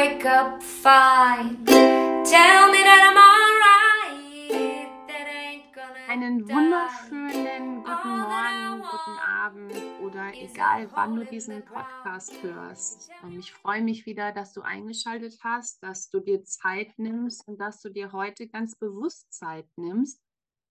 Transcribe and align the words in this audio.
wake 0.00 0.24
up 0.24 0.62
fine. 0.62 1.62
Tell 1.66 2.62
me 2.72 2.80
that 2.88 3.02
I'm 3.08 3.18
alright. 3.30 4.88
That 5.08 5.26
ain't 5.28 5.74
gonna 5.74 6.08
Einen 6.08 6.48
wunderschönen 6.48 7.84
guten 7.84 8.20
Morgen, 8.20 8.80
guten 8.80 9.18
Abend 9.18 9.74
oder 10.02 10.32
egal 10.32 10.88
wann 10.94 11.16
du 11.16 11.26
diesen 11.26 11.62
Podcast 11.66 12.32
hörst. 12.42 13.10
Und 13.22 13.38
ich 13.38 13.52
freue 13.52 13.82
mich 13.82 14.06
wieder, 14.06 14.32
dass 14.32 14.54
du 14.54 14.62
eingeschaltet 14.62 15.38
hast, 15.44 15.82
dass 15.82 16.08
du 16.08 16.20
dir 16.20 16.44
Zeit 16.44 16.98
nimmst 16.98 17.46
und 17.46 17.60
dass 17.60 17.82
du 17.82 17.90
dir 17.90 18.10
heute 18.12 18.48
ganz 18.48 18.76
bewusst 18.76 19.30
Zeit 19.30 19.66
nimmst 19.76 20.18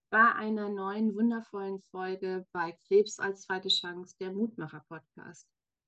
bei 0.09 0.33
einer 0.33 0.69
neuen 0.69 1.13
wundervollen 1.13 1.81
Folge 1.91 2.47
bei 2.51 2.75
Krebs 2.87 3.19
als 3.19 3.43
zweite 3.43 3.69
Chance, 3.69 4.15
der 4.19 4.31
Mutmacher 4.31 4.83
Podcast. 4.87 5.47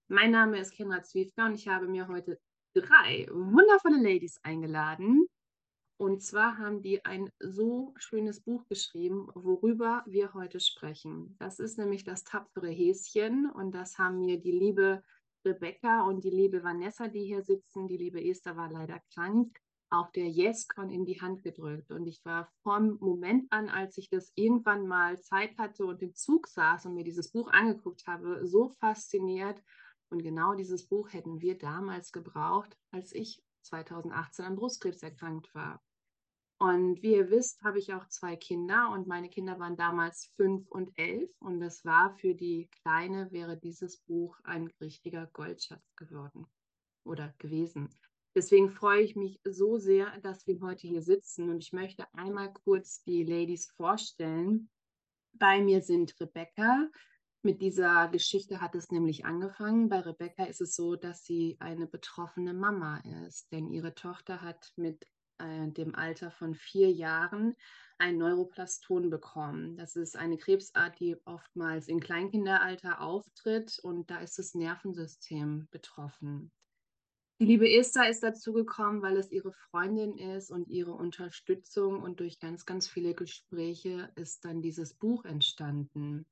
Mein 0.09 0.29
Name 0.29 0.59
ist 0.59 0.75
Kenra 0.75 1.01
Zwiefka 1.01 1.47
und 1.47 1.55
ich 1.55 1.67
habe 1.67 1.87
mir 1.87 2.07
heute 2.07 2.37
drei 2.73 3.27
wundervolle 3.31 4.01
Ladies 4.01 4.39
eingeladen. 4.43 5.27
Und 5.97 6.23
zwar 6.23 6.57
haben 6.57 6.81
die 6.81 7.05
ein 7.05 7.29
so 7.39 7.93
schönes 7.95 8.41
Buch 8.41 8.65
geschrieben, 8.67 9.27
worüber 9.35 10.03
wir 10.07 10.33
heute 10.33 10.59
sprechen. 10.59 11.35
Das 11.37 11.59
ist 11.59 11.77
nämlich 11.77 12.03
das 12.03 12.23
tapfere 12.23 12.69
Häschen 12.69 13.49
und 13.51 13.75
das 13.75 13.99
haben 13.99 14.19
mir 14.19 14.41
die 14.41 14.51
liebe 14.51 15.03
Rebecca 15.45 16.01
und 16.01 16.23
die 16.23 16.31
liebe 16.31 16.63
Vanessa, 16.63 17.07
die 17.07 17.23
hier 17.25 17.43
sitzen, 17.43 17.87
die 17.87 17.97
liebe 17.97 18.23
Esther 18.23 18.57
war 18.57 18.71
leider 18.71 18.99
krank, 19.13 19.55
auf 19.91 20.11
der 20.11 20.27
YesCon 20.27 20.89
in 20.89 21.05
die 21.05 21.19
Hand 21.19 21.43
gedrückt. 21.43 21.91
Und 21.91 22.07
ich 22.07 22.23
war 22.23 22.49
vom 22.63 22.97
Moment 22.99 23.51
an, 23.51 23.69
als 23.69 23.97
ich 23.97 24.09
das 24.09 24.31
irgendwann 24.35 24.87
mal 24.87 25.19
Zeit 25.21 25.57
hatte 25.57 25.85
und 25.85 26.01
im 26.01 26.15
Zug 26.15 26.47
saß 26.47 26.85
und 26.85 26.95
mir 26.95 27.03
dieses 27.03 27.31
Buch 27.31 27.51
angeguckt 27.51 28.07
habe, 28.07 28.45
so 28.47 28.69
fasziniert 28.69 29.61
und 30.11 30.23
genau 30.23 30.53
dieses 30.53 30.87
Buch 30.87 31.13
hätten 31.13 31.41
wir 31.41 31.57
damals 31.57 32.11
gebraucht, 32.11 32.77
als 32.91 33.13
ich 33.13 33.41
2018 33.63 34.45
an 34.45 34.55
Brustkrebs 34.55 35.03
erkrankt 35.03 35.53
war. 35.55 35.81
Und 36.59 37.01
wie 37.01 37.15
ihr 37.15 37.31
wisst, 37.31 37.63
habe 37.63 37.79
ich 37.79 37.91
auch 37.93 38.07
zwei 38.07 38.35
Kinder 38.35 38.91
und 38.93 39.07
meine 39.07 39.29
Kinder 39.29 39.57
waren 39.57 39.77
damals 39.77 40.31
fünf 40.35 40.69
und 40.69 40.91
elf. 40.95 41.31
Und 41.39 41.59
das 41.59 41.83
war 41.85 42.15
für 42.17 42.35
die 42.35 42.69
Kleine, 42.83 43.31
wäre 43.31 43.57
dieses 43.57 43.97
Buch 44.01 44.37
ein 44.43 44.67
richtiger 44.79 45.25
Goldschatz 45.33 45.95
geworden 45.95 46.45
oder 47.03 47.33
gewesen. 47.39 47.89
Deswegen 48.35 48.69
freue 48.69 49.01
ich 49.01 49.15
mich 49.15 49.41
so 49.43 49.79
sehr, 49.79 50.19
dass 50.19 50.45
wir 50.45 50.61
heute 50.61 50.87
hier 50.87 51.01
sitzen. 51.01 51.49
Und 51.49 51.63
ich 51.63 51.73
möchte 51.73 52.05
einmal 52.13 52.53
kurz 52.53 53.01
die 53.03 53.23
Ladies 53.23 53.71
vorstellen. 53.71 54.69
Bei 55.33 55.61
mir 55.61 55.81
sind 55.81 56.13
Rebecca, 56.19 56.89
mit 57.43 57.61
dieser 57.61 58.07
Geschichte 58.09 58.61
hat 58.61 58.75
es 58.75 58.91
nämlich 58.91 59.25
angefangen. 59.25 59.89
Bei 59.89 59.99
Rebecca 59.99 60.45
ist 60.45 60.61
es 60.61 60.75
so, 60.75 60.95
dass 60.95 61.23
sie 61.23 61.57
eine 61.59 61.87
betroffene 61.87 62.53
Mama 62.53 63.01
ist, 63.25 63.51
denn 63.51 63.69
ihre 63.71 63.95
Tochter 63.95 64.41
hat 64.41 64.71
mit 64.75 65.05
äh, 65.39 65.67
dem 65.67 65.95
Alter 65.95 66.31
von 66.31 66.53
vier 66.55 66.91
Jahren 66.91 67.55
ein 67.97 68.17
Neuroplaston 68.17 69.09
bekommen. 69.09 69.75
Das 69.77 69.95
ist 69.95 70.15
eine 70.15 70.37
Krebsart, 70.37 70.99
die 70.99 71.17
oftmals 71.25 71.87
im 71.87 71.99
Kleinkinderalter 71.99 73.01
auftritt 73.01 73.79
und 73.83 74.09
da 74.09 74.19
ist 74.19 74.39
das 74.39 74.53
Nervensystem 74.55 75.67
betroffen. 75.71 76.51
Die 77.39 77.45
liebe 77.45 77.67
Esther 77.71 78.07
ist 78.07 78.21
dazu 78.21 78.53
gekommen, 78.53 79.01
weil 79.01 79.17
es 79.17 79.31
ihre 79.31 79.51
Freundin 79.51 80.15
ist 80.15 80.51
und 80.51 80.67
ihre 80.67 80.93
Unterstützung 80.93 82.01
und 82.01 82.19
durch 82.19 82.39
ganz, 82.39 82.67
ganz 82.67 82.87
viele 82.87 83.15
Gespräche 83.15 84.11
ist 84.15 84.45
dann 84.45 84.61
dieses 84.61 84.93
Buch 84.93 85.25
entstanden. 85.25 86.27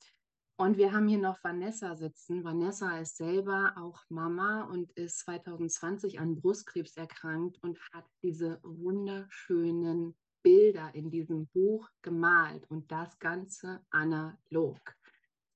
Und 0.60 0.76
wir 0.76 0.92
haben 0.92 1.08
hier 1.08 1.20
noch 1.20 1.42
Vanessa 1.42 1.96
sitzen. 1.96 2.44
Vanessa 2.44 3.00
ist 3.00 3.16
selber 3.16 3.76
auch 3.78 4.04
Mama 4.10 4.64
und 4.64 4.92
ist 4.92 5.20
2020 5.20 6.20
an 6.20 6.36
Brustkrebs 6.36 6.98
erkrankt 6.98 7.64
und 7.64 7.80
hat 7.94 8.04
diese 8.24 8.60
wunderschönen 8.64 10.18
Bilder 10.44 10.94
in 10.94 11.12
diesem 11.12 11.48
Buch 11.54 11.88
gemalt 12.02 12.70
und 12.70 12.92
das 12.92 13.18
Ganze 13.20 13.80
analog. 13.90 14.82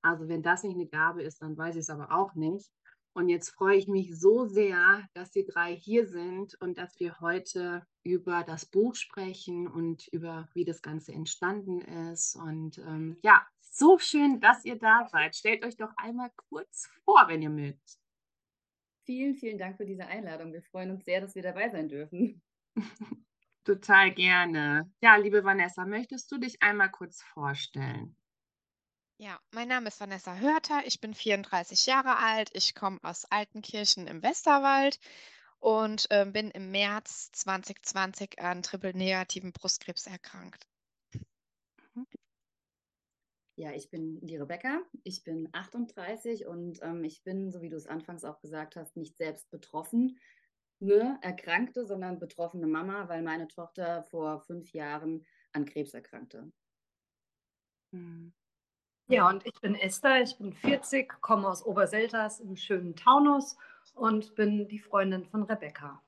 Also 0.02 0.30
wenn 0.30 0.42
das 0.42 0.64
nicht 0.64 0.76
eine 0.76 0.88
Gabe 0.88 1.22
ist, 1.22 1.42
dann 1.42 1.58
weiß 1.58 1.76
ich 1.76 1.82
es 1.82 1.90
aber 1.90 2.10
auch 2.14 2.34
nicht. 2.36 2.72
Und 3.12 3.28
jetzt 3.28 3.50
freue 3.50 3.76
ich 3.76 3.90
mich 3.90 4.18
so 4.18 4.46
sehr, 4.46 5.06
dass 5.14 5.32
die 5.32 5.46
drei 5.46 5.76
hier 5.76 6.08
sind 6.08 6.56
und 6.62 6.78
dass 6.78 6.98
wir 7.02 7.20
heute 7.20 7.86
über 8.04 8.46
das 8.46 8.66
Buch 8.66 8.96
sprechen 8.96 9.68
und 9.68 10.08
über 10.14 10.48
wie 10.54 10.64
das 10.64 10.82
Ganze 10.82 11.12
entstanden 11.12 11.82
ist. 11.82 12.38
Und 12.38 12.78
ähm, 12.78 13.18
ja, 13.22 13.46
so 13.74 13.98
schön, 13.98 14.40
dass 14.40 14.66
ihr 14.66 14.78
da 14.78 15.08
seid. 15.12 15.36
Stellt 15.36 15.66
euch 15.66 15.76
doch 15.76 15.92
einmal 15.98 16.32
kurz 16.50 16.90
vor, 17.04 17.26
wenn 17.28 17.42
ihr 17.42 17.50
mögt. 17.50 17.98
Vielen, 19.06 19.36
vielen 19.36 19.58
Dank 19.58 19.78
für 19.78 19.86
diese 19.86 20.06
Einladung. 20.06 20.54
Wir 20.54 20.62
freuen 20.62 20.92
uns 20.92 21.04
sehr, 21.04 21.20
dass 21.20 21.36
wir 21.36 21.42
dabei 21.42 21.70
sein 21.70 21.90
dürfen. 21.90 22.42
Total 23.66 24.12
gerne. 24.12 24.92
Ja, 25.02 25.16
liebe 25.16 25.44
Vanessa, 25.44 25.86
möchtest 25.86 26.32
du 26.32 26.38
dich 26.38 26.62
einmal 26.62 26.92
kurz 26.92 27.22
vorstellen? 27.22 28.16
Ja, 29.18 29.40
mein 29.52 29.68
Name 29.68 29.88
ist 29.88 30.00
Vanessa 30.00 30.36
Hörter. 30.36 30.86
Ich 30.86 31.00
bin 31.00 31.14
34 31.14 31.86
Jahre 31.86 32.18
alt. 32.18 32.50
Ich 32.54 32.76
komme 32.76 33.00
aus 33.04 33.26
Altenkirchen 33.26 34.08
im 34.08 34.22
Westerwald 34.22 35.00
und 35.60 36.08
äh, 36.12 36.26
bin 36.26 36.52
im 36.52 36.72
März 36.72 37.32
2020 37.32 38.40
an 38.40 38.64
triple-negativen 38.64 39.54
Brustkrebs 39.54 40.08
erkrankt. 40.08 40.68
Ja, 43.56 43.72
ich 43.72 43.92
bin 43.92 44.20
die 44.26 44.38
Rebecca, 44.38 44.82
ich 45.04 45.24
bin 45.24 45.48
38 45.52 46.48
und 46.48 46.80
ähm, 46.82 47.04
ich 47.04 47.24
bin, 47.24 47.52
so 47.52 47.62
wie 47.62 47.70
du 47.70 47.76
es 47.76 47.86
anfangs 47.86 48.24
auch 48.24 48.40
gesagt 48.40 48.76
hast, 48.76 48.98
nicht 48.98 49.16
selbst 49.18 49.52
betroffen, 49.52 50.18
ne, 50.80 51.20
Erkrankte, 51.22 51.86
sondern 51.86 52.20
betroffene 52.20 52.66
Mama, 52.66 53.08
weil 53.10 53.22
meine 53.22 53.48
Tochter 53.48 54.04
vor 54.10 54.42
fünf 54.42 54.74
Jahren 54.74 55.24
an 55.52 55.66
Krebs 55.66 55.94
erkrankte. 55.94 56.52
Hm. 57.94 58.34
Ja, 59.08 59.30
und 59.30 59.46
ich 59.46 59.60
bin 59.62 59.76
Esther, 59.76 60.22
ich 60.22 60.38
bin 60.38 60.54
40, 60.54 61.22
komme 61.22 61.48
aus 61.48 61.64
Oberselters 61.64 62.40
im 62.40 62.56
schönen 62.56 62.96
Taunus 62.96 63.58
und 63.94 64.34
bin 64.34 64.68
die 64.68 64.80
Freundin 64.80 65.26
von 65.26 65.44
Rebecca. 65.44 66.02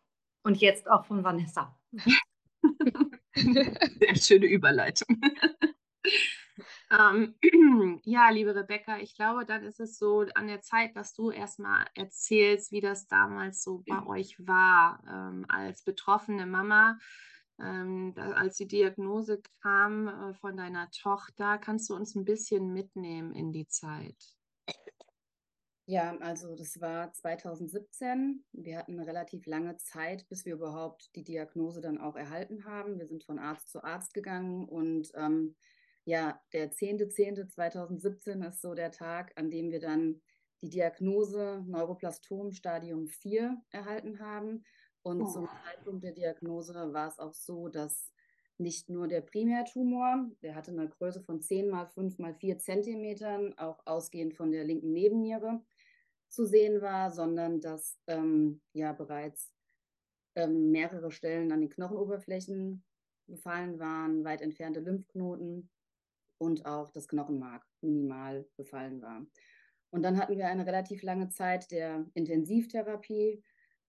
Und 0.43 0.57
jetzt 0.57 0.89
auch 0.89 1.05
von 1.05 1.23
Vanessa. 1.23 1.77
Sehr 3.35 4.15
schöne 4.15 4.47
Überleitung. 4.47 5.19
Ähm, 6.91 7.35
ja, 8.03 8.29
liebe 8.29 8.55
Rebecca, 8.55 8.99
ich 8.99 9.15
glaube, 9.15 9.45
dann 9.45 9.63
ist 9.63 9.79
es 9.79 9.97
so 9.97 10.25
an 10.35 10.47
der 10.47 10.61
Zeit, 10.61 10.95
dass 10.95 11.13
du 11.13 11.31
erstmal 11.31 11.85
erzählst, 11.95 12.71
wie 12.71 12.81
das 12.81 13.07
damals 13.07 13.63
so 13.63 13.83
bei 13.87 14.05
euch 14.05 14.35
war 14.39 15.03
ähm, 15.09 15.45
als 15.47 15.83
betroffene 15.83 16.45
Mama. 16.45 16.99
Ähm, 17.59 18.13
da, 18.15 18.31
als 18.31 18.57
die 18.57 18.67
Diagnose 18.67 19.41
kam 19.61 20.07
äh, 20.07 20.33
von 20.35 20.57
deiner 20.57 20.89
Tochter, 20.91 21.57
kannst 21.57 21.89
du 21.89 21.95
uns 21.95 22.15
ein 22.15 22.25
bisschen 22.25 22.73
mitnehmen 22.73 23.33
in 23.33 23.53
die 23.53 23.67
Zeit? 23.67 24.35
Ja, 25.87 26.17
also 26.17 26.55
das 26.55 26.81
war 26.81 27.13
2017. 27.13 28.43
Wir 28.53 28.79
hatten 28.79 28.93
eine 28.93 29.07
relativ 29.07 29.45
lange 29.45 29.77
Zeit, 29.77 30.27
bis 30.29 30.43
wir 30.43 30.55
überhaupt 30.55 31.15
die 31.15 31.23
Diagnose 31.23 31.79
dann 31.79 31.99
auch 31.99 32.15
erhalten 32.15 32.65
haben. 32.65 32.97
Wir 32.97 33.07
sind 33.07 33.23
von 33.23 33.37
Arzt 33.37 33.69
zu 33.69 33.83
Arzt 33.83 34.15
gegangen 34.15 34.67
und 34.67 35.11
ähm, 35.13 35.55
ja, 36.05 36.39
der 36.53 36.71
10.10.2017 36.71 38.47
ist 38.47 38.61
so 38.61 38.75
der 38.75 38.91
Tag, 38.91 39.33
an 39.35 39.49
dem 39.49 39.71
wir 39.71 39.79
dann 39.79 40.21
die 40.61 40.69
Diagnose 40.69 41.63
Neuroplastom 41.67 42.51
Stadium 42.53 43.07
4 43.07 43.61
erhalten 43.71 44.19
haben. 44.19 44.63
Und 45.01 45.21
oh. 45.21 45.27
zum 45.27 45.47
Zeitpunkt 45.47 46.03
der 46.03 46.13
Diagnose 46.13 46.93
war 46.93 47.07
es 47.07 47.19
auch 47.19 47.33
so, 47.33 47.67
dass 47.69 48.11
nicht 48.57 48.89
nur 48.89 49.07
der 49.07 49.21
Primärtumor, 49.21 50.29
der 50.41 50.55
hatte 50.55 50.71
eine 50.71 50.87
Größe 50.87 51.21
von 51.21 51.41
10 51.41 51.69
mal 51.69 51.87
5 51.87 52.19
mal 52.19 52.33
4 52.33 52.59
Zentimetern, 52.59 53.57
auch 53.57 53.85
ausgehend 53.85 54.35
von 54.35 54.51
der 54.51 54.63
linken 54.63 54.93
Nebenniere 54.93 55.61
zu 56.29 56.45
sehen 56.45 56.81
war, 56.81 57.11
sondern 57.11 57.61
dass 57.61 57.99
ähm, 58.07 58.61
ja 58.73 58.93
bereits 58.93 59.51
ähm, 60.35 60.71
mehrere 60.71 61.11
Stellen 61.11 61.51
an 61.51 61.61
den 61.61 61.69
Knochenoberflächen 61.69 62.83
befallen 63.27 63.79
waren, 63.79 64.23
weit 64.23 64.41
entfernte 64.41 64.79
Lymphknoten 64.79 65.69
und 66.37 66.65
auch 66.65 66.91
das 66.91 67.07
Knochenmark 67.07 67.65
minimal 67.81 68.47
befallen 68.57 69.01
war. 69.01 69.25
Und 69.91 70.03
dann 70.03 70.17
hatten 70.17 70.37
wir 70.37 70.47
eine 70.47 70.65
relativ 70.65 71.03
lange 71.03 71.29
Zeit 71.29 71.71
der 71.71 72.05
Intensivtherapie. 72.13 73.41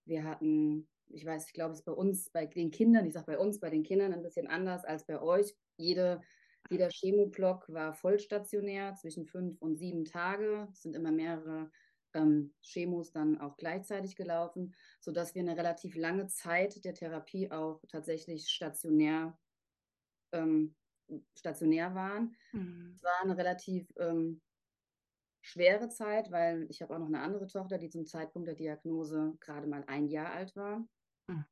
Wir 0.05 0.23
hatten, 0.23 0.87
ich 1.09 1.25
weiß, 1.25 1.47
ich 1.47 1.53
glaube, 1.53 1.73
es 1.73 1.79
ist 1.79 1.85
bei 1.85 1.91
uns, 1.91 2.29
bei 2.29 2.45
den 2.45 2.71
Kindern, 2.71 3.05
ich 3.05 3.13
sage 3.13 3.25
bei 3.25 3.37
uns, 3.37 3.59
bei 3.59 3.69
den 3.69 3.83
Kindern 3.83 4.13
ein 4.13 4.21
bisschen 4.21 4.47
anders 4.47 4.85
als 4.85 5.05
bei 5.05 5.21
euch. 5.21 5.53
Jede, 5.75 6.21
jeder 6.69 6.89
Chemoblock 6.89 7.67
war 7.67 7.93
vollstationär 7.93 8.95
zwischen 8.95 9.25
fünf 9.25 9.61
und 9.61 9.75
sieben 9.77 10.05
Tage. 10.05 10.69
Es 10.71 10.83
sind 10.83 10.95
immer 10.95 11.11
mehrere 11.11 11.69
ähm, 12.13 12.53
Chemos 12.61 13.11
dann 13.11 13.37
auch 13.41 13.57
gleichzeitig 13.57 14.15
gelaufen, 14.15 14.73
sodass 15.01 15.35
wir 15.35 15.41
eine 15.41 15.57
relativ 15.57 15.97
lange 15.97 16.27
Zeit 16.27 16.85
der 16.85 16.93
Therapie 16.93 17.51
auch 17.51 17.83
tatsächlich 17.89 18.47
stationär 18.47 19.37
ähm, 20.31 20.73
stationär 21.35 21.95
waren. 21.95 22.35
Mhm. 22.51 22.91
Es 22.95 23.03
war 23.03 23.21
eine 23.21 23.37
relativ 23.37 23.91
ähm, 23.97 24.41
schwere 25.41 25.89
Zeit, 25.89 26.31
weil 26.31 26.65
ich 26.69 26.81
habe 26.81 26.95
auch 26.95 26.99
noch 26.99 27.07
eine 27.07 27.21
andere 27.21 27.47
Tochter, 27.47 27.77
die 27.77 27.89
zum 27.89 28.05
Zeitpunkt 28.05 28.47
der 28.47 28.55
Diagnose 28.55 29.35
gerade 29.39 29.67
mal 29.67 29.83
ein 29.87 30.07
Jahr 30.07 30.33
alt 30.33 30.55
war. 30.55 30.87
Mhm. 31.27 31.45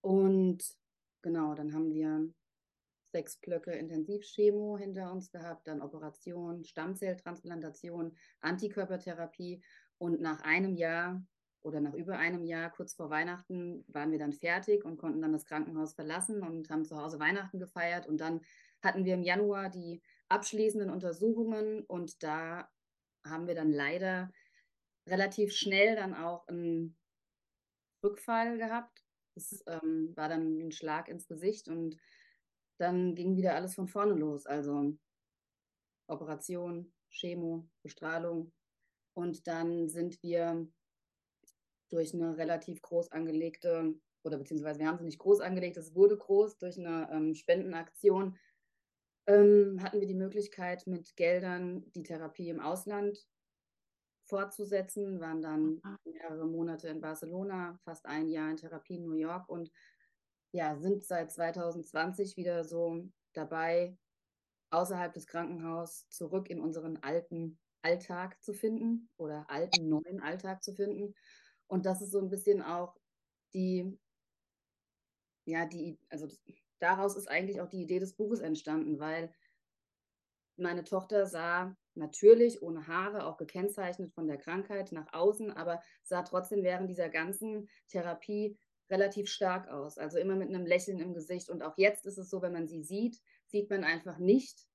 Und 0.00 0.64
genau, 1.22 1.54
dann 1.54 1.72
haben 1.74 1.92
wir 1.92 2.32
sechs 3.12 3.36
Blöcke 3.36 3.72
Intensivchemo 3.72 4.78
hinter 4.78 5.12
uns 5.12 5.30
gehabt, 5.30 5.68
dann 5.68 5.82
Operation, 5.82 6.64
Stammzelltransplantation, 6.64 8.16
Antikörpertherapie. 8.40 9.62
Und 9.98 10.20
nach 10.20 10.40
einem 10.40 10.74
Jahr 10.74 11.22
oder 11.62 11.80
nach 11.80 11.94
über 11.94 12.18
einem 12.18 12.44
Jahr, 12.44 12.70
kurz 12.70 12.94
vor 12.94 13.10
Weihnachten, 13.10 13.84
waren 13.88 14.10
wir 14.10 14.18
dann 14.18 14.32
fertig 14.32 14.84
und 14.84 14.96
konnten 14.96 15.22
dann 15.22 15.32
das 15.32 15.44
Krankenhaus 15.44 15.94
verlassen 15.94 16.42
und 16.42 16.68
haben 16.70 16.84
zu 16.84 16.96
Hause 16.96 17.18
Weihnachten 17.18 17.58
gefeiert. 17.58 18.06
Und 18.06 18.18
dann 18.18 18.40
hatten 18.82 19.04
wir 19.04 19.14
im 19.14 19.22
Januar 19.22 19.70
die 19.70 20.02
abschließenden 20.28 20.90
Untersuchungen 20.90 21.84
und 21.84 22.22
da 22.22 22.68
haben 23.24 23.46
wir 23.46 23.54
dann 23.54 23.70
leider 23.70 24.30
relativ 25.08 25.52
schnell 25.52 25.96
dann 25.96 26.14
auch 26.14 26.46
einen 26.48 26.96
Rückfall 28.04 28.58
gehabt. 28.58 29.04
Das 29.34 29.62
ähm, 29.66 30.12
war 30.16 30.28
dann 30.28 30.58
ein 30.58 30.72
Schlag 30.72 31.08
ins 31.08 31.26
Gesicht 31.28 31.68
und 31.68 31.96
dann 32.78 33.14
ging 33.14 33.36
wieder 33.36 33.54
alles 33.54 33.74
von 33.74 33.88
vorne 33.88 34.14
los. 34.14 34.46
Also 34.46 34.96
Operation, 36.08 36.92
Chemo, 37.10 37.68
Bestrahlung. 37.82 38.52
Und 39.14 39.46
dann 39.46 39.88
sind 39.88 40.22
wir 40.22 40.66
durch 41.92 42.14
eine 42.14 42.36
relativ 42.36 42.82
groß 42.82 43.12
angelegte, 43.12 43.94
oder 44.24 44.38
beziehungsweise 44.38 44.78
wir 44.80 44.86
haben 44.86 44.98
sie 44.98 45.04
nicht 45.04 45.18
groß 45.18 45.40
angelegt, 45.40 45.76
es 45.76 45.94
wurde 45.94 46.16
groß 46.16 46.58
durch 46.58 46.78
eine 46.78 47.08
ähm, 47.12 47.34
Spendenaktion, 47.34 48.38
ähm, 49.26 49.78
hatten 49.82 50.00
wir 50.00 50.06
die 50.06 50.14
Möglichkeit, 50.14 50.86
mit 50.86 51.16
Geldern 51.16 51.84
die 51.92 52.02
Therapie 52.02 52.48
im 52.48 52.60
Ausland 52.60 53.18
fortzusetzen, 54.24 55.20
waren 55.20 55.42
dann 55.42 55.80
mehrere 56.04 56.46
Monate 56.46 56.88
in 56.88 57.00
Barcelona, 57.00 57.78
fast 57.84 58.06
ein 58.06 58.28
Jahr 58.28 58.50
in 58.50 58.56
Therapie 58.56 58.96
in 58.96 59.04
New 59.04 59.14
York 59.14 59.48
und 59.48 59.70
ja, 60.52 60.76
sind 60.76 61.04
seit 61.04 61.32
2020 61.32 62.36
wieder 62.36 62.64
so 62.64 63.08
dabei, 63.32 63.96
außerhalb 64.70 65.12
des 65.12 65.26
Krankenhauses 65.26 66.08
zurück 66.08 66.50
in 66.50 66.60
unseren 66.60 66.96
alten 66.98 67.58
Alltag 67.82 68.42
zu 68.42 68.54
finden 68.54 69.08
oder 69.16 69.48
alten 69.48 69.88
neuen 69.88 70.20
Alltag 70.20 70.62
zu 70.62 70.72
finden. 70.72 71.14
Und 71.72 71.86
das 71.86 72.02
ist 72.02 72.10
so 72.10 72.18
ein 72.18 72.28
bisschen 72.28 72.60
auch 72.60 72.94
die, 73.54 73.98
ja, 75.46 75.64
die, 75.64 75.98
also 76.10 76.28
daraus 76.80 77.16
ist 77.16 77.28
eigentlich 77.28 77.62
auch 77.62 77.68
die 77.70 77.80
Idee 77.80 77.98
des 77.98 78.14
Buches 78.14 78.40
entstanden, 78.40 78.98
weil 79.00 79.34
meine 80.58 80.84
Tochter 80.84 81.24
sah 81.24 81.74
natürlich 81.94 82.60
ohne 82.60 82.86
Haare, 82.88 83.24
auch 83.24 83.38
gekennzeichnet 83.38 84.12
von 84.12 84.26
der 84.26 84.36
Krankheit 84.36 84.92
nach 84.92 85.14
außen, 85.14 85.50
aber 85.50 85.80
sah 86.02 86.20
trotzdem 86.20 86.62
während 86.62 86.90
dieser 86.90 87.08
ganzen 87.08 87.70
Therapie 87.88 88.58
relativ 88.90 89.30
stark 89.30 89.68
aus. 89.68 89.96
Also 89.96 90.18
immer 90.18 90.36
mit 90.36 90.50
einem 90.50 90.66
Lächeln 90.66 91.00
im 91.00 91.14
Gesicht. 91.14 91.48
Und 91.48 91.62
auch 91.62 91.78
jetzt 91.78 92.04
ist 92.04 92.18
es 92.18 92.28
so, 92.28 92.42
wenn 92.42 92.52
man 92.52 92.68
sie 92.68 92.82
sieht, 92.82 93.18
sieht 93.46 93.70
man 93.70 93.82
einfach 93.82 94.18
nicht, 94.18 94.66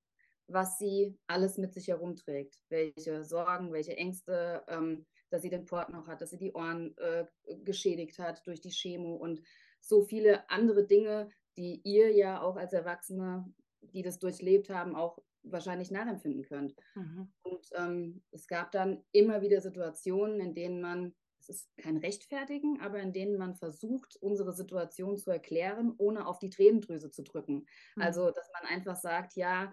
was 0.48 0.80
sie 0.80 1.16
alles 1.28 1.60
mit 1.60 1.76
sich 1.76 1.90
herumträgt. 1.90 2.60
Welche 2.70 3.24
Sorgen, 3.24 3.72
welche 3.72 3.96
Ängste, 3.96 4.64
ähm, 4.68 5.06
dass 5.30 5.42
sie 5.42 5.50
den 5.50 5.66
Port 5.66 5.90
noch 5.90 6.08
hat, 6.08 6.22
dass 6.22 6.32
sie 6.32 6.38
die 6.38 6.54
Ohren 6.54 6.96
äh, 6.98 7.26
geschädigt 7.64 8.20
hat 8.20 8.46
durch 8.46 8.62
die 8.62 8.72
Chemo 8.72 9.16
und 9.16 9.42
so 9.82 10.04
viele 10.04 10.50
andere 10.50 10.86
Dinge, 10.86 11.30
die 11.58 11.82
ihr 11.84 12.12
ja 12.12 12.42
auch 12.42 12.56
als 12.56 12.74
Erwachsene, 12.74 13.46
die 13.82 14.04
das 14.04 14.20
durchlebt 14.20 14.70
haben, 14.70 14.96
auch 14.96 15.20
wahrscheinlich 15.44 15.92
nachempfinden 15.92 16.44
könnt. 16.44 16.76
Mhm. 16.96 17.32
Und 17.44 17.68
ähm, 17.76 18.24
es 18.32 18.48
gab 18.48 18.72
dann 18.72 19.04
immer 19.12 19.42
wieder 19.42 19.62
Situationen, 19.62 20.40
in 20.40 20.54
denen 20.54 20.82
man, 20.82 21.16
es 21.40 21.50
ist 21.50 21.78
kein 21.78 21.98
Rechtfertigen, 21.98 22.82
aber 22.82 23.00
in 23.00 23.14
denen 23.14 23.38
man 23.38 23.56
versucht, 23.56 24.18
unsere 24.22 24.54
Situation 24.54 25.18
zu 25.18 25.32
erklären, 25.32 25.94
ohne 25.98 26.28
auf 26.28 26.40
die 26.40 26.50
Tränendrüse 26.50 27.10
zu 27.12 27.24
drücken. 27.24 27.66
Mhm. 27.96 28.02
Also, 28.02 28.32
dass 28.32 28.50
man 28.62 28.72
einfach 28.72 28.96
sagt, 28.96 29.36
ja, 29.36 29.72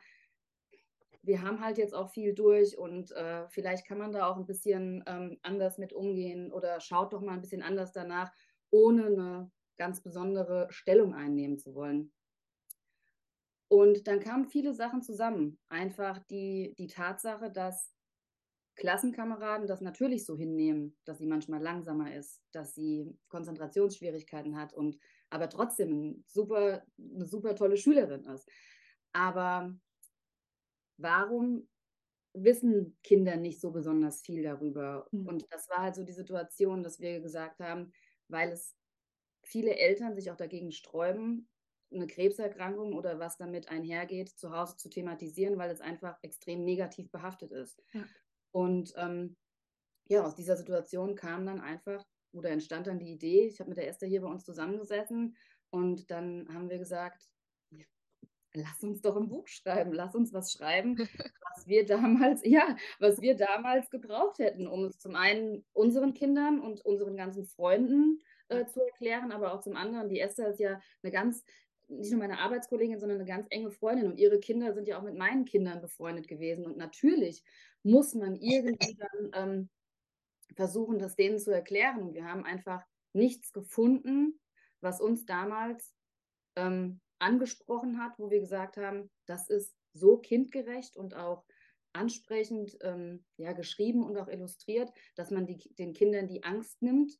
wir 1.26 1.42
haben 1.42 1.60
halt 1.60 1.78
jetzt 1.78 1.94
auch 1.94 2.10
viel 2.10 2.34
durch 2.34 2.76
und 2.78 3.10
äh, 3.12 3.48
vielleicht 3.48 3.86
kann 3.86 3.98
man 3.98 4.12
da 4.12 4.26
auch 4.26 4.36
ein 4.36 4.46
bisschen 4.46 5.02
ähm, 5.06 5.38
anders 5.42 5.78
mit 5.78 5.92
umgehen 5.92 6.52
oder 6.52 6.80
schaut 6.80 7.12
doch 7.12 7.20
mal 7.20 7.32
ein 7.32 7.40
bisschen 7.40 7.62
anders 7.62 7.92
danach, 7.92 8.30
ohne 8.70 9.06
eine 9.06 9.50
ganz 9.76 10.02
besondere 10.02 10.66
Stellung 10.70 11.14
einnehmen 11.14 11.58
zu 11.58 11.74
wollen. 11.74 12.12
Und 13.68 14.06
dann 14.06 14.20
kamen 14.20 14.46
viele 14.46 14.74
Sachen 14.74 15.02
zusammen. 15.02 15.58
Einfach 15.68 16.18
die, 16.30 16.74
die 16.78 16.86
Tatsache, 16.86 17.50
dass 17.50 17.92
Klassenkameraden 18.76 19.66
das 19.66 19.80
natürlich 19.80 20.26
so 20.26 20.36
hinnehmen, 20.36 20.96
dass 21.04 21.18
sie 21.18 21.26
manchmal 21.26 21.62
langsamer 21.62 22.14
ist, 22.14 22.42
dass 22.52 22.74
sie 22.74 23.16
Konzentrationsschwierigkeiten 23.28 24.56
hat 24.56 24.74
und 24.74 24.98
aber 25.30 25.48
trotzdem 25.48 25.90
ein 25.90 26.24
super, 26.26 26.84
eine 26.98 27.26
super 27.26 27.54
tolle 27.54 27.76
Schülerin 27.76 28.24
ist. 28.24 28.48
Aber 29.12 29.74
warum 30.96 31.68
wissen 32.34 32.98
Kinder 33.02 33.36
nicht 33.36 33.60
so 33.60 33.70
besonders 33.70 34.22
viel 34.22 34.42
darüber? 34.42 35.06
Mhm. 35.12 35.26
Und 35.26 35.46
das 35.50 35.68
war 35.68 35.78
halt 35.78 35.94
so 35.94 36.04
die 36.04 36.12
Situation, 36.12 36.82
dass 36.82 37.00
wir 37.00 37.20
gesagt 37.20 37.60
haben, 37.60 37.92
weil 38.28 38.50
es 38.50 38.76
viele 39.42 39.76
Eltern 39.76 40.14
sich 40.14 40.30
auch 40.30 40.36
dagegen 40.36 40.72
sträuben, 40.72 41.48
eine 41.92 42.06
Krebserkrankung 42.06 42.94
oder 42.94 43.18
was 43.18 43.36
damit 43.36 43.68
einhergeht, 43.68 44.30
zu 44.30 44.50
Hause 44.50 44.76
zu 44.76 44.88
thematisieren, 44.88 45.58
weil 45.58 45.70
es 45.70 45.80
einfach 45.80 46.18
extrem 46.22 46.64
negativ 46.64 47.10
behaftet 47.10 47.52
ist. 47.52 47.82
Ja. 47.92 48.04
Und 48.50 48.92
ähm, 48.96 49.36
ja, 50.06 50.24
aus 50.24 50.34
dieser 50.34 50.56
Situation 50.56 51.14
kam 51.14 51.46
dann 51.46 51.60
einfach 51.60 52.04
oder 52.32 52.50
entstand 52.50 52.86
dann 52.86 52.98
die 52.98 53.12
Idee, 53.12 53.46
ich 53.46 53.60
habe 53.60 53.70
mit 53.70 53.78
der 53.78 53.88
Esther 53.88 54.08
hier 54.08 54.22
bei 54.22 54.28
uns 54.28 54.44
zusammengesessen 54.44 55.36
und 55.70 56.10
dann 56.10 56.48
haben 56.52 56.68
wir 56.68 56.78
gesagt, 56.78 57.28
lass 58.54 58.82
uns 58.82 59.00
doch 59.02 59.16
ein 59.16 59.28
Buch 59.28 59.46
schreiben, 59.48 59.92
lass 59.92 60.14
uns 60.14 60.32
was 60.32 60.52
schreiben, 60.52 60.96
was 61.54 61.66
wir 61.66 61.84
damals, 61.84 62.40
ja, 62.44 62.76
was 62.98 63.20
wir 63.20 63.36
damals 63.36 63.90
gebraucht 63.90 64.38
hätten, 64.38 64.66
um 64.66 64.84
es 64.84 64.98
zum 64.98 65.16
einen 65.16 65.64
unseren 65.72 66.14
Kindern 66.14 66.60
und 66.60 66.80
unseren 66.84 67.16
ganzen 67.16 67.46
Freunden 67.46 68.20
äh, 68.48 68.66
zu 68.66 68.80
erklären, 68.80 69.32
aber 69.32 69.52
auch 69.52 69.60
zum 69.60 69.76
anderen, 69.76 70.08
die 70.08 70.20
Esther 70.20 70.48
ist 70.48 70.60
ja 70.60 70.80
eine 71.02 71.12
ganz, 71.12 71.44
nicht 71.88 72.10
nur 72.10 72.20
meine 72.20 72.38
Arbeitskollegin, 72.38 72.98
sondern 72.98 73.18
eine 73.18 73.28
ganz 73.28 73.46
enge 73.50 73.70
Freundin. 73.70 74.06
Und 74.06 74.18
ihre 74.18 74.40
Kinder 74.40 74.72
sind 74.72 74.88
ja 74.88 74.98
auch 74.98 75.02
mit 75.02 75.16
meinen 75.16 75.44
Kindern 75.44 75.80
befreundet 75.80 76.28
gewesen. 76.28 76.64
Und 76.64 76.76
natürlich 76.76 77.42
muss 77.82 78.14
man 78.14 78.36
irgendwie 78.36 78.96
dann 78.96 79.30
ähm, 79.34 79.68
versuchen, 80.54 80.98
das 80.98 81.16
denen 81.16 81.38
zu 81.38 81.50
erklären. 81.50 82.02
Und 82.02 82.14
wir 82.14 82.24
haben 82.24 82.44
einfach 82.44 82.82
nichts 83.12 83.52
gefunden, 83.52 84.40
was 84.80 85.00
uns 85.00 85.26
damals 85.26 85.94
ähm, 86.56 87.00
angesprochen 87.24 87.98
hat, 88.02 88.18
wo 88.18 88.30
wir 88.30 88.40
gesagt 88.40 88.76
haben, 88.76 89.10
das 89.26 89.48
ist 89.48 89.74
so 89.94 90.18
kindgerecht 90.18 90.96
und 90.96 91.14
auch 91.14 91.44
ansprechend 91.94 92.76
ähm, 92.82 93.24
ja, 93.36 93.52
geschrieben 93.52 94.04
und 94.04 94.16
auch 94.16 94.28
illustriert, 94.28 94.92
dass 95.14 95.30
man 95.30 95.46
die, 95.46 95.58
den 95.74 95.94
Kindern 95.94 96.26
die 96.26 96.42
Angst 96.42 96.82
nimmt, 96.82 97.18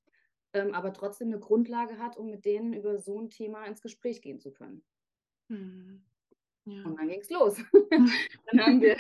ähm, 0.53 0.75
aber 0.75 0.93
trotzdem 0.93 1.29
eine 1.29 1.39
Grundlage 1.39 1.99
hat, 1.99 2.17
um 2.17 2.31
mit 2.31 2.45
denen 2.45 2.75
über 2.75 2.99
so 2.99 3.21
ein 3.21 3.31
Thema 3.31 3.65
ins 3.67 3.81
Gespräch 3.81 4.21
gehen 4.21 4.41
zu 4.41 4.53
können. 4.53 4.85
Hm. 5.49 6.05
Ja. 6.67 6.83
Und 6.85 6.99
dann 6.99 7.09
ging 7.09 7.21
es 7.21 7.31
los. 7.31 7.57
dann, 7.91 8.61
haben 8.61 8.81
wir, 8.81 8.97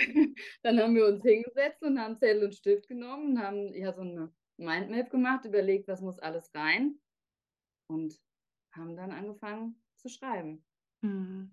dann 0.62 0.78
haben 0.78 0.94
wir 0.94 1.06
uns 1.06 1.22
hingesetzt 1.22 1.82
und 1.82 1.98
haben 1.98 2.18
Zettel 2.18 2.44
und 2.44 2.54
Stift 2.54 2.88
genommen 2.88 3.30
und 3.30 3.42
haben 3.42 3.74
ja 3.74 3.92
so 3.92 4.02
eine 4.02 4.32
Mindmap 4.58 5.10
gemacht, 5.10 5.44
überlegt, 5.44 5.88
was 5.88 6.00
muss 6.00 6.18
alles 6.18 6.54
rein 6.54 7.00
und 7.88 8.20
haben 8.72 8.96
dann 8.96 9.10
angefangen 9.10 9.82
zu 9.96 10.08
schreiben. 10.08 10.64
Mhm. 11.04 11.52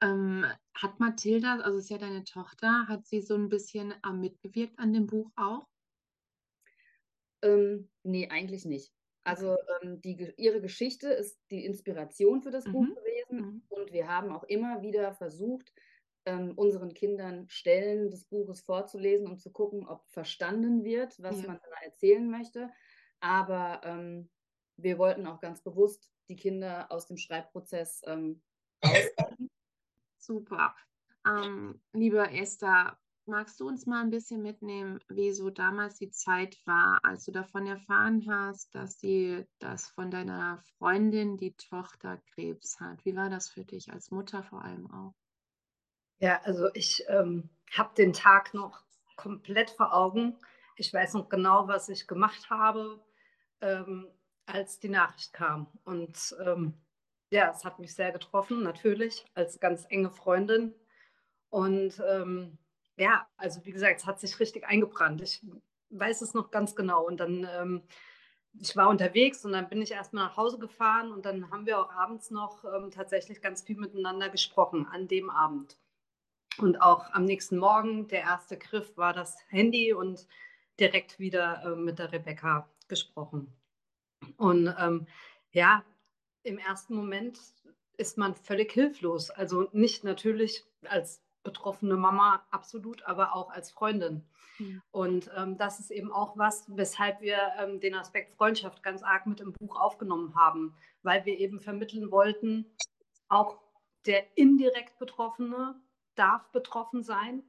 Ähm, 0.00 0.44
hat 0.74 1.00
Mathilda, 1.00 1.58
also 1.60 1.78
ist 1.78 1.90
ja 1.90 1.98
deine 1.98 2.24
Tochter, 2.24 2.86
hat 2.86 3.06
sie 3.06 3.20
so 3.20 3.34
ein 3.34 3.48
bisschen 3.48 3.92
äh, 4.04 4.12
mitgewirkt 4.12 4.78
an 4.78 4.92
dem 4.92 5.06
Buch 5.06 5.30
auch? 5.36 5.66
Ähm, 7.42 7.90
nee, 8.02 8.28
eigentlich 8.28 8.64
nicht. 8.64 8.92
Also 9.24 9.56
ähm, 9.82 10.00
die, 10.02 10.32
ihre 10.36 10.60
Geschichte 10.60 11.08
ist 11.08 11.38
die 11.50 11.64
Inspiration 11.64 12.42
für 12.42 12.50
das 12.50 12.66
mhm. 12.66 12.72
Buch 12.72 12.86
gewesen 12.94 13.38
mhm. 13.38 13.62
und 13.70 13.92
wir 13.92 14.06
haben 14.08 14.30
auch 14.30 14.44
immer 14.44 14.82
wieder 14.82 15.14
versucht, 15.14 15.72
ähm, 16.26 16.52
unseren 16.56 16.94
Kindern 16.94 17.48
Stellen 17.48 18.10
des 18.10 18.26
Buches 18.26 18.60
vorzulesen 18.60 19.26
und 19.26 19.40
zu 19.40 19.50
gucken, 19.50 19.86
ob 19.88 20.04
verstanden 20.10 20.84
wird, 20.84 21.20
was 21.20 21.40
ja. 21.40 21.48
man 21.48 21.58
da 21.60 21.84
erzählen 21.84 22.30
möchte. 22.30 22.70
Aber 23.20 23.80
ähm, 23.82 24.28
wir 24.76 24.98
wollten 24.98 25.26
auch 25.26 25.40
ganz 25.40 25.62
bewusst 25.62 26.12
die 26.28 26.36
Kinder 26.36 26.92
aus 26.92 27.06
dem 27.06 27.16
Schreibprozess 27.16 28.02
ähm, 28.06 28.42
Super. 30.18 30.74
Ähm, 31.26 31.80
liebe 31.92 32.30
Esther, 32.30 32.98
magst 33.26 33.58
du 33.60 33.68
uns 33.68 33.86
mal 33.86 34.02
ein 34.02 34.10
bisschen 34.10 34.42
mitnehmen, 34.42 35.00
wie 35.08 35.32
so 35.32 35.50
damals 35.50 35.98
die 35.98 36.10
Zeit 36.10 36.58
war, 36.64 37.00
als 37.02 37.24
du 37.24 37.32
davon 37.32 37.66
erfahren 37.66 38.24
hast, 38.28 38.74
dass 38.74 38.98
die, 38.98 39.44
dass 39.58 39.88
von 39.88 40.10
deiner 40.10 40.62
Freundin 40.78 41.36
die 41.36 41.56
Tochter 41.56 42.20
Krebs 42.34 42.78
hat? 42.80 43.04
Wie 43.04 43.16
war 43.16 43.28
das 43.28 43.48
für 43.48 43.64
dich 43.64 43.92
als 43.92 44.10
Mutter 44.10 44.42
vor 44.44 44.62
allem 44.62 44.90
auch? 44.90 45.14
Ja, 46.18 46.40
also 46.44 46.68
ich 46.74 47.04
ähm, 47.08 47.50
habe 47.72 47.94
den 47.94 48.12
Tag 48.12 48.54
noch 48.54 48.84
komplett 49.16 49.70
vor 49.70 49.92
Augen. 49.94 50.38
Ich 50.76 50.92
weiß 50.92 51.14
noch 51.14 51.28
genau, 51.28 51.68
was 51.68 51.88
ich 51.88 52.06
gemacht 52.06 52.48
habe. 52.50 53.04
Ähm, 53.60 54.08
als 54.46 54.78
die 54.78 54.88
Nachricht 54.88 55.32
kam. 55.32 55.66
Und 55.84 56.36
ähm, 56.44 56.74
ja, 57.30 57.50
es 57.50 57.64
hat 57.64 57.78
mich 57.78 57.94
sehr 57.94 58.12
getroffen, 58.12 58.62
natürlich, 58.62 59.24
als 59.34 59.60
ganz 59.60 59.84
enge 59.88 60.10
Freundin. 60.10 60.74
Und 61.50 62.00
ähm, 62.08 62.58
ja, 62.96 63.26
also 63.36 63.64
wie 63.64 63.72
gesagt, 63.72 64.00
es 64.00 64.06
hat 64.06 64.20
sich 64.20 64.38
richtig 64.40 64.64
eingebrannt. 64.66 65.20
Ich 65.22 65.44
weiß 65.90 66.22
es 66.22 66.34
noch 66.34 66.50
ganz 66.50 66.76
genau. 66.76 67.04
Und 67.06 67.18
dann, 67.18 67.46
ähm, 67.50 67.82
ich 68.58 68.76
war 68.76 68.88
unterwegs 68.88 69.44
und 69.44 69.52
dann 69.52 69.68
bin 69.68 69.82
ich 69.82 69.92
erstmal 69.92 70.26
nach 70.26 70.36
Hause 70.36 70.58
gefahren 70.58 71.12
und 71.12 71.26
dann 71.26 71.50
haben 71.50 71.66
wir 71.66 71.78
auch 71.78 71.90
abends 71.92 72.30
noch 72.30 72.64
ähm, 72.64 72.90
tatsächlich 72.90 73.42
ganz 73.42 73.62
viel 73.62 73.76
miteinander 73.76 74.28
gesprochen 74.30 74.86
an 74.86 75.08
dem 75.08 75.30
Abend. 75.30 75.78
Und 76.58 76.80
auch 76.80 77.12
am 77.12 77.24
nächsten 77.24 77.58
Morgen, 77.58 78.08
der 78.08 78.20
erste 78.20 78.56
Griff 78.56 78.96
war 78.96 79.12
das 79.12 79.36
Handy 79.48 79.92
und 79.92 80.26
direkt 80.80 81.18
wieder 81.18 81.62
äh, 81.64 81.76
mit 81.76 81.98
der 81.98 82.12
Rebecca 82.12 82.68
gesprochen. 82.88 83.52
Und 84.36 84.74
ähm, 84.78 85.06
ja, 85.52 85.84
im 86.46 86.58
ersten 86.58 86.94
Moment 86.94 87.38
ist 87.96 88.18
man 88.18 88.34
völlig 88.34 88.72
hilflos. 88.72 89.30
Also 89.30 89.68
nicht 89.72 90.04
natürlich 90.04 90.64
als 90.88 91.22
betroffene 91.42 91.96
Mama 91.96 92.44
absolut, 92.50 93.02
aber 93.04 93.34
auch 93.34 93.50
als 93.50 93.70
Freundin. 93.70 94.24
Mhm. 94.58 94.82
Und 94.90 95.30
ähm, 95.36 95.56
das 95.56 95.80
ist 95.80 95.90
eben 95.90 96.12
auch 96.12 96.36
was, 96.36 96.64
weshalb 96.68 97.20
wir 97.20 97.38
ähm, 97.58 97.80
den 97.80 97.94
Aspekt 97.94 98.34
Freundschaft 98.36 98.82
ganz 98.82 99.02
arg 99.02 99.26
mit 99.26 99.40
im 99.40 99.52
Buch 99.52 99.80
aufgenommen 99.80 100.34
haben, 100.34 100.74
weil 101.02 101.24
wir 101.24 101.38
eben 101.38 101.60
vermitteln 101.60 102.10
wollten, 102.10 102.66
auch 103.28 103.58
der 104.06 104.24
indirekt 104.36 104.98
Betroffene 104.98 105.80
darf 106.16 106.50
betroffen 106.52 107.02
sein. 107.02 107.42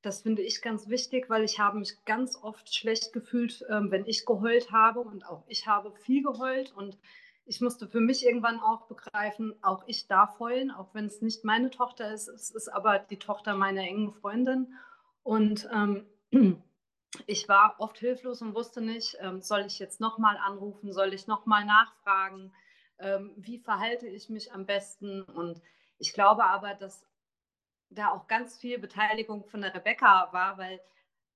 Das 0.00 0.22
finde 0.22 0.42
ich 0.42 0.62
ganz 0.62 0.88
wichtig, 0.88 1.30
weil 1.30 1.44
ich 1.44 1.60
habe 1.60 1.78
mich 1.78 2.04
ganz 2.04 2.36
oft 2.36 2.74
schlecht 2.74 3.12
gefühlt, 3.12 3.64
ähm, 3.68 3.90
wenn 3.90 4.06
ich 4.06 4.26
geheult 4.26 4.72
habe 4.72 5.00
und 5.00 5.26
auch 5.26 5.44
ich 5.46 5.66
habe 5.66 5.92
viel 5.92 6.22
geheult 6.22 6.72
und 6.72 6.98
ich 7.44 7.60
musste 7.60 7.88
für 7.88 8.00
mich 8.00 8.24
irgendwann 8.24 8.60
auch 8.60 8.86
begreifen, 8.86 9.54
auch 9.62 9.84
ich 9.86 10.06
darf 10.06 10.38
heulen, 10.38 10.70
auch 10.70 10.94
wenn 10.94 11.06
es 11.06 11.20
nicht 11.22 11.44
meine 11.44 11.70
Tochter 11.70 12.12
ist, 12.12 12.28
es 12.28 12.50
ist 12.50 12.68
aber 12.68 12.98
die 12.98 13.18
Tochter 13.18 13.54
meiner 13.54 13.82
engen 13.82 14.12
Freundin. 14.12 14.74
Und 15.22 15.68
ähm, 15.72 16.06
ich 17.26 17.48
war 17.48 17.76
oft 17.78 17.98
hilflos 17.98 18.42
und 18.42 18.54
wusste 18.54 18.80
nicht, 18.80 19.16
ähm, 19.20 19.42
soll 19.42 19.62
ich 19.66 19.78
jetzt 19.78 20.00
nochmal 20.00 20.36
anrufen, 20.36 20.92
soll 20.92 21.12
ich 21.14 21.26
nochmal 21.26 21.64
nachfragen, 21.64 22.52
ähm, 22.98 23.32
wie 23.36 23.58
verhalte 23.58 24.06
ich 24.06 24.28
mich 24.28 24.52
am 24.52 24.66
besten? 24.66 25.22
Und 25.22 25.60
ich 25.98 26.12
glaube 26.12 26.44
aber, 26.44 26.74
dass 26.74 27.06
da 27.90 28.10
auch 28.10 28.28
ganz 28.28 28.56
viel 28.58 28.78
Beteiligung 28.78 29.44
von 29.44 29.60
der 29.60 29.74
Rebecca 29.74 30.32
war, 30.32 30.56
weil 30.58 30.80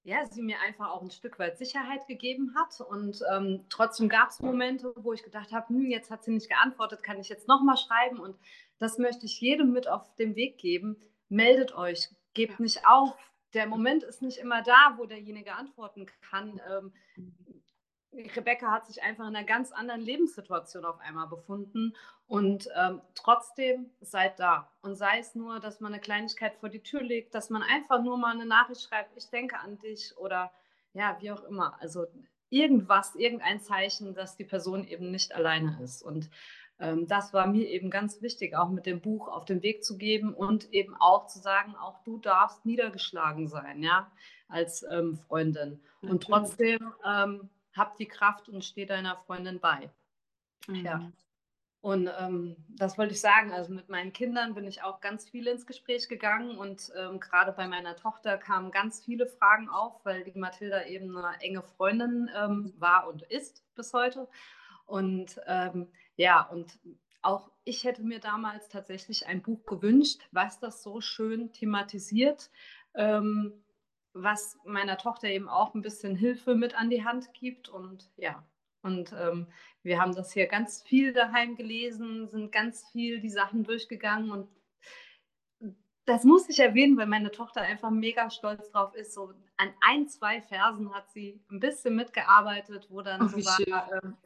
ja, 0.06 0.24
sie 0.24 0.42
mir 0.42 0.60
einfach 0.60 0.90
auch 0.90 1.02
ein 1.02 1.10
Stück 1.10 1.40
weit 1.40 1.58
Sicherheit 1.58 2.06
gegeben 2.06 2.54
hat. 2.54 2.80
Und 2.80 3.20
ähm, 3.32 3.64
trotzdem 3.68 4.08
gab 4.08 4.28
es 4.28 4.38
Momente, 4.38 4.92
wo 4.94 5.12
ich 5.12 5.24
gedacht 5.24 5.50
habe, 5.52 5.68
hm, 5.68 5.90
jetzt 5.90 6.12
hat 6.12 6.22
sie 6.22 6.30
nicht 6.30 6.48
geantwortet, 6.48 7.02
kann 7.02 7.18
ich 7.18 7.28
jetzt 7.28 7.48
nochmal 7.48 7.76
schreiben? 7.76 8.20
Und 8.20 8.38
das 8.78 8.98
möchte 8.98 9.26
ich 9.26 9.40
jedem 9.40 9.72
mit 9.72 9.88
auf 9.88 10.14
den 10.14 10.36
Weg 10.36 10.58
geben. 10.58 10.96
Meldet 11.28 11.74
euch, 11.74 12.08
gebt 12.34 12.60
nicht 12.60 12.86
auf. 12.86 13.18
Der 13.52 13.66
Moment 13.66 14.04
ist 14.04 14.22
nicht 14.22 14.38
immer 14.38 14.62
da, 14.62 14.94
wo 14.96 15.06
derjenige 15.06 15.54
antworten 15.54 16.06
kann. 16.30 16.60
Ähm, 16.70 16.92
Rebecca 18.16 18.70
hat 18.70 18.86
sich 18.86 19.02
einfach 19.02 19.28
in 19.28 19.36
einer 19.36 19.46
ganz 19.46 19.72
anderen 19.72 20.00
Lebenssituation 20.00 20.84
auf 20.84 20.98
einmal 21.00 21.26
befunden. 21.26 21.94
Und 22.26 22.68
ähm, 22.76 23.00
trotzdem 23.14 23.90
seid 24.00 24.38
da. 24.40 24.70
Und 24.82 24.96
sei 24.96 25.18
es 25.18 25.34
nur, 25.34 25.60
dass 25.60 25.80
man 25.80 25.92
eine 25.92 26.00
Kleinigkeit 26.00 26.56
vor 26.56 26.68
die 26.68 26.82
Tür 26.82 27.02
legt, 27.02 27.34
dass 27.34 27.50
man 27.50 27.62
einfach 27.62 28.02
nur 28.02 28.18
mal 28.18 28.34
eine 28.34 28.46
Nachricht 28.46 28.82
schreibt, 28.82 29.16
ich 29.16 29.30
denke 29.30 29.58
an 29.58 29.78
dich 29.78 30.16
oder 30.18 30.50
ja, 30.92 31.16
wie 31.20 31.30
auch 31.30 31.44
immer. 31.44 31.76
Also 31.80 32.06
irgendwas, 32.50 33.14
irgendein 33.14 33.60
Zeichen, 33.60 34.14
dass 34.14 34.36
die 34.36 34.44
Person 34.44 34.86
eben 34.86 35.10
nicht 35.10 35.34
alleine 35.34 35.78
ist. 35.82 36.02
Und 36.02 36.30
ähm, 36.78 37.06
das 37.06 37.32
war 37.32 37.46
mir 37.46 37.68
eben 37.68 37.90
ganz 37.90 38.22
wichtig, 38.22 38.56
auch 38.56 38.70
mit 38.70 38.86
dem 38.86 39.00
Buch 39.00 39.28
auf 39.28 39.44
den 39.44 39.62
Weg 39.62 39.84
zu 39.84 39.96
geben 39.96 40.34
und 40.34 40.72
eben 40.72 40.94
auch 40.96 41.26
zu 41.26 41.38
sagen, 41.38 41.74
auch 41.76 42.02
du 42.04 42.18
darfst 42.18 42.64
niedergeschlagen 42.66 43.48
sein, 43.48 43.82
ja, 43.82 44.10
als 44.48 44.84
ähm, 44.90 45.16
Freundin. 45.16 45.80
Und 46.02 46.22
trotzdem 46.22 46.92
ähm, 47.04 47.48
hab 47.76 47.96
die 47.96 48.06
Kraft 48.06 48.48
und 48.48 48.64
steh 48.64 48.86
deiner 48.86 49.16
Freundin 49.16 49.60
bei. 49.60 49.90
Mhm. 50.66 50.84
Ja. 50.84 51.12
Und 51.80 52.10
ähm, 52.18 52.56
das 52.68 52.98
wollte 52.98 53.12
ich 53.12 53.20
sagen. 53.20 53.52
Also 53.52 53.72
mit 53.72 53.88
meinen 53.88 54.12
Kindern 54.12 54.54
bin 54.54 54.66
ich 54.66 54.82
auch 54.82 55.00
ganz 55.00 55.28
viel 55.28 55.46
ins 55.46 55.66
Gespräch 55.66 56.08
gegangen 56.08 56.58
und 56.58 56.90
ähm, 56.96 57.20
gerade 57.20 57.52
bei 57.52 57.68
meiner 57.68 57.94
Tochter 57.94 58.38
kamen 58.38 58.72
ganz 58.72 59.04
viele 59.04 59.26
Fragen 59.26 59.68
auf, 59.68 60.04
weil 60.04 60.24
die 60.24 60.36
Mathilda 60.36 60.84
eben 60.86 61.16
eine 61.16 61.40
enge 61.40 61.62
Freundin 61.62 62.28
ähm, 62.36 62.74
war 62.78 63.06
und 63.06 63.22
ist 63.22 63.62
bis 63.76 63.92
heute. 63.92 64.28
Und 64.84 65.40
ähm, 65.46 65.88
ja, 66.16 66.42
und 66.42 66.76
auch 67.22 67.50
ich 67.64 67.84
hätte 67.84 68.02
mir 68.02 68.18
damals 68.20 68.68
tatsächlich 68.68 69.26
ein 69.26 69.42
Buch 69.42 69.64
gewünscht, 69.66 70.22
was 70.32 70.58
das 70.58 70.82
so 70.82 71.00
schön 71.00 71.52
thematisiert. 71.52 72.50
Ähm, 72.94 73.64
was 74.22 74.58
meiner 74.64 74.98
Tochter 74.98 75.28
eben 75.28 75.48
auch 75.48 75.74
ein 75.74 75.82
bisschen 75.82 76.16
Hilfe 76.16 76.54
mit 76.54 76.74
an 76.74 76.90
die 76.90 77.04
Hand 77.04 77.32
gibt. 77.34 77.68
Und 77.68 78.10
ja, 78.16 78.44
und 78.82 79.12
ähm, 79.12 79.48
wir 79.82 80.00
haben 80.00 80.14
das 80.14 80.32
hier 80.32 80.46
ganz 80.46 80.82
viel 80.82 81.12
daheim 81.12 81.56
gelesen, 81.56 82.28
sind 82.28 82.52
ganz 82.52 82.88
viel 82.92 83.20
die 83.20 83.30
Sachen 83.30 83.64
durchgegangen 83.64 84.30
und 84.30 84.48
das 86.06 86.22
muss 86.22 86.48
ich 86.48 86.60
erwähnen, 86.60 86.96
weil 86.96 87.06
meine 87.06 87.32
Tochter 87.32 87.62
einfach 87.62 87.90
mega 87.90 88.30
stolz 88.30 88.70
drauf 88.70 88.94
ist. 88.94 89.12
So 89.12 89.32
an 89.56 89.74
ein, 89.80 90.08
zwei 90.08 90.40
Versen 90.40 90.94
hat 90.94 91.10
sie 91.10 91.42
ein 91.50 91.58
bisschen 91.58 91.96
mitgearbeitet, 91.96 92.86
wo 92.90 93.02
dann 93.02 93.22
oh, 93.22 93.26
so 93.26 93.38
war, 93.38 93.92
ähm, 93.92 94.16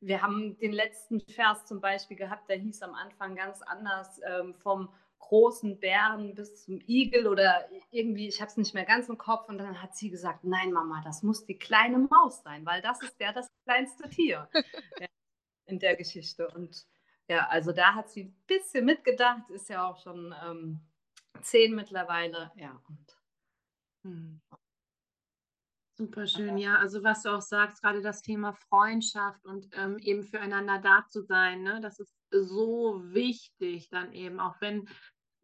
wir 0.00 0.22
haben 0.22 0.58
den 0.58 0.72
letzten 0.72 1.20
Vers 1.20 1.66
zum 1.66 1.80
Beispiel 1.80 2.16
gehabt, 2.16 2.48
der 2.48 2.56
hieß 2.56 2.82
am 2.82 2.94
Anfang 2.94 3.36
ganz 3.36 3.62
anders, 3.62 4.20
ähm, 4.26 4.54
vom 4.54 4.92
großen 5.20 5.78
Bären 5.78 6.34
bis 6.34 6.64
zum 6.64 6.80
Igel 6.88 7.28
oder 7.28 7.68
irgendwie, 7.90 8.26
ich 8.26 8.40
habe 8.40 8.50
es 8.50 8.56
nicht 8.56 8.74
mehr 8.74 8.84
ganz 8.84 9.08
im 9.08 9.16
Kopf. 9.16 9.48
Und 9.48 9.58
dann 9.58 9.80
hat 9.80 9.94
sie 9.96 10.10
gesagt, 10.10 10.42
nein, 10.42 10.72
Mama, 10.72 11.00
das 11.04 11.22
muss 11.22 11.46
die 11.46 11.58
kleine 11.58 11.98
Maus 11.98 12.42
sein, 12.42 12.66
weil 12.66 12.82
das 12.82 13.00
ist 13.02 13.18
ja 13.20 13.32
das 13.32 13.46
kleinste 13.64 14.08
Tier 14.10 14.48
in 15.66 15.78
der 15.78 15.96
Geschichte. 15.96 16.48
Und 16.48 16.84
ja, 17.28 17.46
also 17.48 17.72
da 17.72 17.94
hat 17.94 18.10
sie 18.10 18.24
ein 18.24 18.44
bisschen 18.46 18.84
mitgedacht, 18.84 19.48
ist 19.50 19.68
ja 19.68 19.88
auch 19.88 20.02
schon 20.02 20.34
ähm, 20.44 20.80
zehn 21.42 21.74
mittlerweile. 21.74 22.50
Ja, 22.56 22.82
und 22.88 23.16
hm. 24.02 24.40
Super 26.00 26.26
schön, 26.26 26.56
ja. 26.56 26.76
Also 26.76 27.04
was 27.04 27.22
du 27.22 27.28
auch 27.28 27.42
sagst, 27.42 27.82
gerade 27.82 28.00
das 28.00 28.22
Thema 28.22 28.54
Freundschaft 28.54 29.44
und 29.44 29.68
ähm, 29.74 29.98
eben 29.98 30.24
füreinander 30.24 30.78
da 30.78 31.04
zu 31.06 31.20
sein, 31.20 31.62
ne? 31.62 31.78
das 31.82 32.00
ist 32.00 32.14
so 32.30 33.02
wichtig 33.12 33.90
dann 33.90 34.12
eben, 34.14 34.40
auch 34.40 34.58
wenn 34.60 34.88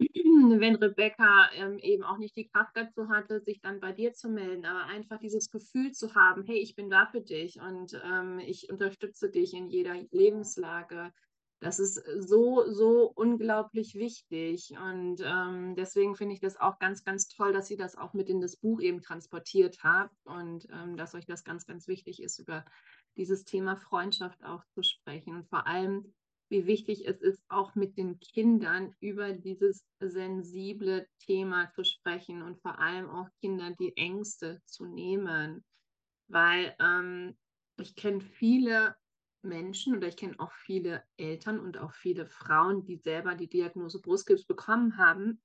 wenn 0.60 0.76
Rebecca 0.76 1.50
ähm, 1.54 1.78
eben 1.78 2.02
auch 2.04 2.18
nicht 2.18 2.36
die 2.36 2.48
Kraft 2.48 2.76
dazu 2.76 3.08
hatte, 3.08 3.40
sich 3.40 3.60
dann 3.60 3.80
bei 3.80 3.92
dir 3.92 4.12
zu 4.12 4.28
melden, 4.28 4.66
aber 4.66 4.84
einfach 4.86 5.18
dieses 5.18 5.50
Gefühl 5.50 5.92
zu 5.92 6.14
haben, 6.14 6.44
hey, 6.44 6.58
ich 6.58 6.74
bin 6.74 6.90
da 6.90 7.06
für 7.06 7.20
dich 7.20 7.60
und 7.60 8.00
ähm, 8.04 8.38
ich 8.40 8.68
unterstütze 8.70 9.30
dich 9.30 9.54
in 9.54 9.68
jeder 9.68 9.94
Lebenslage. 10.10 11.12
Das 11.60 11.78
ist 11.78 11.94
so, 12.18 12.70
so 12.70 13.10
unglaublich 13.14 13.94
wichtig. 13.94 14.72
Und 14.78 15.22
ähm, 15.24 15.74
deswegen 15.74 16.14
finde 16.14 16.34
ich 16.34 16.40
das 16.40 16.58
auch 16.58 16.78
ganz, 16.78 17.02
ganz 17.02 17.28
toll, 17.28 17.54
dass 17.54 17.66
sie 17.68 17.78
das 17.78 17.96
auch 17.96 18.12
mit 18.12 18.28
in 18.28 18.42
das 18.42 18.56
Buch 18.56 18.80
eben 18.80 19.00
transportiert 19.00 19.82
hat 19.82 20.10
und 20.24 20.68
ähm, 20.70 20.98
dass 20.98 21.14
euch 21.14 21.24
das 21.24 21.44
ganz, 21.44 21.64
ganz 21.64 21.88
wichtig 21.88 22.22
ist, 22.22 22.38
über 22.38 22.64
dieses 23.16 23.44
Thema 23.44 23.76
Freundschaft 23.76 24.44
auch 24.44 24.64
zu 24.74 24.82
sprechen. 24.82 25.34
Und 25.34 25.48
vor 25.48 25.66
allem 25.66 26.12
wie 26.48 26.66
wichtig 26.66 27.06
es 27.06 27.20
ist, 27.20 27.42
auch 27.48 27.74
mit 27.74 27.96
den 27.96 28.20
Kindern 28.20 28.94
über 29.00 29.32
dieses 29.32 29.84
sensible 30.00 31.06
Thema 31.18 31.70
zu 31.72 31.84
sprechen 31.84 32.42
und 32.42 32.60
vor 32.60 32.78
allem 32.78 33.10
auch 33.10 33.28
Kindern 33.40 33.74
die 33.78 33.96
Ängste 33.96 34.60
zu 34.64 34.86
nehmen. 34.86 35.64
Weil 36.28 36.74
ähm, 36.80 37.36
ich 37.78 37.96
kenne 37.96 38.20
viele 38.20 38.96
Menschen 39.42 39.96
oder 39.96 40.08
ich 40.08 40.16
kenne 40.16 40.38
auch 40.38 40.52
viele 40.52 41.02
Eltern 41.16 41.60
und 41.60 41.78
auch 41.78 41.92
viele 41.92 42.26
Frauen, 42.26 42.84
die 42.84 42.96
selber 42.96 43.34
die 43.34 43.48
Diagnose 43.48 44.00
Brustkrebs 44.00 44.44
bekommen 44.44 44.98
haben 44.98 45.40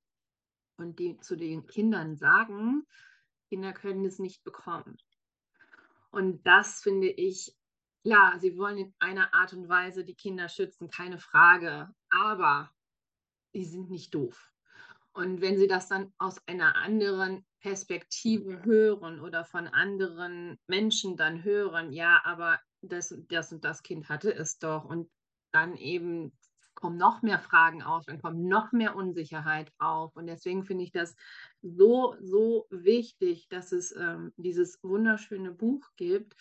und 0.77 1.00
die 1.00 1.17
zu 1.20 1.36
den 1.36 1.65
Kindern 1.67 2.15
sagen, 2.15 2.86
Kinder 3.50 3.74
können 3.74 4.05
es 4.05 4.20
nicht 4.20 4.43
bekommen. 4.43 4.98
Und 6.12 6.46
das 6.46 6.81
finde 6.81 7.10
ich 7.10 7.55
Klar, 8.03 8.39
sie 8.39 8.58
wollen 8.58 8.77
in 8.77 8.93
einer 9.00 9.34
Art 9.34 9.53
und 9.53 9.70
Weise 9.70 10.03
die 10.03 10.15
Kinder 10.15 10.50
schützen, 10.50 10.89
keine 10.89 11.20
Frage. 11.20 11.93
Aber 12.10 12.72
die 13.53 13.65
sind 13.65 13.89
nicht 13.89 14.15
doof. 14.15 14.51
Und 15.13 15.41
wenn 15.41 15.58
sie 15.58 15.67
das 15.67 15.88
dann 15.88 16.13
aus 16.17 16.41
einer 16.48 16.75
anderen 16.75 17.46
Perspektive 17.60 18.63
hören 18.63 19.20
oder 19.20 19.43
von 19.43 19.67
anderen 19.67 20.58
Menschen 20.67 21.17
dann 21.17 21.43
hören, 21.43 21.91
ja, 21.91 22.22
aber 22.24 22.60
das, 22.81 23.13
das 23.27 23.51
und 23.51 23.63
das 23.63 23.84
Kind 23.84 24.10
hatte 24.10 24.34
es 24.34 24.58
doch. 24.58 24.86
Und 24.86 25.12
dann 25.51 25.75
eben 25.75 26.31
kommen 26.74 26.98
noch 26.98 27.22
mehr 27.22 27.39
Fragen 27.39 27.84
auf, 27.84 28.05
dann 28.05 28.22
kommt 28.22 28.39
noch 28.39 28.72
mehr 28.72 28.96
Unsicherheit 28.96 29.72
auf. 29.77 30.15
Und 30.15 30.27
deswegen 30.27 30.63
finde 30.63 30.86
ich 30.86 30.91
das 30.91 31.15
so, 31.62 32.15
so 32.22 32.65
wichtig, 32.70 33.48
dass 33.50 33.72
es 33.72 33.96
ähm, 33.96 34.34
dieses 34.38 34.81
wunderschöne 34.81 35.51
Buch 35.51 35.89
gibt, 35.98 36.36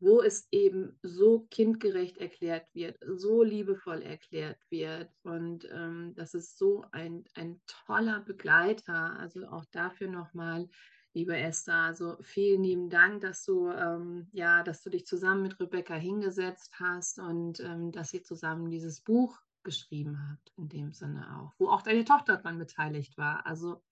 wo 0.00 0.20
es 0.20 0.48
eben 0.50 0.98
so 1.02 1.46
kindgerecht 1.50 2.18
erklärt 2.18 2.66
wird, 2.74 2.98
so 3.06 3.42
liebevoll 3.42 4.02
erklärt 4.02 4.58
wird. 4.70 5.10
Und 5.22 5.68
ähm, 5.72 6.12
das 6.16 6.34
ist 6.34 6.58
so 6.58 6.84
ein, 6.92 7.24
ein 7.34 7.60
toller 7.86 8.20
Begleiter. 8.20 9.18
Also 9.18 9.46
auch 9.46 9.64
dafür 9.72 10.08
nochmal, 10.08 10.68
liebe 11.14 11.36
Esther, 11.36 11.76
also 11.76 12.16
vielen 12.20 12.64
lieben 12.64 12.90
Dank, 12.90 13.22
dass 13.22 13.44
du, 13.44 13.70
ähm, 13.70 14.28
ja, 14.32 14.62
dass 14.62 14.82
du 14.82 14.90
dich 14.90 15.06
zusammen 15.06 15.42
mit 15.42 15.58
Rebecca 15.60 15.94
hingesetzt 15.94 16.72
hast 16.78 17.18
und 17.18 17.60
ähm, 17.60 17.92
dass 17.92 18.12
ihr 18.12 18.24
zusammen 18.24 18.70
dieses 18.70 19.00
Buch 19.00 19.40
geschrieben 19.62 20.18
habt, 20.28 20.52
in 20.56 20.68
dem 20.68 20.92
Sinne 20.92 21.38
auch, 21.38 21.54
wo 21.58 21.68
auch 21.68 21.82
deine 21.82 22.04
Tochter 22.04 22.36
dran 22.36 22.58
beteiligt 22.58 23.16
war. 23.16 23.46
Also 23.46 23.82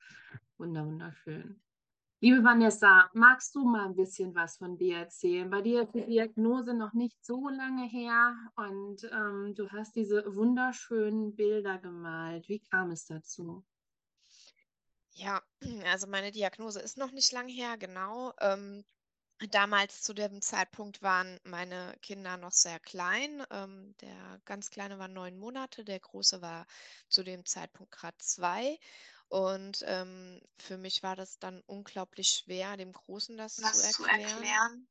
wunderschön. 0.59 1.61
Liebe 2.25 2.45
Vanessa, 2.45 3.11
magst 3.14 3.52
du 3.57 3.64
mal 3.64 3.87
ein 3.87 3.97
bisschen 3.97 4.33
was 4.33 4.57
von 4.57 4.79
dir 4.79 4.99
erzählen? 4.99 5.50
Bei 5.50 5.61
dir 5.61 5.83
ist 5.83 5.93
die 5.93 6.07
Diagnose 6.07 6.73
noch 6.73 6.93
nicht 6.93 7.17
so 7.25 7.49
lange 7.49 7.88
her 7.88 8.37
und 8.55 9.02
ähm, 9.12 9.57
du 9.57 9.69
hast 9.73 9.97
diese 9.97 10.33
wunderschönen 10.37 11.35
Bilder 11.35 11.79
gemalt. 11.79 12.49
Wie 12.49 12.61
kam 12.61 12.93
es 12.93 13.07
dazu? 13.07 13.64
Ja, 15.14 15.43
also 15.87 16.07
meine 16.07 16.31
Diagnose 16.31 16.79
ist 16.79 16.97
noch 16.97 17.11
nicht 17.11 17.33
lang 17.33 17.49
her, 17.49 17.76
genau. 17.76 18.33
Ähm, 18.41 18.85
damals 19.50 20.02
zu 20.02 20.14
dem 20.14 20.41
Zeitpunkt 20.43 21.02
waren 21.02 21.41
meine 21.43 21.93
Kinder 22.02 22.37
noch 22.37 22.52
sehr 22.52 22.79
klein. 22.79 23.43
Ähm, 23.50 23.97
der 24.00 24.41
ganz 24.45 24.71
kleine 24.71 25.00
war 25.00 25.09
neun 25.09 25.37
Monate, 25.37 25.85
der 25.85 25.99
große 25.99 26.41
war 26.41 26.69
zu 27.09 27.25
dem 27.25 27.45
Zeitpunkt 27.45 27.91
gerade 27.91 28.19
zwei. 28.19 28.79
Und 29.33 29.83
ähm, 29.87 30.43
für 30.59 30.77
mich 30.77 31.03
war 31.03 31.17
das 31.17 31.39
dann 31.39 31.62
unglaublich 31.62 32.29
schwer, 32.29 32.77
dem 32.77 32.93
Großen 32.93 33.35
das 33.39 33.57
zu 33.57 33.62
Was 33.62 33.93
zu 33.93 34.05
erklären. 34.05 34.43
erklären? 34.43 34.89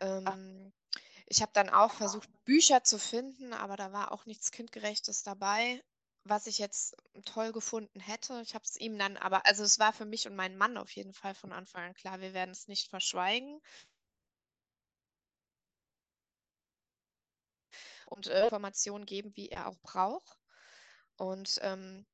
Ähm, 0.00 0.72
ich 1.24 1.40
habe 1.40 1.52
dann 1.54 1.70
auch 1.70 1.94
versucht, 1.94 2.28
Bücher 2.44 2.84
zu 2.84 2.98
finden, 2.98 3.54
aber 3.54 3.78
da 3.78 3.90
war 3.90 4.12
auch 4.12 4.26
nichts 4.26 4.50
Kindgerechtes 4.50 5.22
dabei, 5.22 5.82
was 6.24 6.46
ich 6.46 6.58
jetzt 6.58 6.94
toll 7.24 7.52
gefunden 7.52 8.00
hätte. 8.00 8.42
Ich 8.42 8.54
habe 8.54 8.66
es 8.66 8.76
ihm 8.76 8.98
dann 8.98 9.16
aber, 9.16 9.46
also 9.46 9.64
es 9.64 9.78
war 9.78 9.94
für 9.94 10.04
mich 10.04 10.26
und 10.26 10.36
meinen 10.36 10.58
Mann 10.58 10.76
auf 10.76 10.90
jeden 10.90 11.14
Fall 11.14 11.34
von 11.34 11.50
Anfang 11.50 11.84
an 11.84 11.94
klar, 11.94 12.20
wir 12.20 12.34
werden 12.34 12.50
es 12.50 12.68
nicht 12.68 12.90
verschweigen. 12.90 13.62
Und 18.04 18.26
äh, 18.26 18.44
Informationen 18.44 19.06
geben, 19.06 19.34
wie 19.36 19.48
er 19.48 19.68
auch 19.68 19.78
braucht. 19.78 20.38
Und 21.16 21.58
ähm, 21.62 22.04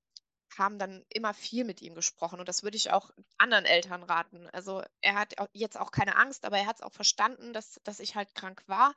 haben 0.58 0.78
dann 0.78 1.04
immer 1.08 1.34
viel 1.34 1.64
mit 1.64 1.82
ihm 1.82 1.94
gesprochen 1.94 2.40
und 2.40 2.48
das 2.48 2.62
würde 2.62 2.76
ich 2.76 2.90
auch 2.90 3.10
anderen 3.38 3.64
Eltern 3.64 4.02
raten. 4.02 4.48
Also 4.52 4.82
er 5.00 5.14
hat 5.14 5.34
jetzt 5.52 5.78
auch 5.78 5.90
keine 5.90 6.16
Angst, 6.16 6.44
aber 6.44 6.58
er 6.58 6.66
hat 6.66 6.76
es 6.76 6.82
auch 6.82 6.92
verstanden, 6.92 7.52
dass, 7.52 7.80
dass 7.84 8.00
ich 8.00 8.14
halt 8.14 8.34
krank 8.34 8.62
war. 8.66 8.94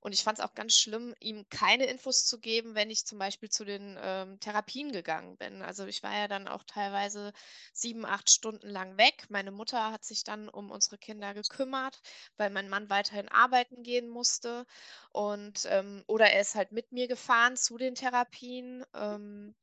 Und 0.00 0.12
ich 0.12 0.22
fand 0.22 0.38
es 0.38 0.44
auch 0.44 0.54
ganz 0.54 0.74
schlimm, 0.76 1.14
ihm 1.20 1.48
keine 1.50 1.86
Infos 1.86 2.24
zu 2.24 2.38
geben, 2.38 2.74
wenn 2.74 2.90
ich 2.90 3.04
zum 3.04 3.18
Beispiel 3.18 3.48
zu 3.48 3.64
den 3.64 3.98
ähm, 4.00 4.38
Therapien 4.40 4.92
gegangen 4.92 5.36
bin. 5.36 5.62
Also 5.62 5.86
ich 5.86 6.02
war 6.02 6.16
ja 6.16 6.28
dann 6.28 6.46
auch 6.46 6.62
teilweise 6.64 7.32
sieben, 7.72 8.06
acht 8.06 8.30
Stunden 8.30 8.68
lang 8.68 8.96
weg. 8.96 9.26
Meine 9.28 9.50
Mutter 9.50 9.90
hat 9.90 10.04
sich 10.04 10.22
dann 10.24 10.48
um 10.48 10.70
unsere 10.70 10.98
Kinder 10.98 11.34
gekümmert, 11.34 12.00
weil 12.36 12.50
mein 12.50 12.68
Mann 12.68 12.90
weiterhin 12.90 13.28
arbeiten 13.28 13.82
gehen 13.82 14.08
musste. 14.08 14.66
Und 15.10 15.66
ähm, 15.66 16.04
oder 16.06 16.30
er 16.30 16.40
ist 16.42 16.54
halt 16.54 16.70
mit 16.72 16.92
mir 16.92 17.08
gefahren 17.08 17.56
zu 17.56 17.76
den 17.76 17.94
Therapien. 17.96 18.84
Ähm, 18.94 19.54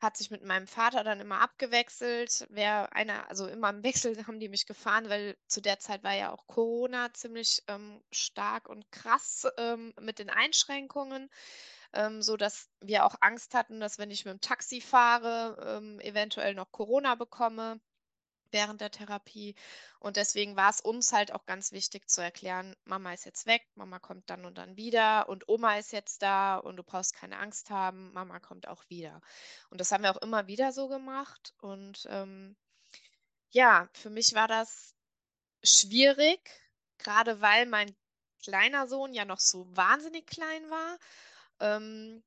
hat 0.00 0.16
sich 0.16 0.30
mit 0.30 0.44
meinem 0.44 0.66
Vater 0.66 1.04
dann 1.04 1.20
immer 1.20 1.40
abgewechselt. 1.40 2.46
Wer 2.50 2.94
einer, 2.94 3.28
also 3.28 3.46
immer 3.46 3.70
im 3.70 3.82
Wechsel 3.82 4.26
haben 4.26 4.40
die 4.40 4.48
mich 4.48 4.66
gefahren, 4.66 5.08
weil 5.08 5.36
zu 5.46 5.60
der 5.60 5.78
Zeit 5.78 6.02
war 6.02 6.14
ja 6.14 6.32
auch 6.32 6.46
Corona 6.46 7.12
ziemlich 7.12 7.62
ähm, 7.68 8.02
stark 8.10 8.68
und 8.68 8.90
krass 8.92 9.46
ähm, 9.58 9.92
mit 10.00 10.18
den 10.18 10.30
Einschränkungen, 10.30 11.30
ähm, 11.92 12.22
so 12.22 12.36
dass 12.36 12.70
wir 12.80 13.04
auch 13.04 13.16
Angst 13.20 13.54
hatten, 13.54 13.80
dass 13.80 13.98
wenn 13.98 14.10
ich 14.10 14.24
mit 14.24 14.34
dem 14.34 14.40
Taxi 14.40 14.80
fahre, 14.80 15.78
ähm, 15.78 16.00
eventuell 16.00 16.54
noch 16.54 16.72
Corona 16.72 17.14
bekomme 17.14 17.80
während 18.52 18.80
der 18.80 18.90
Therapie. 18.90 19.54
Und 19.98 20.16
deswegen 20.16 20.56
war 20.56 20.70
es 20.70 20.80
uns 20.80 21.12
halt 21.12 21.32
auch 21.32 21.46
ganz 21.46 21.72
wichtig 21.72 22.08
zu 22.08 22.22
erklären, 22.22 22.74
Mama 22.84 23.12
ist 23.12 23.24
jetzt 23.24 23.46
weg, 23.46 23.66
Mama 23.74 23.98
kommt 23.98 24.28
dann 24.30 24.44
und 24.44 24.58
dann 24.58 24.76
wieder 24.76 25.28
und 25.28 25.48
Oma 25.48 25.78
ist 25.78 25.92
jetzt 25.92 26.22
da 26.22 26.56
und 26.56 26.76
du 26.76 26.82
brauchst 26.82 27.14
keine 27.14 27.38
Angst 27.38 27.70
haben, 27.70 28.12
Mama 28.12 28.40
kommt 28.40 28.68
auch 28.68 28.84
wieder. 28.88 29.20
Und 29.70 29.80
das 29.80 29.92
haben 29.92 30.02
wir 30.02 30.10
auch 30.10 30.22
immer 30.22 30.46
wieder 30.46 30.72
so 30.72 30.88
gemacht. 30.88 31.54
Und 31.60 32.06
ähm, 32.10 32.56
ja, 33.50 33.88
für 33.92 34.10
mich 34.10 34.34
war 34.34 34.48
das 34.48 34.94
schwierig, 35.62 36.40
gerade 36.98 37.40
weil 37.40 37.66
mein 37.66 37.94
kleiner 38.42 38.88
Sohn 38.88 39.12
ja 39.12 39.24
noch 39.24 39.40
so 39.40 39.66
wahnsinnig 39.76 40.26
klein 40.26 40.70
war. 40.70 40.98
Ähm, 41.60 42.22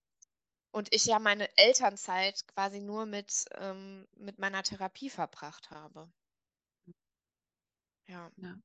und 0.74 0.94
ich 0.94 1.06
ja 1.06 1.20
meine 1.20 1.48
Elternzeit 1.58 2.48
quasi 2.48 2.82
nur 2.82 3.06
mit, 3.06 3.46
ähm, 3.56 4.08
mit 4.18 4.40
meiner 4.40 4.64
Therapie 4.64 5.10
verbracht 5.10 5.72
habe. 5.72 6.12
Ja. 8.08 8.32
Ja. 8.38 8.56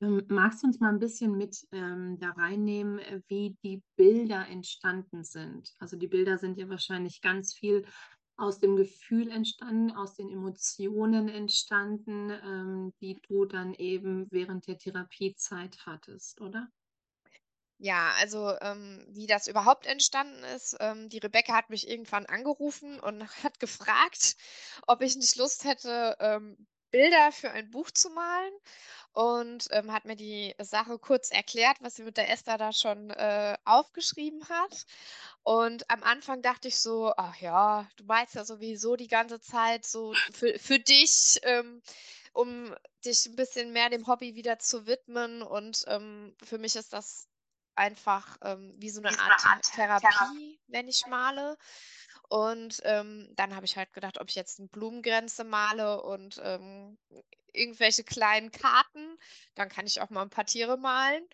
Ähm, 0.00 0.24
magst 0.28 0.62
du 0.62 0.66
uns 0.66 0.80
mal 0.80 0.88
ein 0.88 0.98
bisschen 0.98 1.36
mit 1.38 1.64
ähm, 1.70 2.18
da 2.18 2.30
reinnehmen, 2.30 2.98
äh, 2.98 3.22
wie 3.28 3.56
die 3.62 3.82
Bilder 3.96 4.48
entstanden 4.48 5.22
sind? 5.24 5.72
Also 5.78 5.96
die 5.96 6.08
Bilder 6.08 6.38
sind 6.38 6.58
ja 6.58 6.68
wahrscheinlich 6.68 7.20
ganz 7.20 7.54
viel 7.54 7.86
aus 8.36 8.58
dem 8.58 8.74
Gefühl 8.76 9.30
entstanden, 9.30 9.92
aus 9.92 10.14
den 10.14 10.30
Emotionen 10.30 11.28
entstanden, 11.28 12.30
ähm, 12.30 12.92
die 13.00 13.20
du 13.28 13.44
dann 13.44 13.74
eben 13.74 14.26
während 14.32 14.66
der 14.66 14.78
Therapiezeit 14.78 15.78
hattest, 15.86 16.40
oder? 16.40 16.68
Ja, 17.84 18.12
also 18.20 18.54
ähm, 18.60 19.04
wie 19.08 19.26
das 19.26 19.48
überhaupt 19.48 19.86
entstanden 19.86 20.44
ist, 20.54 20.76
ähm, 20.78 21.08
die 21.08 21.18
Rebecca 21.18 21.52
hat 21.54 21.68
mich 21.68 21.88
irgendwann 21.88 22.26
angerufen 22.26 23.00
und 23.00 23.26
hat 23.42 23.58
gefragt, 23.58 24.36
ob 24.86 25.02
ich 25.02 25.16
nicht 25.16 25.34
Lust 25.34 25.64
hätte, 25.64 26.16
ähm, 26.20 26.68
Bilder 26.92 27.32
für 27.32 27.50
ein 27.50 27.70
Buch 27.70 27.90
zu 27.90 28.10
malen 28.10 28.52
und 29.14 29.66
ähm, 29.72 29.92
hat 29.92 30.04
mir 30.04 30.14
die 30.14 30.54
Sache 30.60 30.96
kurz 31.00 31.32
erklärt, 31.32 31.78
was 31.80 31.96
sie 31.96 32.04
mit 32.04 32.18
der 32.18 32.30
Esther 32.30 32.56
da 32.56 32.72
schon 32.72 33.10
äh, 33.10 33.56
aufgeschrieben 33.64 34.48
hat. 34.48 34.86
Und 35.42 35.90
am 35.90 36.04
Anfang 36.04 36.40
dachte 36.40 36.68
ich 36.68 36.78
so, 36.78 37.12
ach 37.16 37.34
ja, 37.38 37.88
du 37.96 38.04
malst 38.04 38.36
ja 38.36 38.44
sowieso 38.44 38.94
die 38.94 39.08
ganze 39.08 39.40
Zeit 39.40 39.84
so 39.86 40.14
für, 40.32 40.56
für 40.60 40.78
dich, 40.78 41.40
ähm, 41.42 41.82
um 42.32 42.76
dich 43.04 43.26
ein 43.26 43.34
bisschen 43.34 43.72
mehr 43.72 43.90
dem 43.90 44.06
Hobby 44.06 44.36
wieder 44.36 44.60
zu 44.60 44.86
widmen. 44.86 45.42
Und 45.42 45.84
ähm, 45.88 46.36
für 46.44 46.58
mich 46.58 46.76
ist 46.76 46.92
das 46.92 47.26
einfach 47.74 48.36
ähm, 48.42 48.74
wie 48.78 48.90
so 48.90 49.00
eine 49.00 49.10
Art 49.10 49.44
eine 49.44 49.54
Art 49.54 49.62
Therapie, 49.62 50.06
Therapie. 50.06 50.60
wenn 50.68 50.88
ich 50.88 51.06
male. 51.06 51.56
Und 52.28 52.80
ähm, 52.84 53.30
dann 53.36 53.54
habe 53.54 53.66
ich 53.66 53.76
halt 53.76 53.92
gedacht, 53.92 54.18
ob 54.18 54.28
ich 54.28 54.34
jetzt 54.34 54.58
eine 54.58 54.68
Blumengrenze 54.68 55.44
male 55.44 56.02
und 56.02 56.40
ähm, 56.42 56.96
irgendwelche 57.52 58.04
kleinen 58.04 58.50
Karten, 58.50 59.18
dann 59.54 59.68
kann 59.68 59.86
ich 59.86 60.00
auch 60.00 60.10
mal 60.10 60.22
ein 60.22 60.30
paar 60.30 60.46
Tiere 60.46 60.78
malen. 60.78 61.26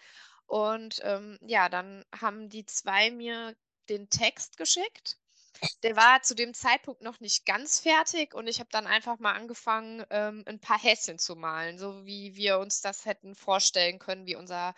Und 0.46 1.00
ähm, 1.04 1.38
ja, 1.42 1.68
dann 1.68 2.04
haben 2.18 2.48
die 2.48 2.66
zwei 2.66 3.10
mir 3.10 3.54
den 3.88 4.08
Text 4.10 4.56
geschickt. 4.56 5.18
Der 5.82 5.96
war 5.96 6.22
zu 6.22 6.34
dem 6.34 6.54
Zeitpunkt 6.54 7.02
noch 7.02 7.20
nicht 7.20 7.44
ganz 7.44 7.80
fertig 7.80 8.34
und 8.34 8.46
ich 8.46 8.60
habe 8.60 8.70
dann 8.70 8.86
einfach 8.86 9.18
mal 9.18 9.32
angefangen, 9.32 10.04
ähm, 10.10 10.44
ein 10.46 10.60
paar 10.60 10.78
Häschen 10.78 11.18
zu 11.18 11.34
malen, 11.34 11.78
so 11.78 12.06
wie 12.06 12.36
wir 12.36 12.60
uns 12.60 12.80
das 12.80 13.06
hätten 13.06 13.34
vorstellen 13.34 13.98
können, 13.98 14.26
wie 14.26 14.36
unser 14.36 14.74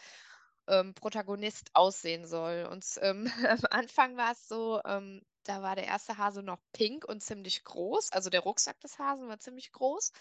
ähm, 0.71 0.95
Protagonist 0.95 1.71
aussehen 1.75 2.27
soll. 2.27 2.67
Und 2.71 2.85
ähm, 3.03 3.31
am 3.49 3.61
Anfang 3.71 4.17
war 4.17 4.33
es 4.33 4.49
so, 4.49 4.81
ähm, 4.85 5.23
da 5.45 5.63
war 5.63 5.75
der 5.75 5.87
erste 5.87 6.19
Hase 6.19 6.43
noch 6.43 6.59
pink 6.73 7.05
und 7.05 7.23
ziemlich 7.23 7.65
groß. 7.65 8.13
Also 8.13 8.31
der 8.31 8.41
Rucksack 8.41 8.79
des 8.81 8.99
Hasen 8.99 9.29
war 9.29 9.39
ziemlich 9.39 9.73
groß. 9.73 10.13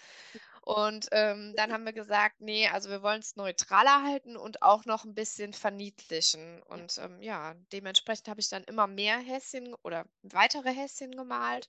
Und 0.62 1.08
ähm, 1.12 1.54
dann 1.56 1.72
haben 1.72 1.86
wir 1.86 1.94
gesagt, 1.94 2.42
nee, 2.42 2.68
also 2.68 2.90
wir 2.90 3.02
wollen 3.02 3.20
es 3.20 3.36
neutraler 3.36 4.04
halten 4.04 4.38
und 4.38 4.62
auch 4.62 4.86
noch 4.86 5.06
ein 5.06 5.16
bisschen 5.16 5.54
verniedlichen. 5.54 6.62
Und 6.64 6.98
ähm, 6.98 7.22
ja, 7.22 7.56
dementsprechend 7.72 8.28
habe 8.28 8.40
ich 8.40 8.50
dann 8.50 8.64
immer 8.64 8.88
mehr 8.88 9.18
Häschen 9.20 9.74
oder 9.84 10.06
weitere 10.24 10.74
Häschen 10.74 11.12
gemalt, 11.16 11.68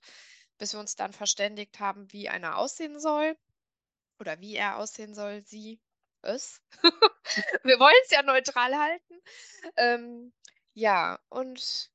bis 0.57 0.73
wir 0.73 0.79
uns 0.79 0.95
dann 0.95 1.13
verständigt 1.13 1.79
haben, 1.79 2.11
wie 2.11 2.29
einer 2.29 2.57
aussehen 2.57 2.99
soll 2.99 3.35
oder 4.19 4.39
wie 4.39 4.55
er 4.55 4.77
aussehen 4.77 5.13
soll, 5.13 5.43
sie, 5.45 5.79
es. 6.23 6.61
wir 7.63 7.79
wollen 7.79 7.93
es 8.05 8.11
ja 8.11 8.23
neutral 8.23 8.77
halten. 8.77 9.21
Ähm, 9.77 10.33
ja, 10.73 11.19
und 11.29 11.90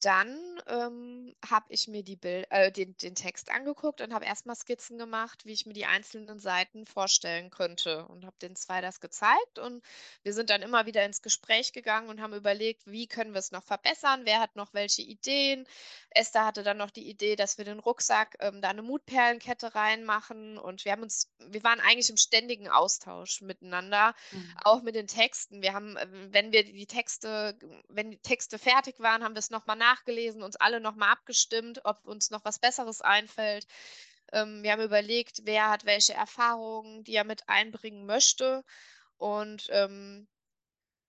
dann 0.00 0.38
ähm, 0.68 1.34
habe 1.48 1.66
ich 1.70 1.88
mir 1.88 2.04
äh, 2.04 2.70
den, 2.70 2.96
den 2.98 3.14
Text 3.14 3.50
angeguckt 3.50 4.00
und 4.00 4.14
habe 4.14 4.24
erstmal 4.24 4.54
Skizzen 4.54 4.96
gemacht, 4.96 5.44
wie 5.44 5.52
ich 5.52 5.66
mir 5.66 5.72
die 5.72 5.86
einzelnen 5.86 6.38
Seiten 6.38 6.86
vorstellen 6.86 7.50
könnte 7.50 8.06
und 8.06 8.24
habe 8.24 8.36
den 8.40 8.54
zwei 8.54 8.80
das 8.80 9.00
gezeigt 9.00 9.58
und 9.58 9.82
wir 10.22 10.32
sind 10.32 10.50
dann 10.50 10.62
immer 10.62 10.86
wieder 10.86 11.04
ins 11.04 11.22
Gespräch 11.22 11.72
gegangen 11.72 12.08
und 12.08 12.20
haben 12.20 12.34
überlegt, 12.34 12.86
wie 12.86 13.08
können 13.08 13.32
wir 13.32 13.40
es 13.40 13.50
noch 13.50 13.64
verbessern, 13.64 14.22
wer 14.24 14.40
hat 14.40 14.54
noch 14.56 14.72
welche 14.72 15.02
Ideen. 15.02 15.66
Esther 16.10 16.46
hatte 16.46 16.62
dann 16.62 16.76
noch 16.76 16.90
die 16.90 17.08
Idee, 17.08 17.34
dass 17.34 17.58
wir 17.58 17.64
den 17.64 17.80
Rucksack 17.80 18.36
ähm, 18.40 18.62
da 18.62 18.68
eine 18.68 18.82
Mutperlenkette 18.82 19.74
reinmachen 19.74 20.58
und 20.58 20.84
wir 20.84 20.92
haben 20.92 21.02
uns, 21.02 21.32
wir 21.38 21.64
waren 21.64 21.80
eigentlich 21.80 22.10
im 22.10 22.16
ständigen 22.16 22.68
Austausch 22.68 23.40
miteinander, 23.40 24.14
mhm. 24.30 24.54
auch 24.62 24.82
mit 24.82 24.94
den 24.94 25.06
Texten. 25.06 25.60
Wir 25.60 25.74
haben, 25.74 25.96
äh, 25.96 26.06
wenn 26.32 26.52
wir 26.52 26.64
die 26.64 26.86
Texte, 26.86 27.58
wenn 27.88 28.12
die 28.12 28.18
Texte 28.18 28.58
fertig 28.58 29.00
waren, 29.00 29.24
haben 29.24 29.34
wir 29.34 29.40
es 29.40 29.50
nochmal 29.50 29.76
nach 29.76 29.87
nachgelesen, 29.88 30.42
uns 30.42 30.56
alle 30.56 30.80
nochmal 30.80 31.12
abgestimmt, 31.12 31.80
ob 31.84 32.04
uns 32.06 32.30
noch 32.30 32.44
was 32.44 32.58
Besseres 32.58 33.00
einfällt. 33.00 33.66
Ähm, 34.32 34.62
wir 34.62 34.72
haben 34.72 34.82
überlegt, 34.82 35.40
wer 35.44 35.70
hat 35.70 35.84
welche 35.84 36.14
Erfahrungen, 36.14 37.04
die 37.04 37.14
er 37.14 37.24
mit 37.24 37.48
einbringen 37.48 38.06
möchte. 38.06 38.64
Und 39.16 39.68
ähm, 39.70 40.28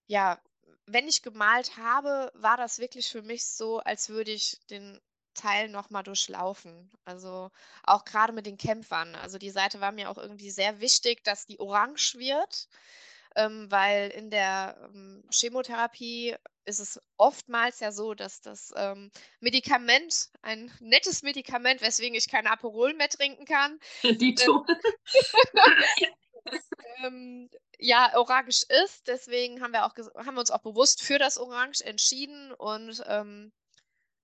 ja, 0.07 0.39
wenn 0.85 1.07
ich 1.07 1.21
gemalt 1.21 1.77
habe, 1.77 2.31
war 2.33 2.57
das 2.57 2.79
wirklich 2.79 3.09
für 3.09 3.21
mich 3.21 3.45
so, 3.45 3.79
als 3.79 4.09
würde 4.09 4.31
ich 4.31 4.59
den 4.69 4.99
Teil 5.35 5.69
nochmal 5.69 6.03
durchlaufen. 6.03 6.91
Also 7.05 7.51
auch 7.83 8.05
gerade 8.05 8.33
mit 8.33 8.45
den 8.45 8.57
Kämpfern. 8.57 9.15
Also 9.15 9.37
die 9.37 9.51
Seite 9.51 9.79
war 9.81 9.91
mir 9.91 10.09
auch 10.09 10.17
irgendwie 10.17 10.51
sehr 10.51 10.79
wichtig, 10.79 11.23
dass 11.23 11.45
die 11.45 11.59
orange 11.59 12.15
wird 12.15 12.67
ähm, 13.39 13.71
weil 13.71 14.10
in 14.10 14.30
der 14.30 14.78
ähm, 14.84 15.23
Chemotherapie 15.32 16.36
ist 16.65 16.80
es 16.80 17.02
oftmals 17.17 17.80
ja 17.80 17.91
so, 17.91 18.13
dass 18.13 18.41
das 18.41 18.73
ähm, 18.75 19.12
Medikament, 19.39 20.30
ein 20.41 20.71
nettes 20.80 21.23
Medikament, 21.23 21.82
weswegen 21.82 22.15
ich 22.15 22.30
kein 22.30 22.47
Aperol 22.47 22.93
mehr 22.93 23.10
trinken 23.10 23.45
kann, 23.45 23.80
Dito. 24.04 24.65
ähm, 27.04 27.49
ja, 27.80 28.12
orange 28.15 28.65
ist. 28.84 29.08
Deswegen 29.08 29.62
haben 29.62 29.71
wir, 29.71 29.86
auch 29.86 29.95
haben 30.17 30.36
wir 30.36 30.41
uns 30.41 30.52
auch 30.52 30.62
bewusst 30.62 31.02
für 31.02 31.17
das 31.17 31.38
Orange 31.38 31.82
entschieden 31.82 32.52
und 32.52 33.02
ähm, 33.08 33.54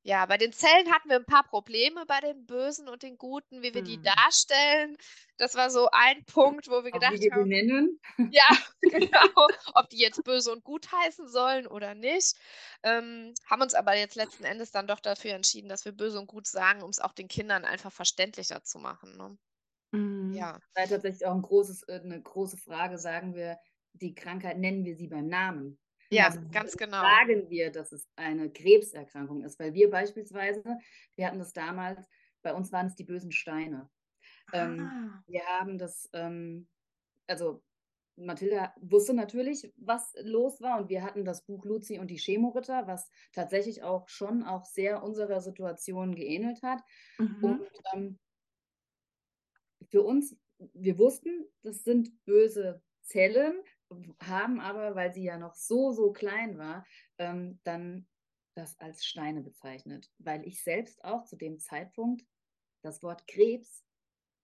ja, 0.07 0.23
bei 0.27 0.37
den 0.37 0.53
Zellen 0.53 0.93
hatten 0.93 1.09
wir 1.09 1.15
ein 1.15 1.25
paar 1.25 1.47
Probleme 1.47 2.05
bei 2.05 2.19
den 2.19 2.45
Bösen 2.45 2.87
und 2.87 3.01
den 3.01 3.17
Guten, 3.17 3.63
wie 3.63 3.73
wir 3.73 3.81
die 3.81 3.95
hm. 3.95 4.03
darstellen. 4.03 4.97
Das 5.37 5.55
war 5.55 5.71
so 5.71 5.89
ein 5.91 6.23
Punkt, 6.25 6.67
wo 6.67 6.83
wir 6.83 6.93
Auch 6.93 6.99
gedacht 6.99 7.13
wie 7.13 7.21
wir 7.21 7.31
haben. 7.31 7.49
Die 7.49 7.63
nennen. 7.63 7.99
Ja, 8.31 8.47
genau. 8.81 9.47
Ob 9.73 9.89
die 9.89 9.97
jetzt 9.97 10.23
böse 10.23 10.51
und 10.51 10.63
gut 10.63 10.91
heißen 10.91 11.27
sollen 11.27 11.65
oder 11.65 11.95
nicht. 11.95 12.35
Ähm, 12.83 13.33
haben 13.49 13.63
uns 13.63 13.73
aber 13.73 13.95
jetzt 13.95 14.13
letzten 14.13 14.43
Endes 14.43 14.69
dann 14.69 14.85
doch 14.85 14.99
dafür 14.99 15.33
entschieden, 15.33 15.69
dass 15.69 15.85
wir 15.85 15.91
böse 15.91 16.19
und 16.19 16.27
gut 16.27 16.45
sagen, 16.45 16.83
um 16.83 16.91
es 16.91 16.99
auch 16.99 17.13
den 17.13 17.27
Kindern 17.27 17.65
einfach 17.65 17.91
verständlicher 17.91 18.63
zu 18.63 18.77
machen. 18.77 19.17
Ne? 19.17 19.37
Mhm. 19.91 20.33
Ja. 20.33 20.59
Das 20.75 20.85
ist 20.85 20.91
tatsächlich 20.91 21.25
auch 21.25 21.33
ein 21.33 21.41
großes, 21.41 21.81
äh, 21.89 21.99
eine 22.03 22.21
große 22.21 22.57
Frage. 22.57 22.99
Sagen 22.99 23.33
wir, 23.33 23.57
die 23.93 24.13
Krankheit 24.13 24.59
nennen 24.59 24.85
wir 24.85 24.95
sie 24.95 25.07
beim 25.07 25.25
Namen. 25.25 25.79
Ja, 26.09 26.25
also, 26.25 26.39
ganz 26.51 26.77
genau. 26.77 27.01
Sagen 27.01 27.49
wir, 27.49 27.71
dass 27.71 27.91
es 27.91 28.07
eine 28.15 28.51
Krebserkrankung 28.51 29.43
ist, 29.43 29.59
weil 29.59 29.73
wir 29.73 29.89
beispielsweise, 29.89 30.63
wir 31.15 31.27
hatten 31.27 31.39
das 31.39 31.53
damals, 31.53 32.07
bei 32.41 32.53
uns 32.53 32.71
waren 32.71 32.87
es 32.87 32.95
die 32.95 33.03
bösen 33.03 33.31
Steine. 33.31 33.89
Ähm, 34.53 34.79
ah. 34.79 35.23
wir 35.27 35.43
haben 35.45 35.77
das, 35.77 36.09
ähm, 36.13 36.67
also 37.27 37.63
Mathilda 38.17 38.73
wusste 38.79 39.13
natürlich, 39.13 39.73
was 39.75 40.13
los 40.21 40.61
war 40.61 40.79
und 40.79 40.89
wir 40.89 41.03
hatten 41.03 41.25
das 41.25 41.43
Buch 41.43 41.65
Luzi 41.65 41.99
und 41.99 42.09
die 42.09 42.17
Chemoritter, 42.17 42.87
was 42.87 43.09
tatsächlich 43.33 43.83
auch 43.83 44.07
schon 44.07 44.43
auch 44.43 44.65
sehr 44.65 45.03
unserer 45.03 45.41
Situation 45.41 46.15
geähnelt 46.15 46.61
hat. 46.63 46.81
Mhm. 47.17 47.43
Und 47.43 47.69
ähm, 47.93 48.19
für 49.89 50.03
uns, 50.03 50.37
wir 50.73 50.97
wussten, 50.97 51.45
das 51.61 51.83
sind 51.83 52.23
böse 52.25 52.81
Zellen, 53.01 53.61
haben 54.21 54.60
aber, 54.60 54.95
weil 54.95 55.13
sie 55.13 55.24
ja 55.24 55.38
noch 55.38 55.54
so, 55.54 55.91
so 55.91 56.12
klein 56.12 56.58
war, 56.58 56.86
ähm, 57.17 57.60
dann 57.63 58.08
das 58.56 58.80
als 58.80 59.06
Steine 59.06 59.41
bezeichnet, 59.41 60.10
weil 60.17 60.45
ich 60.45 60.63
selbst 60.63 61.04
auch 61.04 61.26
zu 61.26 61.36
dem 61.36 61.60
Zeitpunkt 61.60 62.26
das 62.84 63.04
Wort 63.04 63.28
Krebs 63.28 63.84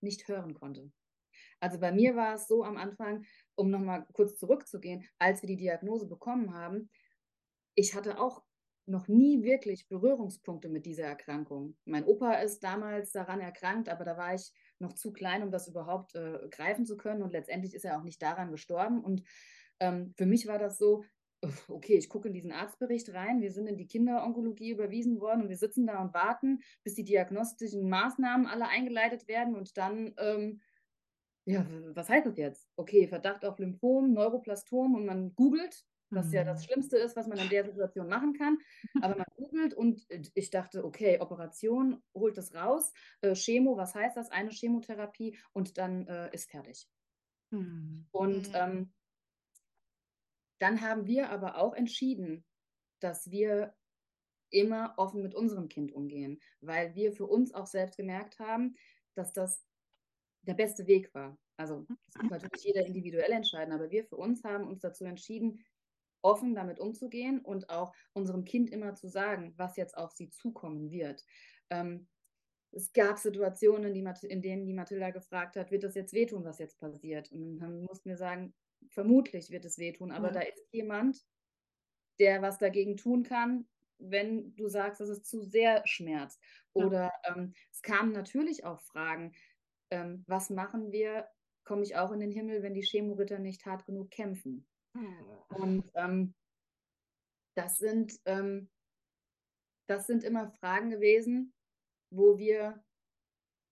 nicht 0.02 0.28
hören 0.28 0.54
konnte. 0.54 0.92
Also 1.60 1.80
bei 1.80 1.92
mir 1.92 2.16
war 2.16 2.36
es 2.36 2.48
so 2.48 2.64
am 2.64 2.78
Anfang, 2.78 3.26
um 3.56 3.70
nochmal 3.70 4.06
kurz 4.14 4.38
zurückzugehen, 4.38 5.08
als 5.20 5.42
wir 5.42 5.48
die 5.48 5.58
Diagnose 5.58 6.08
bekommen 6.08 6.54
haben, 6.54 6.90
ich 7.76 7.96
hatte 7.96 8.20
auch 8.20 8.44
noch 8.86 9.08
nie 9.08 9.44
wirklich 9.44 9.88
Berührungspunkte 9.88 10.68
mit 10.68 10.86
dieser 10.86 11.06
Erkrankung. 11.06 11.78
Mein 11.86 12.04
Opa 12.04 12.34
ist 12.34 12.64
damals 12.64 13.12
daran 13.12 13.40
erkrankt, 13.40 13.90
aber 13.90 14.04
da 14.04 14.18
war 14.18 14.34
ich 14.34 14.52
noch 14.82 14.94
zu 14.94 15.14
klein, 15.14 15.44
um 15.44 15.52
das 15.52 15.68
überhaupt 15.68 16.16
äh, 16.16 16.48
greifen 16.50 16.86
zu 16.86 16.98
können. 16.98 17.22
Und 17.22 17.32
letztendlich 17.32 17.74
ist 17.74 17.86
er 17.86 17.98
auch 17.98 18.04
nicht 18.04 18.22
daran 18.22 18.52
gestorben. 18.52 19.04
Und 19.04 19.24
ähm, 19.80 20.14
für 20.18 20.26
mich 20.26 20.48
war 20.48 20.60
das 20.60 20.78
so, 20.78 21.04
okay, 21.68 21.98
ich 21.98 22.10
gucke 22.10 22.28
in 22.28 22.34
diesen 22.34 22.52
Arztbericht 22.52 23.14
rein, 23.14 23.42
wir 23.42 23.52
sind 23.52 23.68
in 23.68 23.78
die 23.78 23.88
Kinderonkologie 23.88 24.72
überwiesen 24.72 25.20
worden 25.20 25.44
und 25.44 25.50
wir 25.50 25.58
sitzen 25.58 25.88
da 25.88 26.02
und 26.02 26.14
warten, 26.14 26.60
bis 26.84 26.94
die 26.94 27.04
diagnostischen 27.04 27.90
Maßnahmen 27.90 28.46
alle 28.46 28.68
eingeleitet 28.68 29.28
werden 29.28 29.56
und 29.56 29.78
dann, 29.78 30.14
ähm, 30.18 30.62
ja, 31.46 31.66
was 31.96 32.10
heißt 32.10 32.28
das 32.28 32.38
jetzt? 32.38 32.70
Okay, 32.76 33.08
Verdacht 33.08 33.44
auf 33.44 33.58
Lymphom, 33.58 34.14
Neuroplastom 34.14 34.94
und 34.94 35.06
man 35.06 35.34
googelt 35.34 35.84
was 36.12 36.28
mhm. 36.28 36.34
ja 36.34 36.44
das. 36.44 36.66
Schlimmste 36.66 36.98
ist, 36.98 37.16
was 37.16 37.28
man 37.28 37.38
in 37.38 37.50
der 37.50 37.66
Situation 37.66 38.08
machen 38.08 38.34
kann. 38.34 38.58
Aber 39.02 39.16
man 39.16 39.26
googelt 39.36 39.74
und 39.74 40.06
ich 40.36 40.50
dachte, 40.50 40.84
okay, 40.84 41.20
Operation, 41.20 42.02
holt 42.14 42.38
das 42.38 42.54
raus. 42.54 42.94
Äh, 43.22 43.34
Chemo, 43.34 43.78
was 43.78 43.96
heißt 43.96 44.18
das? 44.18 44.30
Eine 44.30 44.52
Chemotherapie 44.52 45.38
und 45.54 45.78
dann 45.78 46.08
äh, 46.08 46.34
ist 46.34 46.52
fertig. 46.52 46.88
Mhm. 47.52 48.08
Und 48.12 48.50
mhm. 48.50 48.56
ähm, 48.56 48.94
dann 50.60 50.82
haben 50.82 51.08
wir 51.08 51.32
aber 51.32 51.58
auch 51.58 51.74
entschieden, 51.74 52.46
dass 53.00 53.32
wir 53.32 53.74
immer 54.52 54.94
offen 54.98 55.24
mit 55.24 55.34
unserem 55.34 55.70
Kind 55.70 55.92
umgehen, 55.94 56.40
weil 56.60 56.94
wir 56.94 57.14
für 57.14 57.26
uns 57.26 57.54
auch 57.54 57.66
selbst 57.66 57.98
gemerkt 57.98 58.38
haben, 58.38 58.76
dass 59.16 59.34
das 59.34 59.66
der 60.44 60.54
beste 60.54 60.88
Weg 60.88 61.14
war. 61.14 61.38
Also 61.58 61.86
das 62.14 62.24
muss 62.24 62.32
natürlich 62.32 62.64
jeder 62.64 62.86
individuell 62.86 63.32
entscheiden, 63.32 63.74
aber 63.74 63.92
wir 63.92 64.04
für 64.04 64.18
uns 64.18 64.44
haben 64.44 64.68
uns 64.68 64.82
dazu 64.82 65.06
entschieden, 65.06 65.64
offen 66.22 66.56
damit 66.56 66.80
umzugehen 66.80 67.40
und 67.40 67.70
auch 67.70 67.94
unserem 68.14 68.46
Kind 68.46 68.70
immer 68.70 68.96
zu 68.96 69.08
sagen, 69.08 69.54
was 69.58 69.78
jetzt 69.78 69.98
auf 69.98 70.12
sie 70.12 70.30
zukommen 70.30 70.92
wird. 70.92 71.24
Ähm, 71.70 72.08
es 72.72 72.94
gab 72.94 73.18
Situationen, 73.18 73.94
in, 73.94 73.94
die, 73.94 74.28
in, 74.28 74.42
denen 74.42 74.66
die 74.66 74.74
Mathilda 74.74 75.10
gefragt 75.12 75.56
hat, 75.58 75.72
wird 75.72 75.84
das 75.84 75.96
jetzt 75.96 76.14
wehtun, 76.14 76.46
was 76.46 76.60
jetzt 76.60 76.80
passiert? 76.80 77.32
Und 77.32 77.60
dann 77.60 77.84
mussten 77.84 78.10
wir 78.10 78.18
sagen, 78.18 78.54
vermutlich 78.90 79.50
wird 79.50 79.66
es 79.66 79.78
wehtun, 79.78 80.12
aber 80.12 80.28
ja. 80.28 80.34
da 80.34 80.40
ist 80.42 80.68
jemand, 80.72 81.26
der 82.20 82.42
was 82.42 82.58
dagegen 82.58 82.98
tun 82.98 83.24
kann, 83.24 83.68
wenn 83.98 84.56
du 84.56 84.68
sagst, 84.68 85.02
dass 85.02 85.10
es 85.10 85.24
zu 85.24 85.42
sehr 85.42 85.86
schmerzt. 85.86 86.40
Oder 86.74 87.12
ähm, 87.26 87.54
es 87.72 87.82
kamen 87.82 88.14
natürlich 88.14 88.66
auch 88.66 88.80
Fragen, 88.82 89.34
ähm, 89.92 90.24
was 90.28 90.50
machen 90.50 90.92
wir, 90.92 91.28
komme 91.64 91.84
ich 91.84 91.96
auch 91.96 92.12
in 92.12 92.20
den 92.20 92.32
Himmel, 92.32 92.64
wenn 92.64 92.74
die 92.74 92.84
Chemoritter 92.84 93.40
nicht 93.40 93.66
hart 93.66 93.86
genug 93.86 94.10
kämpfen? 94.10 94.66
Und 95.50 95.90
ähm, 95.96 96.34
das, 97.56 97.78
sind, 97.78 98.20
ähm, 98.26 98.70
das 99.88 100.08
sind 100.08 100.24
immer 100.24 100.52
Fragen 100.52 100.90
gewesen, 100.90 101.54
wo 102.10 102.38
wir 102.38 102.84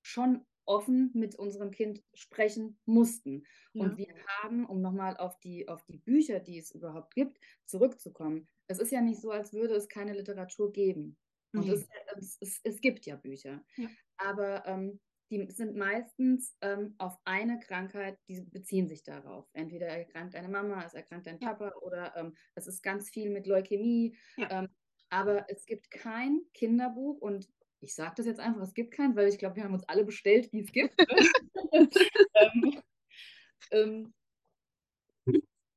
schon 0.02 0.46
offen 0.66 1.10
mit 1.14 1.36
unserem 1.36 1.72
Kind 1.72 2.04
sprechen 2.14 2.80
mussten. 2.86 3.44
Ja. 3.74 3.86
Und 3.86 3.98
wir 3.98 4.14
haben, 4.28 4.66
um 4.68 4.82
nochmal 4.82 5.18
auf 5.18 5.40
die, 5.40 5.68
auf 5.68 5.84
die 5.86 5.98
Bücher, 5.98 6.40
die 6.40 6.60
es 6.60 6.72
überhaupt 6.72 7.16
gibt, 7.16 7.40
zurückzukommen. 7.66 8.48
Es 8.68 8.80
ist 8.80 8.92
ja 8.92 9.02
nicht 9.02 9.20
so, 9.20 9.32
als 9.32 9.52
würde 9.52 9.74
es 9.74 9.90
keine 9.90 10.14
Literatur 10.14 10.72
geben. 10.72 11.18
Und 11.54 11.66
mhm. 11.66 11.74
es, 11.74 11.88
es, 12.18 12.38
es, 12.40 12.60
es, 12.64 12.82
gibt 12.82 13.08
ja 13.08 13.16
Bücher. 13.16 13.64
Ja. 13.78 13.90
Aber 14.18 14.64
ähm, 14.68 15.00
die 15.30 15.50
sind 15.52 15.76
meistens 15.76 16.56
ähm, 16.62 16.96
auf 16.98 17.18
eine 17.24 17.60
Krankheit, 17.60 18.18
die 18.28 18.42
beziehen 18.42 18.88
sich 18.88 19.04
darauf. 19.04 19.48
Entweder 19.54 19.88
erkrankt 19.88 20.36
eine 20.36 20.50
Mama, 20.50 20.84
es 20.84 20.94
erkrankt 20.94 21.28
ein 21.28 21.40
Papa 21.40 21.72
oder 21.82 22.16
ähm, 22.16 22.36
es 22.56 22.68
ist 22.68 22.82
ganz 22.82 23.10
viel 23.10 23.30
mit 23.30 23.46
Leukämie. 23.46 24.18
Ja. 24.38 24.64
Ähm, 24.64 24.70
aber 25.10 25.46
es 25.50 25.66
gibt 25.66 25.90
kein 25.92 26.42
Kinderbuch 26.54 27.20
und 27.20 27.48
ich 27.82 27.96
sage 27.96 28.14
das 28.18 28.26
jetzt 28.26 28.40
einfach, 28.40 28.62
es 28.62 28.74
gibt 28.74 28.94
keins, 28.94 29.16
weil 29.16 29.30
ich 29.30 29.38
glaube, 29.38 29.56
wir 29.56 29.64
haben 29.64 29.74
uns 29.74 29.88
alle 29.88 30.04
bestellt, 30.04 30.52
die 30.54 30.62
es 30.62 30.72
gibt. 30.72 30.96
Ähm, 32.42 32.82
ähm, 33.72 34.14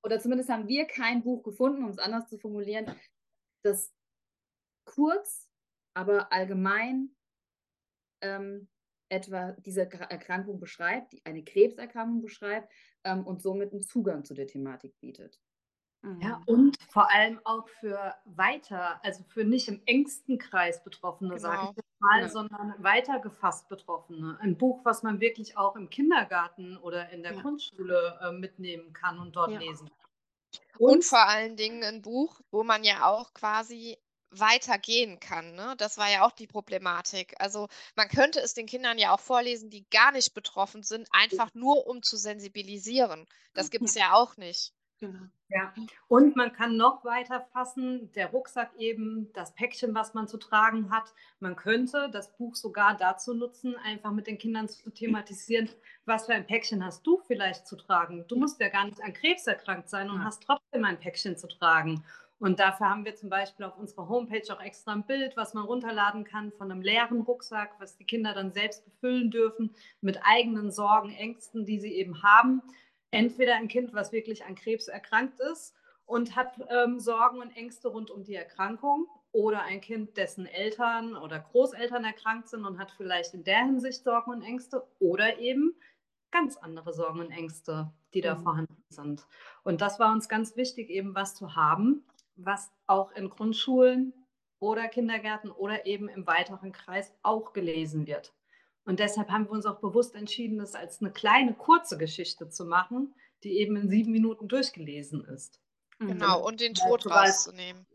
oder 0.03 0.21
zumindest 0.21 0.49
haben 0.49 0.69
wir 0.69 0.87
kein 0.87 1.23
Buch 1.23 1.43
gefunden, 1.43 1.85
um 1.85 1.91
es 1.91 1.99
anders 1.99 2.29
zu 2.29 2.39
formulieren, 2.39 2.87
das 3.63 3.93
kurz, 4.85 5.51
aber 5.95 6.33
allgemein 6.33 7.15
ähm, 8.23 8.69
etwa 9.13 9.53
diese 9.53 9.83
Erkrankung 9.83 10.59
beschreibt, 10.59 11.15
eine 11.25 11.45
Krebserkrankung 11.45 12.23
beschreibt 12.23 12.73
ähm, 13.05 13.27
und 13.27 13.43
somit 13.43 13.73
einen 13.73 13.83
Zugang 13.83 14.25
zu 14.25 14.35
der 14.35 14.47
Thematik 14.49 14.99
bietet. 15.01 15.41
Ja, 16.21 16.39
Mhm. 16.39 16.43
und 16.47 16.77
vor 16.91 17.09
allem 17.13 17.41
auch 17.45 17.69
für 17.69 18.15
weiter, 18.25 18.99
also 19.05 19.23
für 19.29 19.45
nicht 19.45 19.69
im 19.69 19.83
engsten 19.87 20.37
Kreis 20.39 20.83
Betroffene, 20.83 21.39
sage 21.39 21.59
Genau. 21.59 21.71
ich 21.71 21.77
jetzt 21.77 22.01
mal, 22.01 22.21
Genau. 22.23 22.33
sondern 22.33 22.75
weiter 22.83 23.21
gefasst 23.21 23.69
Betroffene. 23.69 24.37
Ein 24.41 24.59
Buch, 24.59 24.81
was 24.85 25.05
man 25.05 25.21
wirklich 25.21 25.57
auch 25.57 25.77
im 25.77 25.91
Kindergarten 25.91 26.77
oder 26.79 27.11
in 27.11 27.23
der 27.23 27.35
Ja. 27.35 27.41
Grundschule 27.43 28.19
äh, 28.21 28.33
mitnehmen 28.33 28.93
kann 28.93 29.21
und 29.21 29.37
dort 29.37 29.53
Ja. 29.53 29.61
lesen. 29.61 29.91
Und 30.79 31.05
vor 31.05 31.29
allen 31.29 31.57
Dingen 31.57 31.85
ein 31.85 32.03
Buch, 32.03 32.41
wo 32.51 32.65
man 32.65 32.83
ja 32.83 33.07
auch 33.07 33.33
quasi 33.33 33.97
weitergehen 34.33 35.21
kann, 35.21 35.55
ne? 35.55 35.75
Das 35.79 35.99
war 35.99 36.11
ja 36.11 36.25
auch 36.27 36.33
die 36.33 36.47
Problematik. 36.47 37.35
Also, 37.39 37.69
man 37.97 38.09
könnte 38.09 38.41
es 38.41 38.55
den 38.55 38.67
Kindern 38.67 38.99
ja 38.99 39.13
auch 39.15 39.21
vorlesen, 39.21 39.71
die 39.71 39.89
gar 39.91 40.13
nicht 40.13 40.35
betroffen 40.35 40.83
sind, 40.83 41.09
einfach 41.13 41.51
nur 41.55 41.87
um 41.87 42.03
zu 42.03 42.17
sensibilisieren. 42.17 43.27
Das 43.55 43.71
gibt's 43.71 43.95
ja 43.95 44.13
auch 44.15 44.37
nicht. 44.37 44.73
Genau. 45.01 45.25
Ja, 45.49 45.75
und 46.09 46.37
man 46.37 46.53
kann 46.53 46.77
noch 46.77 47.05
weiter 47.05 47.41
fassen, 47.53 48.13
der 48.13 48.31
Rucksack 48.31 48.75
eben, 48.79 49.33
das 49.33 49.53
Päckchen, 49.55 49.95
was 49.95 50.15
man 50.15 50.29
zu 50.29 50.39
tragen 50.39 50.91
hat. 50.91 51.13
Man 51.41 51.57
könnte 51.57 52.09
das 52.11 52.37
Buch 52.37 52.55
sogar 52.55 52.97
dazu 52.97 53.35
nutzen, 53.35 53.75
einfach 53.77 54.13
mit 54.13 54.27
den 54.29 54.39
Kindern 54.39 54.69
zu 54.69 54.91
thematisieren, 54.91 55.69
was 56.05 56.27
für 56.27 56.33
ein 56.35 56.47
Päckchen 56.47 56.85
hast 56.85 57.05
du 57.07 57.19
vielleicht 57.19 57.67
zu 57.67 57.77
tragen. 57.77 58.25
Du 58.29 58.37
musst 58.37 58.61
ja 58.61 58.69
gar 58.69 58.85
nicht 58.87 59.03
an 59.03 59.13
Krebs 59.13 59.47
erkrankt 59.47 59.89
sein 59.89 60.09
und 60.09 60.23
Ja. 60.23 60.25
hast 60.25 60.43
trotzdem 60.45 60.85
ein 60.85 61.01
Päckchen 61.01 61.37
zu 61.37 61.49
tragen. 61.49 62.05
Und 62.43 62.59
dafür 62.59 62.91
haben 62.91 63.05
wir 63.05 63.15
zum 63.15 63.29
Beispiel 63.31 63.65
auf 63.65 63.79
unserer 63.79 64.09
Homepage 64.09 64.53
auch 64.53 64.61
extra 64.61 64.93
ein 64.93 65.07
Bild, 65.07 65.37
was 65.37 65.55
man 65.55 65.65
runterladen 65.65 66.25
kann 66.25 66.51
von 66.51 66.71
einem 66.71 66.83
leeren 66.83 67.21
Rucksack, 67.21 67.77
was 67.79 67.97
die 67.97 68.05
Kinder 68.05 68.35
dann 68.35 68.53
selbst 68.53 68.85
befüllen 68.85 69.31
dürfen 69.31 69.75
mit 70.01 70.19
eigenen 70.25 70.73
Sorgen, 70.73 71.11
Ängsten, 71.11 71.65
die 71.65 71.79
sie 71.79 71.93
eben 71.95 72.23
haben 72.23 72.63
entweder 73.13 73.55
ein 73.57 73.69
Kind, 73.69 73.95
was 73.95 74.11
wirklich 74.11 74.45
an 74.45 74.57
Krebs 74.57 74.89
erkrankt 74.89 75.39
ist 75.53 75.75
und 76.07 76.35
hat 76.35 76.55
ähm, 76.69 76.99
Sorgen 76.99 77.41
und 77.41 77.55
Ängste 77.57 77.89
rund 77.89 78.11
um 78.11 78.25
die 78.25 78.35
Erkrankung 78.35 79.07
oder 79.31 79.63
ein 79.63 79.81
Kind, 79.81 80.17
dessen 80.17 80.47
Eltern 80.47 81.17
oder 81.17 81.39
Großeltern 81.39 82.05
erkrankt 82.05 82.49
sind 82.49 82.65
und 82.65 82.79
hat 82.79 82.91
vielleicht 82.91 83.35
in 83.35 83.45
der 83.45 83.65
Hinsicht 83.65 84.03
Sorgen 84.03 84.33
und 84.33 84.43
Ängste 84.43 84.87
oder 84.99 85.39
eben 85.39 85.75
ganz 86.31 86.57
andere 86.57 86.93
Sorgen 86.93 87.21
und 87.21 87.31
Ängste, 87.31 87.93
die 88.15 88.23
da 88.23 88.35
Mhm. 88.35 88.43
vorhanden 88.43 88.85
sind. 88.89 89.27
Und 89.63 89.81
das 89.83 90.01
war 90.01 90.13
uns 90.13 90.29
ganz 90.29 90.57
wichtig, 90.57 90.89
eben 90.89 91.15
was 91.15 91.35
zu 91.35 91.55
haben, 91.55 92.05
was 92.37 92.73
auch 92.87 93.13
in 93.13 93.29
Grundschulen 93.31 94.13
oder 94.59 94.89
Kindergärten 94.89 95.51
oder 95.51 95.87
eben 95.87 96.09
im 96.09 96.27
weiteren 96.27 96.73
Kreis 96.73 97.13
auch 97.23 97.53
gelesen 97.53 98.07
wird. 98.07 98.33
Und 98.85 98.99
deshalb 99.01 99.31
haben 99.31 99.45
wir 99.47 99.53
uns 99.53 99.67
auch 99.67 99.81
bewusst 99.81 100.15
entschieden, 100.15 100.59
das 100.59 100.75
als 100.75 101.01
eine 101.01 101.13
kleine, 101.13 101.55
kurze 101.55 101.97
Geschichte 101.99 102.49
zu 102.49 102.65
machen, 102.65 103.15
die 103.45 103.59
eben 103.59 103.77
in 103.77 103.89
sieben 103.89 104.13
Minuten 104.13 104.49
durchgelesen 104.49 105.25
ist. 105.25 105.61
Mhm. 105.99 106.09
Genau, 106.09 106.47
und 106.47 106.61
den 106.61 106.75
Tod 106.75 107.07
rauszunehmen. 107.07 107.87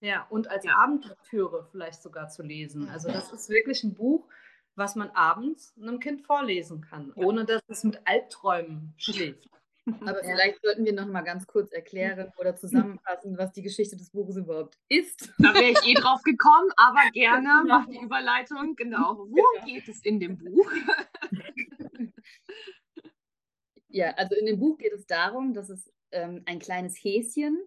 Ja, 0.00 0.26
und 0.30 0.48
als 0.48 0.64
Ja. 0.64 0.76
Abendlektüre 0.76 1.66
vielleicht 1.70 2.02
sogar 2.02 2.28
zu 2.28 2.42
lesen. 2.42 2.82
Mhm. 2.82 2.90
Also 2.90 3.08
das 3.10 3.32
ist 3.32 3.48
wirklich 3.48 3.82
ein 3.82 3.94
Buch, 3.94 4.28
was 4.74 4.94
man 4.94 5.10
abends 5.10 5.74
einem 5.80 6.00
Kind 6.00 6.22
vorlesen 6.26 6.80
kann, 6.82 7.12
Ja. 7.16 7.24
ohne 7.24 7.44
dass 7.44 7.62
es 7.68 7.82
mit 7.82 8.00
Albträumen 8.04 8.94
schläft. 8.98 9.48
Aber 10.00 10.24
Ja. 10.24 10.30
vielleicht 10.34 10.60
sollten 10.62 10.84
wir 10.84 10.92
noch 10.92 11.06
mal 11.06 11.22
ganz 11.22 11.46
kurz 11.46 11.70
erklären 11.72 12.32
oder 12.38 12.56
zusammenfassen, 12.56 13.38
was 13.38 13.52
die 13.52 13.62
Geschichte 13.62 13.96
des 13.96 14.10
Buches 14.10 14.36
überhaupt 14.36 14.76
ist. 14.88 15.28
Da 15.38 15.54
wäre 15.54 15.70
ich 15.70 15.86
eh 15.86 15.94
drauf 15.94 16.22
gekommen, 16.22 16.70
aber 16.76 17.00
gerne 17.12 17.46
Genau. 17.62 17.78
mach 17.78 17.86
die 17.86 17.98
Überleitung. 18.02 18.74
Genau. 18.76 19.16
Worum 19.18 19.64
geht 19.64 19.88
es 19.88 20.00
in 20.04 20.18
dem 20.20 20.36
Buch? 20.38 20.70
Ja, 23.88 24.10
also 24.16 24.34
in 24.34 24.46
dem 24.46 24.58
Buch 24.58 24.78
geht 24.78 24.92
es 24.92 25.06
darum, 25.06 25.54
dass 25.54 25.68
es 25.70 25.90
ähm, 26.12 26.42
ein 26.46 26.58
kleines 26.58 26.96
Häschen 26.96 27.58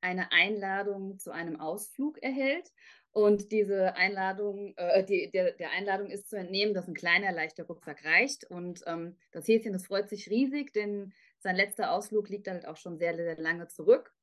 eine 0.00 0.32
Einladung 0.32 1.18
zu 1.18 1.30
einem 1.30 1.58
Ausflug 1.60 2.22
erhält. 2.22 2.70
Und 3.12 3.52
diese 3.52 3.94
Einladung, 3.96 4.74
äh, 4.76 5.04
die, 5.04 5.30
der, 5.30 5.52
der 5.52 5.70
Einladung 5.70 6.08
ist 6.10 6.28
zu 6.28 6.36
entnehmen, 6.36 6.72
dass 6.74 6.88
ein 6.88 6.94
kleiner, 6.94 7.30
leichter 7.32 7.64
Rucksack 7.64 8.04
reicht. 8.04 8.44
Und 8.50 8.82
ähm, 8.86 9.16
das 9.32 9.46
Häschen, 9.48 9.72
das 9.72 9.86
freut 9.86 10.08
sich 10.08 10.28
riesig, 10.30 10.72
denn 10.72 11.12
sein 11.42 11.56
letzter 11.56 11.92
Ausflug 11.92 12.28
liegt 12.28 12.48
halt 12.48 12.66
auch 12.66 12.76
schon 12.76 12.98
sehr, 12.98 13.14
sehr 13.16 13.36
lange 13.36 13.68
zurück. 13.68 14.14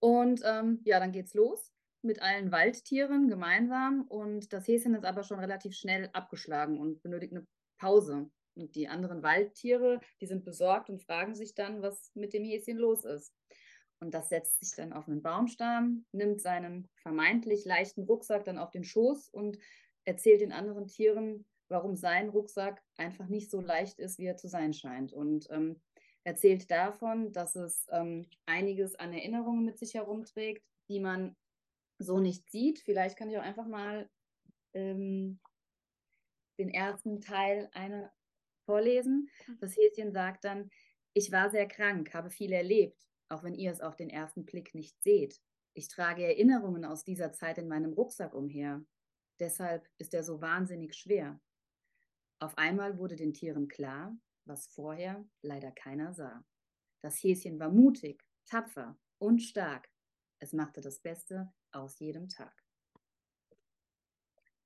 Und 0.00 0.40
ähm, 0.44 0.80
ja, 0.84 0.98
dann 0.98 1.12
geht's 1.12 1.34
los 1.34 1.72
mit 2.02 2.22
allen 2.22 2.50
Waldtieren 2.52 3.28
gemeinsam. 3.28 4.02
Und 4.08 4.52
das 4.52 4.66
Häschen 4.66 4.94
ist 4.94 5.04
aber 5.04 5.22
schon 5.22 5.38
relativ 5.38 5.74
schnell 5.74 6.08
abgeschlagen 6.12 6.78
und 6.80 7.02
benötigt 7.02 7.32
eine 7.32 7.46
Pause. 7.78 8.30
Und 8.54 8.74
die 8.74 8.88
anderen 8.88 9.22
Waldtiere, 9.22 10.00
die 10.20 10.26
sind 10.26 10.44
besorgt 10.44 10.88
und 10.88 11.02
fragen 11.02 11.34
sich 11.34 11.54
dann, 11.54 11.82
was 11.82 12.10
mit 12.14 12.32
dem 12.32 12.44
Häschen 12.44 12.78
los 12.78 13.04
ist. 13.04 13.34
Und 14.00 14.14
das 14.14 14.28
setzt 14.28 14.60
sich 14.60 14.74
dann 14.76 14.92
auf 14.92 15.08
einen 15.08 15.22
Baumstamm, 15.22 16.06
nimmt 16.12 16.40
seinen 16.40 16.88
vermeintlich 16.96 17.64
leichten 17.64 18.04
Rucksack 18.04 18.44
dann 18.44 18.58
auf 18.58 18.70
den 18.70 18.84
Schoß 18.84 19.28
und 19.30 19.58
erzählt 20.04 20.40
den 20.40 20.52
anderen 20.52 20.86
Tieren, 20.86 21.46
warum 21.68 21.96
sein 21.96 22.28
Rucksack 22.28 22.82
einfach 22.96 23.26
nicht 23.28 23.50
so 23.50 23.60
leicht 23.60 23.98
ist, 23.98 24.18
wie 24.18 24.26
er 24.26 24.36
zu 24.36 24.48
sein 24.48 24.72
scheint. 24.72 25.12
Und 25.12 25.48
ähm, 25.50 25.80
erzählt 26.26 26.68
davon, 26.72 27.32
dass 27.32 27.54
es 27.54 27.86
ähm, 27.92 28.28
einiges 28.46 28.96
an 28.96 29.12
Erinnerungen 29.12 29.64
mit 29.64 29.78
sich 29.78 29.94
herumträgt, 29.94 30.66
die 30.88 30.98
man 30.98 31.36
so 31.98 32.18
nicht 32.18 32.50
sieht. 32.50 32.80
Vielleicht 32.80 33.16
kann 33.16 33.30
ich 33.30 33.38
auch 33.38 33.42
einfach 33.42 33.68
mal 33.68 34.10
ähm, 34.74 35.38
den 36.58 36.68
ersten 36.68 37.20
Teil 37.20 37.70
einer 37.72 38.12
vorlesen. 38.64 39.30
Das 39.60 39.76
Häschen 39.76 40.12
sagt 40.12 40.44
dann, 40.44 40.68
ich 41.14 41.30
war 41.30 41.48
sehr 41.48 41.68
krank, 41.68 42.12
habe 42.12 42.28
viel 42.28 42.52
erlebt, 42.52 43.06
auch 43.28 43.44
wenn 43.44 43.54
ihr 43.54 43.70
es 43.70 43.80
auf 43.80 43.94
den 43.94 44.10
ersten 44.10 44.44
Blick 44.44 44.74
nicht 44.74 45.00
seht. 45.04 45.40
Ich 45.74 45.86
trage 45.86 46.24
Erinnerungen 46.24 46.84
aus 46.84 47.04
dieser 47.04 47.32
Zeit 47.32 47.58
in 47.58 47.68
meinem 47.68 47.92
Rucksack 47.92 48.34
umher. 48.34 48.84
Deshalb 49.38 49.88
ist 49.98 50.12
er 50.12 50.24
so 50.24 50.40
wahnsinnig 50.40 50.96
schwer. 50.96 51.40
Auf 52.40 52.58
einmal 52.58 52.98
wurde 52.98 53.14
den 53.14 53.32
Tieren 53.32 53.68
klar, 53.68 54.16
was 54.46 54.66
vorher 54.68 55.24
leider 55.42 55.70
keiner 55.72 56.12
sah. 56.14 56.44
Das 57.02 57.22
Häschen 57.22 57.58
war 57.60 57.70
mutig, 57.70 58.22
tapfer 58.46 58.96
und 59.18 59.40
stark. 59.40 59.88
Es 60.38 60.52
machte 60.52 60.80
das 60.80 61.00
Beste 61.00 61.52
aus 61.72 61.98
jedem 61.98 62.28
Tag. 62.28 62.54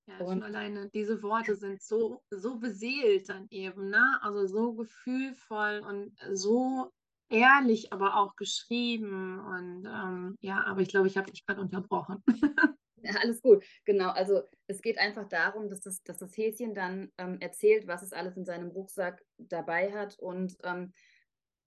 Ja, 0.07 0.19
schon 0.19 0.29
Und- 0.39 0.43
alleine 0.43 0.89
diese 0.91 1.23
Worte 1.23 1.55
sind 1.57 1.83
so, 1.83 2.23
so 2.31 2.59
beseelt 2.59 3.29
dann 3.29 3.47
eben, 3.51 3.91
ne? 3.91 4.19
Also 4.23 4.47
so 4.47 4.75
gefühlvoll 4.75 5.81
und 5.87 6.17
so 6.33 6.93
ehrlich, 7.29 7.93
aber 7.93 8.17
auch 8.17 8.35
geschrieben. 8.37 9.39
Und 9.39 9.87
ähm, 9.87 10.37
ja, 10.41 10.65
aber 10.65 10.81
ich 10.81 10.89
glaube, 10.89 11.07
ich 11.07 11.17
habe 11.17 11.31
dich 11.31 11.47
gerade 11.47 11.61
unterbrochen. 11.61 12.23
Ja, 13.03 13.13
alles 13.23 13.41
gut. 13.43 13.65
Genau, 13.85 14.11
also 14.11 14.43
es 14.67 14.83
geht 14.83 14.99
einfach 14.99 15.27
darum, 15.29 15.69
dass 15.71 15.81
das, 15.81 16.03
dass 16.03 16.19
das 16.19 16.37
Häschen 16.37 16.75
dann 16.75 17.11
ähm, 17.19 17.39
erzählt, 17.41 17.87
was 17.87 18.03
es 18.03 18.13
alles 18.13 18.37
in 18.37 18.45
seinem 18.45 18.69
Rucksack 18.71 19.25
dabei 19.39 19.93
hat 19.93 20.19
und 20.19 20.57
ähm, 20.65 20.93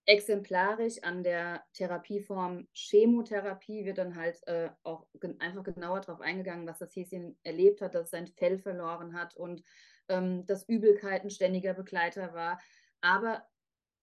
exemplarisch 0.05 0.99
an 1.03 1.23
der 1.23 1.63
Therapieform 1.73 2.67
Chemotherapie 2.73 3.85
wird 3.85 3.97
dann 3.99 4.15
halt 4.15 4.45
äh, 4.47 4.69
auch 4.83 5.07
gen 5.21 5.39
einfach 5.39 5.63
genauer 5.63 6.01
darauf 6.01 6.21
eingegangen, 6.21 6.67
was 6.67 6.79
das 6.79 6.95
Häschen 6.95 7.37
erlebt 7.43 7.81
hat, 7.81 7.95
dass 7.95 8.05
es 8.05 8.11
sein 8.11 8.27
Fell 8.27 8.59
verloren 8.59 9.13
hat 9.13 9.35
und 9.37 9.63
ähm, 10.09 10.45
dass 10.45 10.67
Übelkeit 10.67 11.23
ein 11.23 11.29
ständiger 11.29 11.73
Begleiter 11.73 12.33
war. 12.33 12.59
Aber 13.01 13.43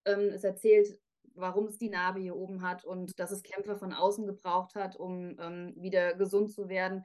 ähm, 0.06 0.30
es 0.34 0.44
erzählt, 0.44 0.98
warum 1.34 1.66
es 1.66 1.78
die 1.78 1.90
Narbe 1.90 2.20
hier 2.20 2.36
oben 2.36 2.62
hat 2.62 2.84
und 2.84 3.18
dass 3.18 3.30
es 3.30 3.42
Kämpfe 3.42 3.76
von 3.76 3.92
außen 3.92 4.26
gebraucht 4.26 4.74
hat, 4.74 4.96
um 4.96 5.36
ähm, 5.38 5.74
wieder 5.76 6.14
gesund 6.14 6.52
zu 6.52 6.68
werden. 6.68 7.04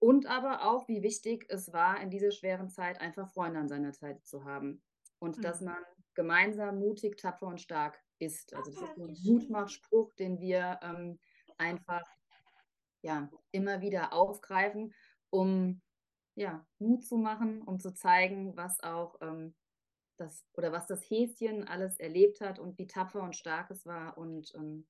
Und 0.00 0.26
aber 0.26 0.64
auch, 0.64 0.86
wie 0.88 1.02
wichtig 1.02 1.46
es 1.48 1.72
war, 1.72 2.00
in 2.00 2.10
dieser 2.10 2.30
schweren 2.30 2.68
Zeit 2.70 3.00
einfach 3.00 3.30
Freunde 3.32 3.60
an 3.60 3.68
seiner 3.68 3.92
Seite 3.92 4.22
zu 4.22 4.44
haben. 4.44 4.82
Und 5.18 5.44
dass 5.44 5.60
Mhm. 5.60 5.66
man 5.66 5.82
gemeinsam 6.14 6.78
mutig, 6.78 7.16
tapfer 7.16 7.46
und 7.46 7.60
stark 7.60 7.98
ist. 8.18 8.54
Also 8.54 8.70
das 8.70 8.80
ist 8.80 8.96
so 8.96 9.04
ein 9.04 9.16
Mutmachspruch, 9.24 10.12
den 10.14 10.40
wir 10.40 10.78
ähm, 10.82 11.18
einfach 11.56 12.04
ja, 13.02 13.30
immer 13.52 13.80
wieder 13.80 14.12
aufgreifen, 14.12 14.92
um 15.30 15.80
ja, 16.34 16.66
Mut 16.78 17.04
zu 17.04 17.16
machen, 17.16 17.62
um 17.62 17.80
zu 17.80 17.92
zeigen, 17.92 18.56
was 18.56 18.80
auch 18.82 19.16
ähm, 19.20 19.54
das 20.18 20.44
oder 20.54 20.72
was 20.72 20.86
das 20.86 21.02
Häschen 21.02 21.66
alles 21.66 21.98
erlebt 21.98 22.40
hat 22.40 22.58
und 22.58 22.78
wie 22.78 22.86
tapfer 22.86 23.22
und 23.22 23.36
stark 23.36 23.70
es 23.70 23.86
war. 23.86 24.18
Und 24.18 24.52
ähm, 24.54 24.86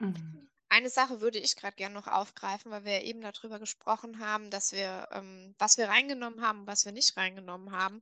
Mhm. 0.00 0.48
Eine 0.68 0.88
Sache 0.88 1.20
würde 1.20 1.38
ich 1.38 1.56
gerade 1.56 1.76
gerne 1.76 1.94
noch 1.94 2.06
aufgreifen, 2.06 2.70
weil 2.70 2.84
wir 2.84 2.92
ja 2.92 3.02
eben 3.02 3.20
darüber 3.20 3.58
gesprochen 3.58 4.20
haben, 4.20 4.50
dass 4.50 4.72
wir, 4.72 5.08
ähm, 5.12 5.54
was 5.58 5.78
wir 5.78 5.88
reingenommen 5.88 6.42
haben 6.42 6.60
und 6.60 6.66
was 6.66 6.84
wir 6.84 6.92
nicht 6.92 7.16
reingenommen 7.16 7.72
haben, 7.72 8.00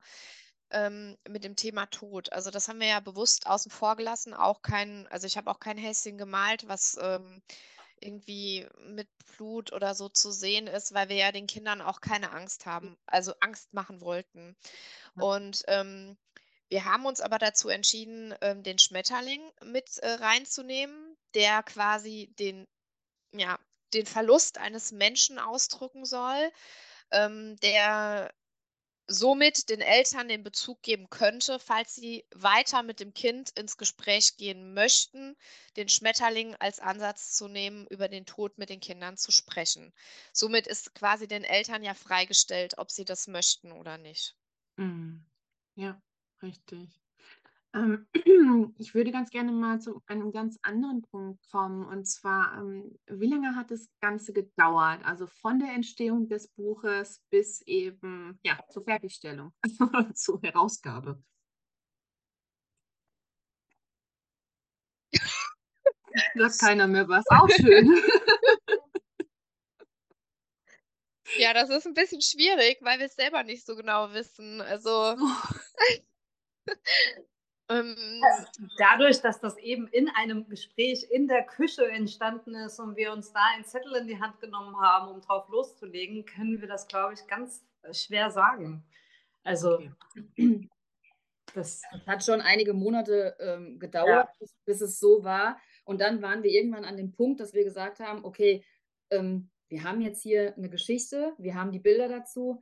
ähm, 0.71 1.17
mit 1.27 1.43
dem 1.43 1.55
Thema 1.55 1.87
Tod. 1.87 2.31
Also 2.31 2.51
das 2.51 2.67
haben 2.67 2.79
wir 2.79 2.87
ja 2.87 2.99
bewusst 2.99 3.47
außen 3.47 3.71
vor 3.71 3.95
gelassen, 3.95 4.33
auch 4.33 4.61
kein, 4.61 5.07
also 5.07 5.25
ich 5.25 5.35
habe 5.35 5.49
auch 5.49 5.59
kein 5.59 5.77
Häschen 5.77 6.17
gemalt, 6.17 6.67
was 6.67 6.97
ähm, 7.01 7.41
irgendwie 8.01 8.67
mit 8.87 9.07
Blut 9.37 9.73
oder 9.73 9.95
so 9.95 10.09
zu 10.09 10.31
sehen 10.31 10.67
ist, 10.67 10.93
weil 10.93 11.09
wir 11.09 11.15
ja 11.15 11.31
den 11.31 11.47
Kindern 11.47 11.81
auch 11.81 12.01
keine 12.01 12.31
Angst 12.31 12.65
haben, 12.65 12.97
also 13.05 13.33
Angst 13.39 13.73
machen 13.73 14.01
wollten. 14.01 14.55
Und 15.15 15.63
ähm, 15.67 16.17
wir 16.69 16.85
haben 16.85 17.05
uns 17.05 17.19
aber 17.19 17.39
dazu 17.39 17.69
entschieden, 17.69 18.33
ähm, 18.41 18.63
den 18.63 18.79
Schmetterling 18.79 19.41
mit 19.63 19.97
äh, 19.99 20.11
reinzunehmen, 20.11 21.17
der 21.33 21.63
quasi 21.63 22.33
den, 22.39 22.67
ja, 23.33 23.59
den 23.93 24.05
Verlust 24.05 24.59
eines 24.59 24.91
Menschen 24.91 25.39
ausdrücken 25.39 26.05
soll, 26.05 26.51
ähm, 27.11 27.55
der 27.57 28.31
somit 29.09 29.69
den 29.69 29.81
Eltern 29.81 30.27
den 30.27 30.43
Bezug 30.43 30.81
geben 30.83 31.09
könnte, 31.09 31.59
falls 31.59 31.95
sie 31.95 32.25
weiter 32.31 32.83
mit 32.83 32.99
dem 32.99 33.13
Kind 33.13 33.49
ins 33.57 33.77
Gespräch 33.77 34.37
gehen 34.37 34.73
möchten, 34.73 35.35
den 35.75 35.89
Schmetterling 35.89 36.55
als 36.55 36.79
Ansatz 36.79 37.33
zu 37.33 37.47
nehmen, 37.47 37.87
über 37.87 38.07
den 38.07 38.25
Tod 38.25 38.57
mit 38.57 38.69
den 38.69 38.79
Kindern 38.79 39.17
zu 39.17 39.31
sprechen. 39.31 39.93
Somit 40.31 40.67
ist 40.67 40.93
quasi 40.95 41.27
den 41.27 41.43
Eltern 41.43 41.83
ja 41.83 41.95
freigestellt, 41.95 42.77
ob 42.77 42.91
sie 42.91 43.05
das 43.05 43.27
möchten 43.27 43.71
oder 43.71 43.97
nicht. 43.97 44.35
Mhm. 44.77 45.25
Ja, 45.75 46.01
richtig. 46.41 47.01
Ähm, 47.73 48.07
ich 48.79 48.93
würde 48.95 49.11
ganz 49.11 49.29
gerne 49.29 49.51
mal 49.51 49.79
zu 49.79 50.01
einem 50.07 50.31
ganz 50.31 50.57
anderen 50.61 51.03
Punkt 51.03 51.39
kommen. 51.51 51.85
Und 51.85 52.05
zwar, 52.05 52.57
ähm, 52.57 52.97
wie 53.07 53.27
lange 53.27 53.55
hat 53.55 53.71
das 53.71 53.89
Ganze 54.01 54.33
gedauert? 54.33 55.03
Also 55.03 55.27
von 55.27 55.59
der 55.59 55.73
Entstehung 55.73 56.27
des 56.27 56.47
Buches 56.49 57.21
bis 57.29 57.61
eben 57.61 58.39
ja, 58.43 58.59
zur 58.69 58.83
Fertigstellung, 58.83 59.53
zur 60.15 60.41
Herausgabe. 60.41 61.21
Sagt 66.35 66.59
keiner 66.59 66.87
mehr 66.87 67.07
was. 67.07 67.25
Auch 67.29 67.49
schön. 67.49 68.01
Ja, 71.37 71.53
das 71.53 71.69
ist 71.69 71.85
ein 71.85 71.93
bisschen 71.93 72.21
schwierig, 72.21 72.79
weil 72.81 72.97
wir 72.97 73.05
es 73.05 73.15
selber 73.15 73.43
nicht 73.43 73.63
so 73.63 73.75
genau 73.75 74.11
wissen. 74.13 74.61
Also. 74.61 74.89
Ähm, 75.11 75.31
Dadurch, 77.69 79.21
dass 79.21 79.39
das 79.39 79.55
eben 79.57 79.87
in 79.87 80.09
einem 80.09 80.47
Gespräch 80.49 81.05
in 81.11 81.27
der 81.27 81.43
Küche 81.45 81.87
entstanden 81.87 82.55
ist 82.55 82.79
und 82.79 82.97
wir 82.97 83.13
uns 83.13 83.31
da 83.31 83.41
einen 83.53 83.63
Zettel 83.63 83.95
in 83.95 84.07
die 84.07 84.19
Hand 84.19 84.39
genommen 84.39 84.75
haben, 84.81 85.11
um 85.11 85.21
drauf 85.21 85.47
loszulegen, 85.49 86.25
können 86.25 86.59
wir 86.61 86.67
das, 86.67 86.87
glaube 86.87 87.13
ich, 87.13 87.27
ganz 87.27 87.63
äh, 87.83 87.93
schwer 87.93 88.31
sagen. 88.31 88.83
Also 89.43 89.75
okay. 89.75 90.67
das, 91.53 91.81
das, 91.91 92.07
hat 92.07 92.23
schon 92.23 92.41
einige 92.41 92.73
Monate 92.73 93.35
ähm, 93.39 93.77
gedauert, 93.77 94.29
ja. 94.29 94.33
bis, 94.39 94.55
bis, 94.65 94.81
es 94.81 94.99
so 94.99 95.23
war. 95.23 95.59
Und 95.85 96.01
dann 96.01 96.23
waren 96.23 96.41
wir 96.41 96.49
irgendwann 96.49 96.85
an 96.85 96.97
dem 96.97 97.11
Punkt, 97.11 97.39
dass 97.39 97.53
wir 97.53 97.63
gesagt 97.63 97.99
haben, 97.99 98.25
okay, 98.25 98.65
ähm, 99.11 99.51
wir 99.67 99.83
haben 99.83 100.01
jetzt 100.01 100.23
hier 100.23 100.55
eine 100.57 100.69
Geschichte, 100.69 101.33
wir 101.37 101.53
haben 101.53 101.71
die 101.71 101.79
Bilder 101.79 102.07
dazu. 102.07 102.59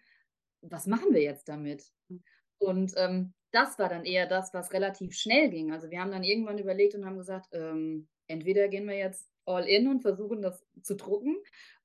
Was 0.62 0.86
machen 0.86 1.14
wir 1.14 1.22
jetzt 1.22 1.48
damit? 1.48 1.86
Hm. 2.10 2.22
Und 2.60 2.94
ähm, 2.98 3.34
das 3.52 3.80
war 3.80 3.90
dann 3.90 4.06
eher 4.06 4.28
das, 4.28 4.54
was 4.54 4.74
relativ 4.74 5.14
schnell 5.14 5.50
ging. 5.50 5.72
Also 5.72 5.90
wir 5.90 6.00
haben 6.00 6.12
dann 6.12 6.24
irgendwann 6.24 6.58
überlegt 6.58 6.96
und 6.96 7.06
haben 7.06 7.18
gesagt, 7.18 7.48
ähm, 7.54 8.08
entweder 8.28 8.68
gehen 8.68 8.88
wir 8.88 8.98
jetzt 8.98 9.30
all 9.46 9.66
in 9.66 9.88
und 9.88 10.02
versuchen 10.02 10.42
das 10.42 10.66
zu 10.84 10.96
drucken 10.96 11.38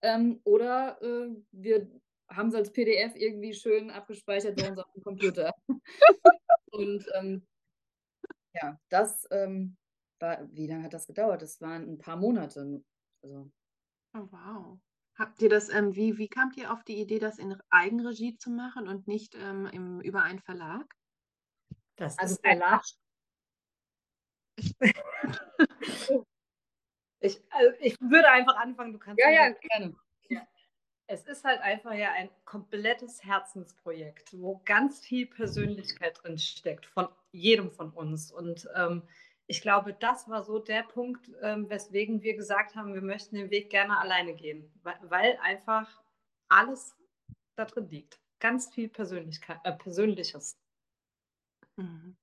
ähm, 0.03 0.40
oder 0.44 1.01
äh, 1.01 1.29
wir 1.53 1.88
haben 2.29 2.48
es 2.48 2.55
als 2.55 2.72
PDF 2.72 3.14
irgendwie 3.14 3.55
schön 3.55 3.90
abgespeichert 3.90 4.57
bei 4.57 4.68
uns 4.68 4.79
auf 4.79 4.92
dem 4.94 5.03
Computer. 5.03 5.53
und 6.72 7.05
ähm, 7.14 7.46
ja, 8.55 8.79
das 8.88 9.27
ähm, 9.31 9.77
war, 10.18 10.48
wie 10.51 10.66
lange 10.66 10.85
hat 10.85 10.94
das 10.94 11.07
gedauert? 11.07 11.42
Das 11.42 11.61
waren 11.61 11.88
ein 11.88 11.98
paar 11.98 12.16
Monate. 12.16 12.83
Also. 13.22 13.51
Oh, 14.14 14.29
wow. 14.31 14.79
Habt 15.18 15.42
ihr 15.42 15.51
das, 15.51 15.68
ähm, 15.68 15.94
wie, 15.94 16.16
wie 16.16 16.29
kamt 16.29 16.57
ihr 16.57 16.72
auf 16.72 16.85
die 16.85 16.98
Idee, 17.01 17.18
das 17.18 17.38
in 17.38 17.57
Eigenregie 17.70 18.37
zu 18.38 18.51
machen 18.51 18.88
und 18.88 19.07
nicht 19.07 19.35
ähm, 19.35 19.66
im, 19.66 20.01
über 20.01 20.22
einen 20.22 20.40
Verlag? 20.40 20.87
Das 21.96 22.18
also 22.18 22.35
ist 22.35 22.40
Verlag. 22.40 22.83
ich, 27.20 27.40
also 27.50 27.72
ich 27.81 28.00
würde 28.00 28.28
einfach 28.28 28.57
anfangen, 28.57 28.92
du 28.92 28.98
kannst. 28.98 29.20
Ja, 29.20 29.31
ja, 29.31 29.50
gerne. 29.50 29.94
Ja. 30.28 30.46
Es 31.07 31.24
ist 31.26 31.44
halt 31.44 31.61
einfach 31.61 31.94
ja 31.94 32.12
ein 32.12 32.31
komplettes 32.44 33.24
Herzensprojekt, 33.24 34.33
wo 34.38 34.61
ganz 34.64 35.00
viel 35.00 35.26
Persönlichkeit 35.26 36.22
drin 36.22 36.38
steckt, 36.38 36.87
von 36.87 37.09
jedem 37.33 37.70
von 37.70 37.90
uns. 37.90 38.33
Und 38.33 38.68
ähm, 38.74 39.02
ich 39.46 39.61
glaube, 39.61 39.92
das 39.92 40.28
war 40.28 40.42
so 40.44 40.59
der 40.59 40.83
Punkt, 40.83 41.31
ähm, 41.42 41.68
weswegen 41.68 42.22
wir 42.22 42.37
gesagt 42.37 42.74
haben, 42.74 42.94
wir 42.94 43.02
möchten 43.02 43.37
den 43.37 43.50
Weg 43.50 43.70
gerne 43.70 43.98
alleine 43.98 44.35
gehen, 44.35 44.72
weil, 44.83 44.98
weil 45.02 45.38
einfach 45.42 46.02
alles 46.48 46.96
da 47.57 47.64
drin 47.64 47.88
liegt. 47.90 48.20
Ganz 48.38 48.72
viel 48.72 48.88
Persönlichkeit, 48.88 49.59
äh, 49.64 49.72
Persönliches. 49.72 50.59
Mhm. 51.78 52.16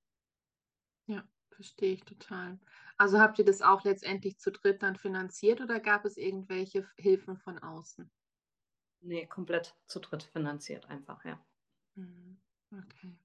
Ja, 1.07 1.27
verstehe 1.49 1.91
ich 1.93 2.05
total. 2.05 2.57
Also 2.97 3.19
habt 3.19 3.37
ihr 3.39 3.43
das 3.45 3.61
auch 3.61 3.83
letztendlich 3.83 4.39
zu 4.39 4.49
dritt 4.51 4.81
dann 4.83 4.95
finanziert 4.95 5.59
oder 5.61 5.79
gab 5.81 6.05
es 6.05 6.15
irgendwelche 6.17 6.87
Hilfen 6.97 7.35
von 7.37 7.59
außen? 7.59 8.09
Nee, 9.01 9.25
komplett 9.27 9.75
zu 9.87 9.99
dritt 9.99 10.23
finanziert 10.23 10.85
einfach, 10.89 11.25
ja. 11.25 11.45
Mhm. 11.95 12.39
Okay. 12.71 13.17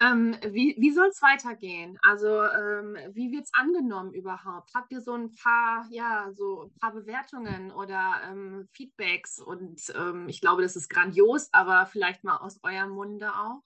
Ähm, 0.00 0.36
wie 0.48 0.76
wie 0.78 0.92
soll 0.92 1.08
es 1.08 1.22
weitergehen? 1.22 1.98
Also 2.02 2.44
ähm, 2.44 2.96
wie 3.14 3.32
wird 3.32 3.44
es 3.46 3.54
angenommen 3.54 4.14
überhaupt? 4.14 4.72
Habt 4.74 4.92
ihr 4.92 5.00
so 5.02 5.14
ein 5.14 5.32
paar, 5.32 5.86
ja, 5.90 6.32
so 6.32 6.64
ein 6.64 6.74
paar 6.80 6.92
Bewertungen 6.92 7.72
oder 7.72 8.22
ähm, 8.26 8.68
Feedbacks? 8.72 9.40
Und 9.40 9.82
ähm, 9.96 10.28
ich 10.28 10.40
glaube, 10.40 10.62
das 10.62 10.76
ist 10.76 10.90
grandios, 10.90 11.50
aber 11.52 11.86
vielleicht 11.86 12.24
mal 12.24 12.38
aus 12.38 12.60
eurem 12.64 12.90
Munde 12.90 13.34
auch? 13.34 13.62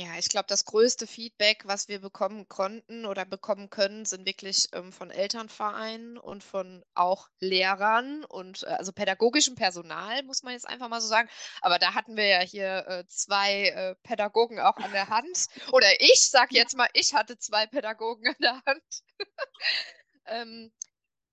Ja, 0.00 0.16
ich 0.16 0.28
glaube, 0.28 0.46
das 0.46 0.64
größte 0.64 1.08
Feedback, 1.08 1.62
was 1.64 1.88
wir 1.88 2.00
bekommen 2.00 2.46
konnten 2.48 3.04
oder 3.04 3.24
bekommen 3.24 3.68
können, 3.68 4.04
sind 4.04 4.26
wirklich 4.26 4.68
ähm, 4.72 4.92
von 4.92 5.10
Elternvereinen 5.10 6.18
und 6.18 6.44
von 6.44 6.84
auch 6.94 7.28
Lehrern 7.40 8.24
und 8.24 8.62
äh, 8.62 8.66
also 8.66 8.92
pädagogischem 8.92 9.56
Personal, 9.56 10.22
muss 10.22 10.44
man 10.44 10.52
jetzt 10.52 10.68
einfach 10.68 10.88
mal 10.88 11.00
so 11.00 11.08
sagen. 11.08 11.28
Aber 11.62 11.80
da 11.80 11.94
hatten 11.94 12.16
wir 12.16 12.26
ja 12.26 12.38
hier 12.38 12.86
äh, 12.86 13.04
zwei 13.08 13.70
äh, 13.70 13.96
Pädagogen 14.04 14.60
auch 14.60 14.76
an 14.76 14.92
der 14.92 15.08
Hand. 15.08 15.48
Oder 15.72 15.88
ich 16.00 16.30
sage 16.30 16.54
jetzt 16.54 16.76
mal, 16.76 16.88
ich 16.92 17.14
hatte 17.14 17.36
zwei 17.36 17.66
Pädagogen 17.66 18.28
an 18.28 18.36
der 18.40 18.62
Hand. 18.66 19.02
ähm, 20.26 20.70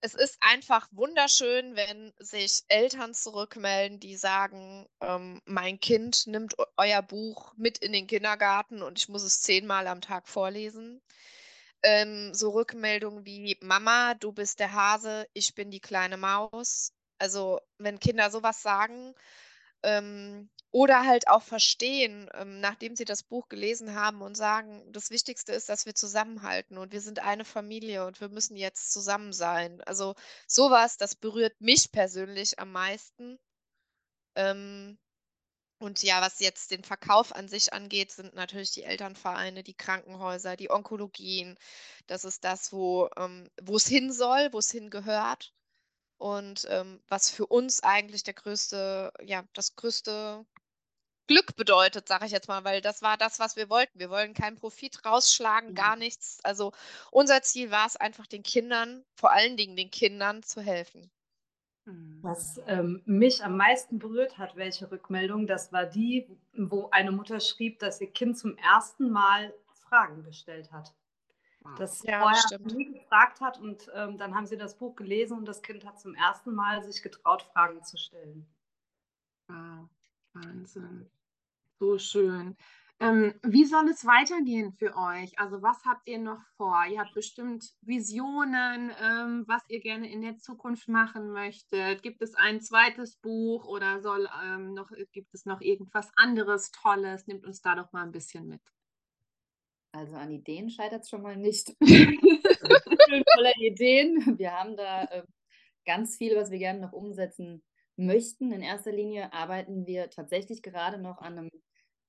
es 0.01 0.13
ist 0.13 0.37
einfach 0.41 0.87
wunderschön, 0.91 1.75
wenn 1.75 2.13
sich 2.19 2.63
Eltern 2.67 3.13
zurückmelden, 3.13 3.99
die 3.99 4.15
sagen, 4.15 4.87
ähm, 5.01 5.41
mein 5.45 5.79
Kind 5.79 6.27
nimmt 6.27 6.55
euer 6.77 7.01
Buch 7.01 7.53
mit 7.57 7.79
in 7.79 7.91
den 7.93 8.07
Kindergarten 8.07 8.81
und 8.83 8.99
ich 8.99 9.09
muss 9.09 9.23
es 9.23 9.41
zehnmal 9.41 9.87
am 9.87 10.01
Tag 10.01 10.27
vorlesen. 10.27 11.01
Ähm, 11.83 12.33
so 12.33 12.51
Rückmeldungen 12.51 13.25
wie 13.25 13.57
Mama, 13.61 14.15
du 14.15 14.31
bist 14.31 14.59
der 14.59 14.73
Hase, 14.73 15.27
ich 15.33 15.55
bin 15.55 15.71
die 15.71 15.81
kleine 15.81 16.17
Maus. 16.17 16.93
Also 17.19 17.59
wenn 17.77 17.99
Kinder 17.99 18.29
sowas 18.31 18.61
sagen, 18.61 19.13
ähm, 19.83 20.49
oder 20.75 21.05
halt 21.05 21.29
auch 21.29 21.41
verstehen, 21.41 22.29
ähm, 22.33 22.59
nachdem 22.59 22.97
sie 22.97 23.05
das 23.05 23.23
Buch 23.23 23.47
gelesen 23.47 23.95
haben 23.95 24.21
und 24.21 24.35
sagen, 24.35 24.83
das 24.91 25.09
Wichtigste 25.09 25.53
ist, 25.53 25.69
dass 25.69 25.85
wir 25.85 25.95
zusammenhalten 25.95 26.77
und 26.77 26.91
wir 26.91 26.99
sind 26.99 27.19
eine 27.19 27.45
Familie 27.45 28.05
und 28.05 28.19
wir 28.19 28.27
müssen 28.27 28.57
jetzt 28.57 28.91
zusammen 28.91 29.31
sein. 29.31 29.81
Also 29.83 30.15
sowas, 30.47 30.97
das 30.97 31.15
berührt 31.15 31.61
mich 31.61 31.93
persönlich 31.93 32.59
am 32.59 32.73
meisten. 32.73 33.39
Ähm, 34.35 34.97
und 35.79 36.03
ja, 36.03 36.21
was 36.21 36.41
jetzt 36.41 36.71
den 36.71 36.83
Verkauf 36.83 37.33
an 37.33 37.47
sich 37.47 37.71
angeht, 37.71 38.11
sind 38.11 38.33
natürlich 38.33 38.71
die 38.71 38.83
Elternvereine, 38.83 39.63
die 39.63 39.75
Krankenhäuser, 39.75 40.57
die 40.57 40.71
Onkologien. 40.71 41.57
Das 42.07 42.25
ist 42.25 42.43
das, 42.43 42.73
wo 42.73 43.09
ähm, 43.15 43.49
es 43.73 43.87
hin 43.87 44.11
soll, 44.11 44.49
wo 44.51 44.59
es 44.59 44.71
hingehört. 44.71 45.53
Und 46.17 46.67
ähm, 46.69 47.01
was 47.07 47.29
für 47.29 47.45
uns 47.47 47.81
eigentlich 47.81 48.23
der 48.23 48.33
größte, 48.33 49.13
ja, 49.21 49.45
das 49.53 49.77
größte 49.77 50.45
Glück 51.27 51.55
bedeutet, 51.55 52.07
sage 52.07 52.25
ich 52.25 52.31
jetzt 52.31 52.47
mal, 52.47 52.63
weil 52.63 52.81
das 52.81 53.01
war 53.01 53.17
das, 53.17 53.39
was 53.39 53.55
wir 53.55 53.69
wollten. 53.69 53.99
Wir 53.99 54.09
wollen 54.09 54.33
keinen 54.33 54.55
Profit 54.55 55.05
rausschlagen, 55.05 55.71
mhm. 55.71 55.75
gar 55.75 55.95
nichts. 55.95 56.39
Also 56.43 56.71
unser 57.11 57.41
Ziel 57.41 57.71
war 57.71 57.87
es 57.87 57.95
einfach, 57.95 58.27
den 58.27 58.43
Kindern, 58.43 59.03
vor 59.15 59.31
allen 59.31 59.57
Dingen 59.57 59.75
den 59.75 59.91
Kindern, 59.91 60.43
zu 60.43 60.61
helfen. 60.61 61.11
Mhm. 61.85 62.19
Was 62.21 62.59
ähm, 62.67 63.01
mich 63.05 63.43
am 63.43 63.57
meisten 63.57 63.99
berührt 63.99 64.37
hat, 64.37 64.55
welche 64.55 64.89
Rückmeldung, 64.91 65.47
das 65.47 65.71
war 65.71 65.85
die, 65.85 66.27
wo 66.53 66.89
eine 66.91 67.11
Mutter 67.11 67.39
schrieb, 67.39 67.79
dass 67.79 68.01
ihr 68.01 68.11
Kind 68.11 68.37
zum 68.37 68.57
ersten 68.57 69.09
Mal 69.09 69.53
Fragen 69.87 70.23
gestellt 70.23 70.71
hat. 70.71 70.93
Das 71.77 72.03
ja, 72.03 72.21
vorher 72.21 72.41
stimmt. 72.41 72.75
nie 72.75 72.93
gefragt 72.93 73.41
hat 73.41 73.59
und 73.59 73.89
ähm, 73.95 74.19
dann 74.19 74.35
haben 74.35 74.45
sie 74.45 74.57
das 74.57 74.77
Buch 74.77 74.95
gelesen 74.95 75.37
und 75.37 75.45
das 75.45 75.63
Kind 75.63 75.83
hat 75.83 75.99
zum 75.99 76.13
ersten 76.13 76.53
Mal 76.53 76.83
sich 76.83 77.01
getraut, 77.01 77.41
Fragen 77.41 77.83
zu 77.83 77.97
stellen. 77.97 78.45
Wow, 79.47 79.89
Wahnsinn. 80.35 81.09
So 81.79 81.97
schön. 81.97 82.55
Ähm, 83.01 83.33
wie 83.43 83.65
soll 83.65 83.89
es 83.89 84.05
weitergehen 84.05 84.71
für 84.71 84.95
euch? 84.95 85.37
Also 85.37 85.61
was 85.61 85.83
habt 85.83 86.07
ihr 86.07 86.17
noch 86.17 86.41
vor? 86.55 86.85
Ihr 86.89 86.99
habt 86.99 87.13
bestimmt 87.13 87.65
Visionen, 87.81 88.91
ähm, 89.01 89.43
was 89.47 89.61
ihr 89.67 89.81
gerne 89.81 90.09
in 90.09 90.21
der 90.21 90.37
Zukunft 90.37 90.87
machen 90.87 91.31
möchtet. 91.31 92.03
Gibt 92.03 92.21
es 92.21 92.35
ein 92.35 92.61
zweites 92.61 93.17
Buch 93.17 93.65
oder 93.65 93.99
soll 93.99 94.29
ähm, 94.45 94.73
noch, 94.73 94.89
gibt 95.11 95.33
es 95.33 95.45
noch 95.45 95.59
irgendwas 95.59 96.09
anderes 96.15 96.71
Tolles? 96.71 97.27
Nehmt 97.27 97.45
uns 97.45 97.61
da 97.61 97.75
doch 97.75 97.91
mal 97.91 98.03
ein 98.03 98.13
bisschen 98.13 98.47
mit. 98.47 98.61
Also 99.91 100.15
an 100.15 100.31
Ideen 100.31 100.69
scheitert 100.69 101.03
es 101.03 101.09
schon 101.09 101.21
mal 101.21 101.35
nicht. 101.35 101.75
voller 101.81 103.57
Ideen. 103.59 104.37
Wir 104.37 104.51
haben 104.51 104.77
da 104.77 105.03
äh, 105.03 105.23
ganz 105.85 106.15
viel, 106.15 106.37
was 106.37 106.49
wir 106.49 106.59
gerne 106.59 106.79
noch 106.79 106.93
umsetzen 106.93 107.61
möchten. 107.95 108.51
In 108.51 108.61
erster 108.61 108.91
Linie 108.91 109.33
arbeiten 109.33 109.85
wir 109.85 110.09
tatsächlich 110.09 110.61
gerade 110.61 110.97
noch 110.97 111.19
an 111.19 111.37
einem 111.37 111.49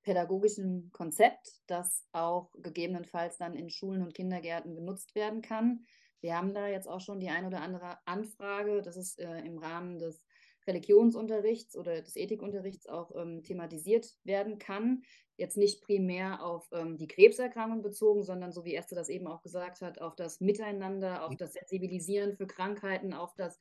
pädagogischen 0.02 0.90
Konzept, 0.92 1.60
das 1.66 2.06
auch 2.12 2.52
gegebenenfalls 2.62 3.38
dann 3.38 3.56
in 3.56 3.70
Schulen 3.70 4.02
und 4.02 4.14
Kindergärten 4.14 4.74
genutzt 4.74 5.14
werden 5.14 5.42
kann. 5.42 5.84
Wir 6.20 6.36
haben 6.36 6.54
da 6.54 6.68
jetzt 6.68 6.88
auch 6.88 7.00
schon 7.00 7.20
die 7.20 7.28
ein 7.28 7.44
oder 7.44 7.60
andere 7.60 7.98
Anfrage. 8.04 8.82
Das 8.82 8.96
ist 8.96 9.18
äh, 9.18 9.40
im 9.40 9.58
Rahmen 9.58 9.98
des 9.98 10.24
Religionsunterrichts 10.66 11.76
oder 11.76 12.02
des 12.02 12.16
Ethikunterrichts 12.16 12.86
auch 12.88 13.14
ähm, 13.16 13.42
thematisiert 13.42 14.16
werden 14.24 14.58
kann. 14.58 15.02
Jetzt 15.36 15.56
nicht 15.56 15.82
primär 15.82 16.42
auf 16.42 16.68
ähm, 16.72 16.96
die 16.96 17.08
Krebserkrankung 17.08 17.82
bezogen, 17.82 18.22
sondern 18.22 18.52
so 18.52 18.64
wie 18.64 18.74
Esther 18.74 18.96
das 18.96 19.08
eben 19.08 19.26
auch 19.26 19.42
gesagt 19.42 19.82
hat, 19.82 20.00
auf 20.00 20.16
das 20.16 20.40
Miteinander, 20.40 21.24
auf 21.24 21.36
das 21.36 21.52
Sensibilisieren 21.52 22.36
für 22.36 22.46
Krankheiten, 22.46 23.12
auf 23.12 23.34
das 23.34 23.58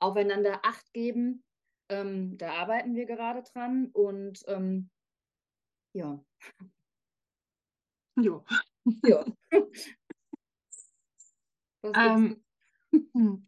Aufeinander 0.00 0.60
Acht 0.64 0.92
geben. 0.92 1.44
Ähm, 1.88 2.36
da 2.38 2.52
arbeiten 2.52 2.94
wir 2.94 3.06
gerade 3.06 3.42
dran 3.42 3.90
und 3.92 4.42
ähm, 4.46 4.90
ja. 5.94 6.22
Jo. 8.16 8.44
Ja. 9.04 9.24
Ähm, 11.94 12.42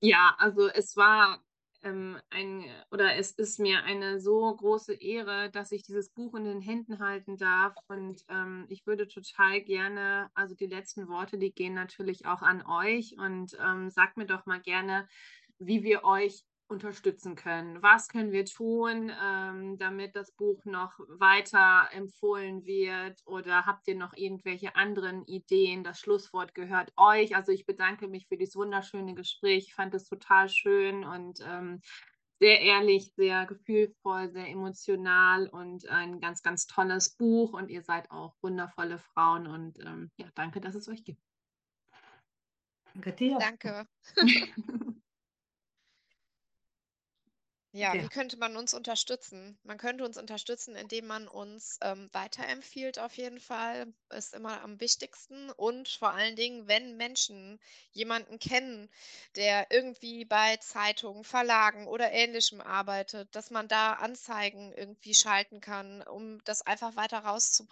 ja, 0.00 0.34
also 0.38 0.68
es 0.68 0.96
war 0.96 1.42
ähm, 1.82 2.18
ein 2.30 2.64
oder 2.90 3.16
es 3.16 3.32
ist 3.32 3.58
mir 3.58 3.82
eine 3.84 4.20
so 4.20 4.54
große 4.54 4.94
Ehre, 4.94 5.50
dass 5.50 5.72
ich 5.72 5.82
dieses 5.82 6.10
Buch 6.10 6.34
in 6.34 6.44
den 6.44 6.60
Händen 6.60 6.98
halten 7.00 7.36
darf. 7.36 7.74
Und 7.88 8.24
ähm, 8.28 8.66
ich 8.68 8.86
würde 8.86 9.08
total 9.08 9.62
gerne, 9.62 10.30
also 10.34 10.54
die 10.54 10.66
letzten 10.66 11.08
Worte, 11.08 11.38
die 11.38 11.52
gehen 11.52 11.74
natürlich 11.74 12.26
auch 12.26 12.42
an 12.42 12.64
euch 12.66 13.16
und 13.18 13.56
ähm, 13.60 13.90
sagt 13.90 14.16
mir 14.16 14.26
doch 14.26 14.46
mal 14.46 14.60
gerne, 14.60 15.08
wie 15.60 15.82
wir 15.82 16.04
euch 16.04 16.44
unterstützen 16.70 17.34
können. 17.34 17.82
Was 17.82 18.08
können 18.08 18.30
wir 18.30 18.44
tun, 18.44 19.12
ähm, 19.22 19.76
damit 19.78 20.14
das 20.14 20.30
Buch 20.32 20.64
noch 20.64 20.98
weiter 21.08 21.88
empfohlen 21.92 22.64
wird? 22.64 23.20
Oder 23.26 23.66
habt 23.66 23.88
ihr 23.88 23.96
noch 23.96 24.14
irgendwelche 24.14 24.76
anderen 24.76 25.24
Ideen? 25.26 25.82
Das 25.82 25.98
Schlusswort 25.98 26.54
gehört 26.54 26.92
euch. 26.96 27.34
Also 27.34 27.52
ich 27.52 27.66
bedanke 27.66 28.08
mich 28.08 28.28
für 28.28 28.36
dieses 28.36 28.54
wunderschöne 28.54 29.14
Gespräch. 29.14 29.66
Ich 29.68 29.74
fand 29.74 29.94
es 29.94 30.08
total 30.08 30.48
schön 30.48 31.04
und 31.04 31.40
ähm, 31.44 31.80
sehr 32.38 32.60
ehrlich, 32.60 33.12
sehr 33.16 33.44
gefühlvoll, 33.46 34.30
sehr 34.30 34.48
emotional 34.48 35.48
und 35.48 35.86
ein 35.88 36.20
ganz, 36.20 36.42
ganz 36.42 36.66
tolles 36.66 37.16
Buch. 37.16 37.52
Und 37.52 37.68
ihr 37.68 37.82
seid 37.82 38.10
auch 38.10 38.36
wundervolle 38.42 38.98
Frauen. 38.98 39.46
Und 39.46 39.78
ähm, 39.80 40.10
ja, 40.16 40.26
danke, 40.36 40.60
dass 40.60 40.76
es 40.76 40.88
euch 40.88 41.04
gibt. 41.04 41.20
Danke 42.94 43.12
dir. 43.12 43.38
Danke. 43.38 43.86
Ja, 47.72 48.00
wie 48.00 48.08
könnte 48.08 48.36
man 48.36 48.56
uns 48.56 48.74
unterstützen? 48.74 49.58
Man 49.62 49.78
könnte 49.78 50.04
uns 50.04 50.16
unterstützen, 50.16 50.74
indem 50.74 51.06
man 51.06 51.28
uns 51.28 51.78
ähm, 51.82 52.08
weiterempfiehlt, 52.12 52.98
auf 52.98 53.16
jeden 53.16 53.38
Fall. 53.40 53.92
Ist 54.12 54.34
immer 54.34 54.60
am 54.62 54.80
wichtigsten. 54.80 55.50
Und 55.50 55.88
vor 55.88 56.10
allen 56.12 56.34
Dingen, 56.34 56.66
wenn 56.66 56.96
Menschen 56.96 57.60
jemanden 57.92 58.40
kennen, 58.40 58.88
der 59.36 59.68
irgendwie 59.70 60.24
bei 60.24 60.56
Zeitungen, 60.56 61.22
Verlagen 61.22 61.86
oder 61.86 62.10
Ähnlichem 62.10 62.60
arbeitet, 62.60 63.34
dass 63.36 63.50
man 63.50 63.68
da 63.68 63.92
Anzeigen 63.94 64.72
irgendwie 64.72 65.14
schalten 65.14 65.60
kann, 65.60 66.02
um 66.02 66.42
das 66.44 66.62
einfach 66.62 66.96
weiter 66.96 67.18
raus 67.20 67.62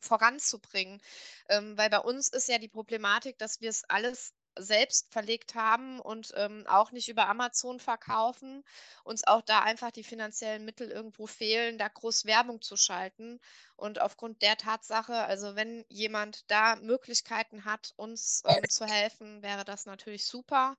voranzubringen. 0.00 1.00
Ähm, 1.48 1.76
weil 1.76 1.90
bei 1.90 1.98
uns 1.98 2.28
ist 2.28 2.48
ja 2.48 2.58
die 2.58 2.68
Problematik, 2.68 3.38
dass 3.38 3.60
wir 3.60 3.70
es 3.70 3.82
alles 3.88 4.32
selbst 4.56 5.12
verlegt 5.12 5.54
haben 5.54 6.00
und 6.00 6.32
ähm, 6.36 6.64
auch 6.68 6.92
nicht 6.92 7.08
über 7.08 7.28
Amazon 7.28 7.80
verkaufen, 7.80 8.64
uns 9.02 9.26
auch 9.26 9.42
da 9.42 9.60
einfach 9.60 9.90
die 9.90 10.04
finanziellen 10.04 10.64
Mittel 10.64 10.90
irgendwo 10.90 11.26
fehlen, 11.26 11.78
da 11.78 11.88
groß 11.88 12.24
Werbung 12.26 12.62
zu 12.62 12.76
schalten. 12.76 13.40
Und 13.76 14.00
aufgrund 14.00 14.42
der 14.42 14.56
Tatsache, 14.56 15.16
also 15.24 15.56
wenn 15.56 15.84
jemand 15.88 16.50
da 16.50 16.76
Möglichkeiten 16.76 17.64
hat, 17.64 17.92
uns 17.96 18.42
ähm, 18.46 18.68
zu 18.68 18.86
helfen, 18.86 19.42
wäre 19.42 19.64
das 19.64 19.86
natürlich 19.86 20.26
super. 20.26 20.76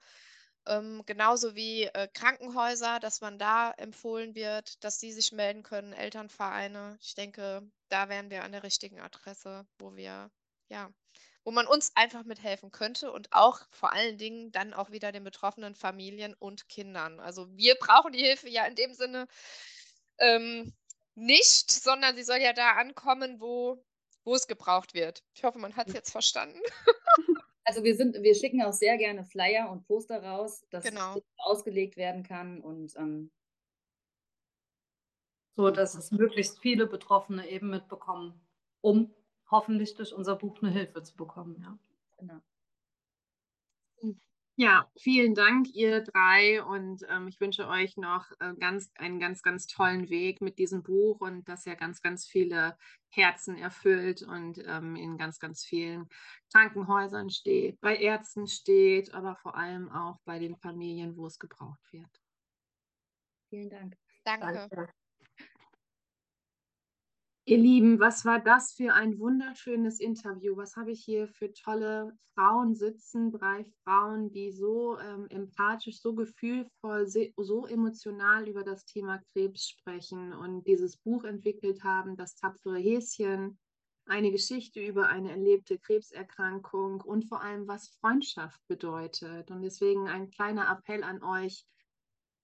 Ähm, 0.67 1.03
genauso 1.05 1.55
wie 1.55 1.83
äh, 1.83 2.07
Krankenhäuser, 2.13 2.99
dass 2.99 3.21
man 3.21 3.37
da 3.37 3.71
empfohlen 3.71 4.33
wird, 4.33 4.83
dass 4.83 4.97
die 4.97 5.11
sich 5.11 5.31
melden 5.31 5.63
können, 5.63 5.93
Elternvereine. 5.93 6.97
Ich 7.01 7.13
denke, 7.13 7.61
da 7.89 8.09
wären 8.09 8.31
wir 8.31 8.43
an 8.43 8.51
der 8.51 8.63
richtigen 8.63 8.99
Adresse, 8.99 9.67
wo 9.77 9.95
wir 9.95 10.31
ja 10.69 10.91
wo 11.45 11.51
man 11.51 11.67
uns 11.67 11.91
einfach 11.95 12.25
mithelfen 12.25 12.71
könnte 12.71 13.11
und 13.11 13.31
auch 13.31 13.61
vor 13.69 13.93
allen 13.93 14.17
Dingen 14.17 14.51
dann 14.51 14.73
auch 14.73 14.89
wieder 14.89 15.11
den 15.11 15.23
betroffenen 15.23 15.75
Familien 15.75 16.33
und 16.33 16.67
Kindern. 16.67 17.19
Also 17.19 17.47
wir 17.55 17.75
brauchen 17.75 18.13
die 18.13 18.19
Hilfe 18.19 18.49
ja 18.49 18.65
in 18.65 18.75
dem 18.75 18.93
Sinne 18.93 19.27
ähm, 20.17 20.73
nicht, 21.13 21.71
sondern 21.71 22.15
sie 22.15 22.23
soll 22.23 22.39
ja 22.39 22.51
da 22.51 22.71
ankommen, 22.71 23.39
wo, 23.39 23.85
wo 24.23 24.33
es 24.33 24.47
gebraucht 24.47 24.95
wird. 24.95 25.23
Ich 25.35 25.43
hoffe, 25.43 25.59
man 25.59 25.75
hat 25.75 25.87
es 25.87 25.93
jetzt 25.93 26.11
verstanden. 26.11 26.59
Also 27.67 27.83
wir 27.83 27.95
sind, 27.95 28.21
wir 28.21 28.35
schicken 28.35 28.61
auch 28.61 28.73
sehr 28.73 28.95
gerne 28.95 29.25
Flyer 29.25 29.71
und 29.71 29.87
Poster 29.87 30.21
raus, 30.21 30.63
dass 30.69 30.83
genau. 30.83 31.19
ausgelegt 31.37 31.97
werden 31.97 32.21
kann 32.21 32.61
und 32.61 32.95
ähm, 32.95 33.31
so, 35.55 35.71
dass 35.71 35.95
es 35.95 36.11
möglichst 36.11 36.59
viele 36.59 36.85
Betroffene 36.85 37.49
eben 37.49 37.71
mitbekommen, 37.71 38.39
um 38.81 39.11
hoffentlich 39.49 39.95
durch 39.95 40.13
unser 40.13 40.35
Buch 40.35 40.61
eine 40.61 40.71
Hilfe 40.71 41.03
zu 41.03 41.15
bekommen. 41.15 41.57
Ja, 41.61 41.77
genau. 42.17 42.41
Ja, 44.57 44.89
vielen 44.97 45.35
Dank, 45.35 45.67
ihr 45.73 46.01
drei. 46.01 46.63
Und 46.63 47.05
ähm, 47.09 47.27
ich 47.27 47.41
wünsche 47.41 47.67
euch 47.67 47.97
noch 47.97 48.31
äh, 48.39 48.53
ganz, 48.57 48.89
einen 48.95 49.19
ganz, 49.19 49.41
ganz 49.43 49.67
tollen 49.67 50.09
Weg 50.09 50.39
mit 50.39 50.59
diesem 50.59 50.81
Buch 50.81 51.19
und 51.19 51.49
dass 51.49 51.65
er 51.65 51.75
ganz, 51.75 52.01
ganz 52.01 52.25
viele 52.25 52.77
Herzen 53.09 53.57
erfüllt 53.57 54.21
und 54.21 54.63
ähm, 54.65 54.95
in 54.95 55.17
ganz, 55.17 55.39
ganz 55.39 55.65
vielen 55.65 56.07
Krankenhäusern 56.53 57.29
steht, 57.29 57.81
bei 57.81 57.97
Ärzten 57.97 58.47
steht, 58.47 59.13
aber 59.13 59.35
vor 59.35 59.57
allem 59.57 59.91
auch 59.91 60.19
bei 60.23 60.39
den 60.39 60.55
Familien, 60.55 61.17
wo 61.17 61.27
es 61.27 61.37
gebraucht 61.37 61.91
wird. 61.91 62.21
Vielen 63.49 63.69
Dank. 63.69 63.97
Danke. 64.23 64.69
Danke. 64.69 65.04
Ihr 67.47 67.59
Lieben, 67.59 67.99
was 67.99 68.25
war 68.25 68.39
das 68.39 68.71
für 68.71 68.95
ein 68.95 69.19
wunderschönes 69.19 69.99
Interview? 69.99 70.57
Was 70.57 70.75
habe 70.77 70.89
ich 70.89 71.05
hier 71.05 71.27
für 71.27 71.53
tolle 71.53 72.17
Frauen 72.33 72.73
sitzen? 72.73 73.31
Drei 73.31 73.65
Frauen, 73.83 74.31
die 74.31 74.51
so 74.51 74.97
ähm, 74.97 75.27
empathisch, 75.29 76.01
so 76.01 76.15
gefühlvoll, 76.15 77.05
so 77.05 77.67
emotional 77.67 78.49
über 78.49 78.63
das 78.63 78.85
Thema 78.85 79.21
Krebs 79.31 79.69
sprechen 79.69 80.33
und 80.33 80.65
dieses 80.65 80.97
Buch 80.97 81.23
entwickelt 81.23 81.83
haben, 81.83 82.17
das 82.17 82.35
tapfere 82.35 82.79
Häschen, 82.79 83.59
eine 84.07 84.31
Geschichte 84.31 84.79
über 84.83 85.09
eine 85.09 85.29
erlebte 85.29 85.77
Krebserkrankung 85.77 87.01
und 87.01 87.25
vor 87.25 87.43
allem, 87.43 87.67
was 87.67 87.89
Freundschaft 88.01 88.59
bedeutet. 88.67 89.51
Und 89.51 89.61
deswegen 89.61 90.07
ein 90.07 90.31
kleiner 90.31 90.67
Appell 90.71 91.03
an 91.03 91.21
euch, 91.21 91.63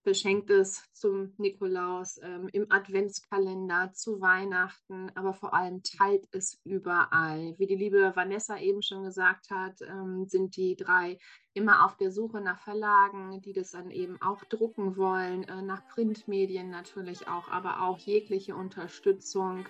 beschenkt 0.04 0.50
es 0.50 0.84
zum 0.94 1.34
Nikolaus, 1.38 2.20
ähm, 2.24 2.50
im 2.54 2.72
Adventskalender, 2.72 3.92
zu 3.94 4.20
Weihnachten, 4.22 5.12
aber 5.16 5.34
vor 5.34 5.54
allem 5.54 5.84
teilt 5.84 6.28
es 6.32 6.60
überall. 6.64 7.56
Wie 7.58 7.68
die 7.68 7.76
liebe 7.76 8.16
Vanessa 8.16 8.58
eben 8.58 8.82
schon 8.82 9.04
gesagt 9.04 9.50
hat, 9.52 9.82
ähm, 9.82 10.26
sind 10.28 10.56
die 10.56 10.76
drei 10.76 11.18
immer 11.54 11.86
auf 11.86 11.98
der 11.98 12.12
Suche 12.12 12.42
nach 12.42 12.60
Verlagen, 12.60 13.42
die 13.42 13.54
das 13.54 13.72
dann 13.72 13.92
eben 13.92 14.22
auch 14.22 14.44
drucken 14.46 14.98
wollen, 14.98 15.44
äh, 15.44 15.62
nach 15.62 15.88
Printmedien 15.88 16.70
natürlich 16.70 17.28
auch, 17.28 17.50
aber 17.50 17.82
auch 17.82 18.00
jegliche 18.00 18.56
Unterstützung 18.56 19.66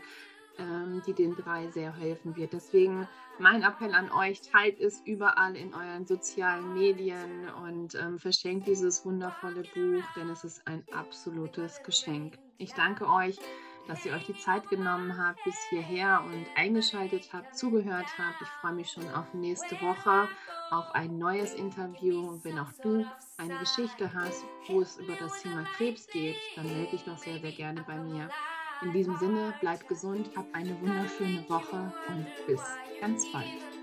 die 1.08 1.14
den 1.14 1.36
drei 1.36 1.70
sehr 1.72 1.96
helfen 1.96 2.36
wird. 2.36 2.54
Deswegen 2.54 3.08
mein 3.40 3.64
Appell 3.64 3.94
an 3.96 4.12
euch, 4.12 4.42
teilt 4.42 4.80
es 4.80 5.02
überall 5.02 5.56
in 5.56 5.74
euren 5.74 6.06
sozialen 6.06 6.74
Medien 6.74 7.50
und 7.66 7.96
ähm, 7.96 8.20
verschenkt 8.20 8.68
dieses 8.68 9.04
wundervolle 9.04 9.64
Buch, 9.64 10.04
denn 10.16 10.30
es 10.30 10.44
ist 10.44 10.68
ein 10.68 10.84
absolutes 10.92 11.82
Geschenk. 11.82 12.38
Ich 12.60 12.74
danke 12.74 13.10
euch, 13.10 13.40
dass 13.88 14.06
ihr 14.06 14.14
euch 14.14 14.26
die 14.26 14.38
Zeit 14.38 14.70
genommen 14.70 15.18
habt 15.18 15.44
bis 15.44 15.58
hierher 15.70 16.24
und 16.24 16.46
eingeschaltet 16.56 17.30
habt, 17.34 17.58
zugehört 17.58 18.06
habt. 18.18 18.42
Ich 18.42 18.48
freue 18.62 18.74
mich 18.74 18.92
schon 18.92 19.10
auf 19.10 19.34
nächste 19.34 19.80
Woche, 19.82 20.28
auf 20.70 20.94
ein 20.94 21.18
neues 21.18 21.56
Interview. 21.56 22.28
Und 22.28 22.46
wenn 22.46 22.60
auch 22.60 22.72
du 22.84 23.06
eine 23.38 23.58
Geschichte 23.58 24.14
hast, 24.14 24.46
wo 24.68 24.82
es 24.82 24.98
über 24.98 25.16
das 25.16 25.42
Thema 25.42 25.64
Krebs 25.78 26.08
geht, 26.08 26.36
dann 26.56 26.68
melde 26.68 26.92
dich 26.92 27.04
doch 27.04 27.18
sehr, 27.18 27.40
sehr 27.40 27.52
gerne 27.52 27.84
bei 27.88 27.98
mir. 27.98 28.30
In 28.82 28.94
diesem 28.94 29.16
Sinne, 29.16 29.54
bleibt 29.60 29.88
gesund, 29.88 30.30
habt 30.36 30.54
eine 30.56 30.80
wunderschöne 30.82 31.48
Woche 31.48 31.94
und 32.08 32.26
bis 32.48 32.60
ganz 33.00 33.32
bald. 33.32 33.81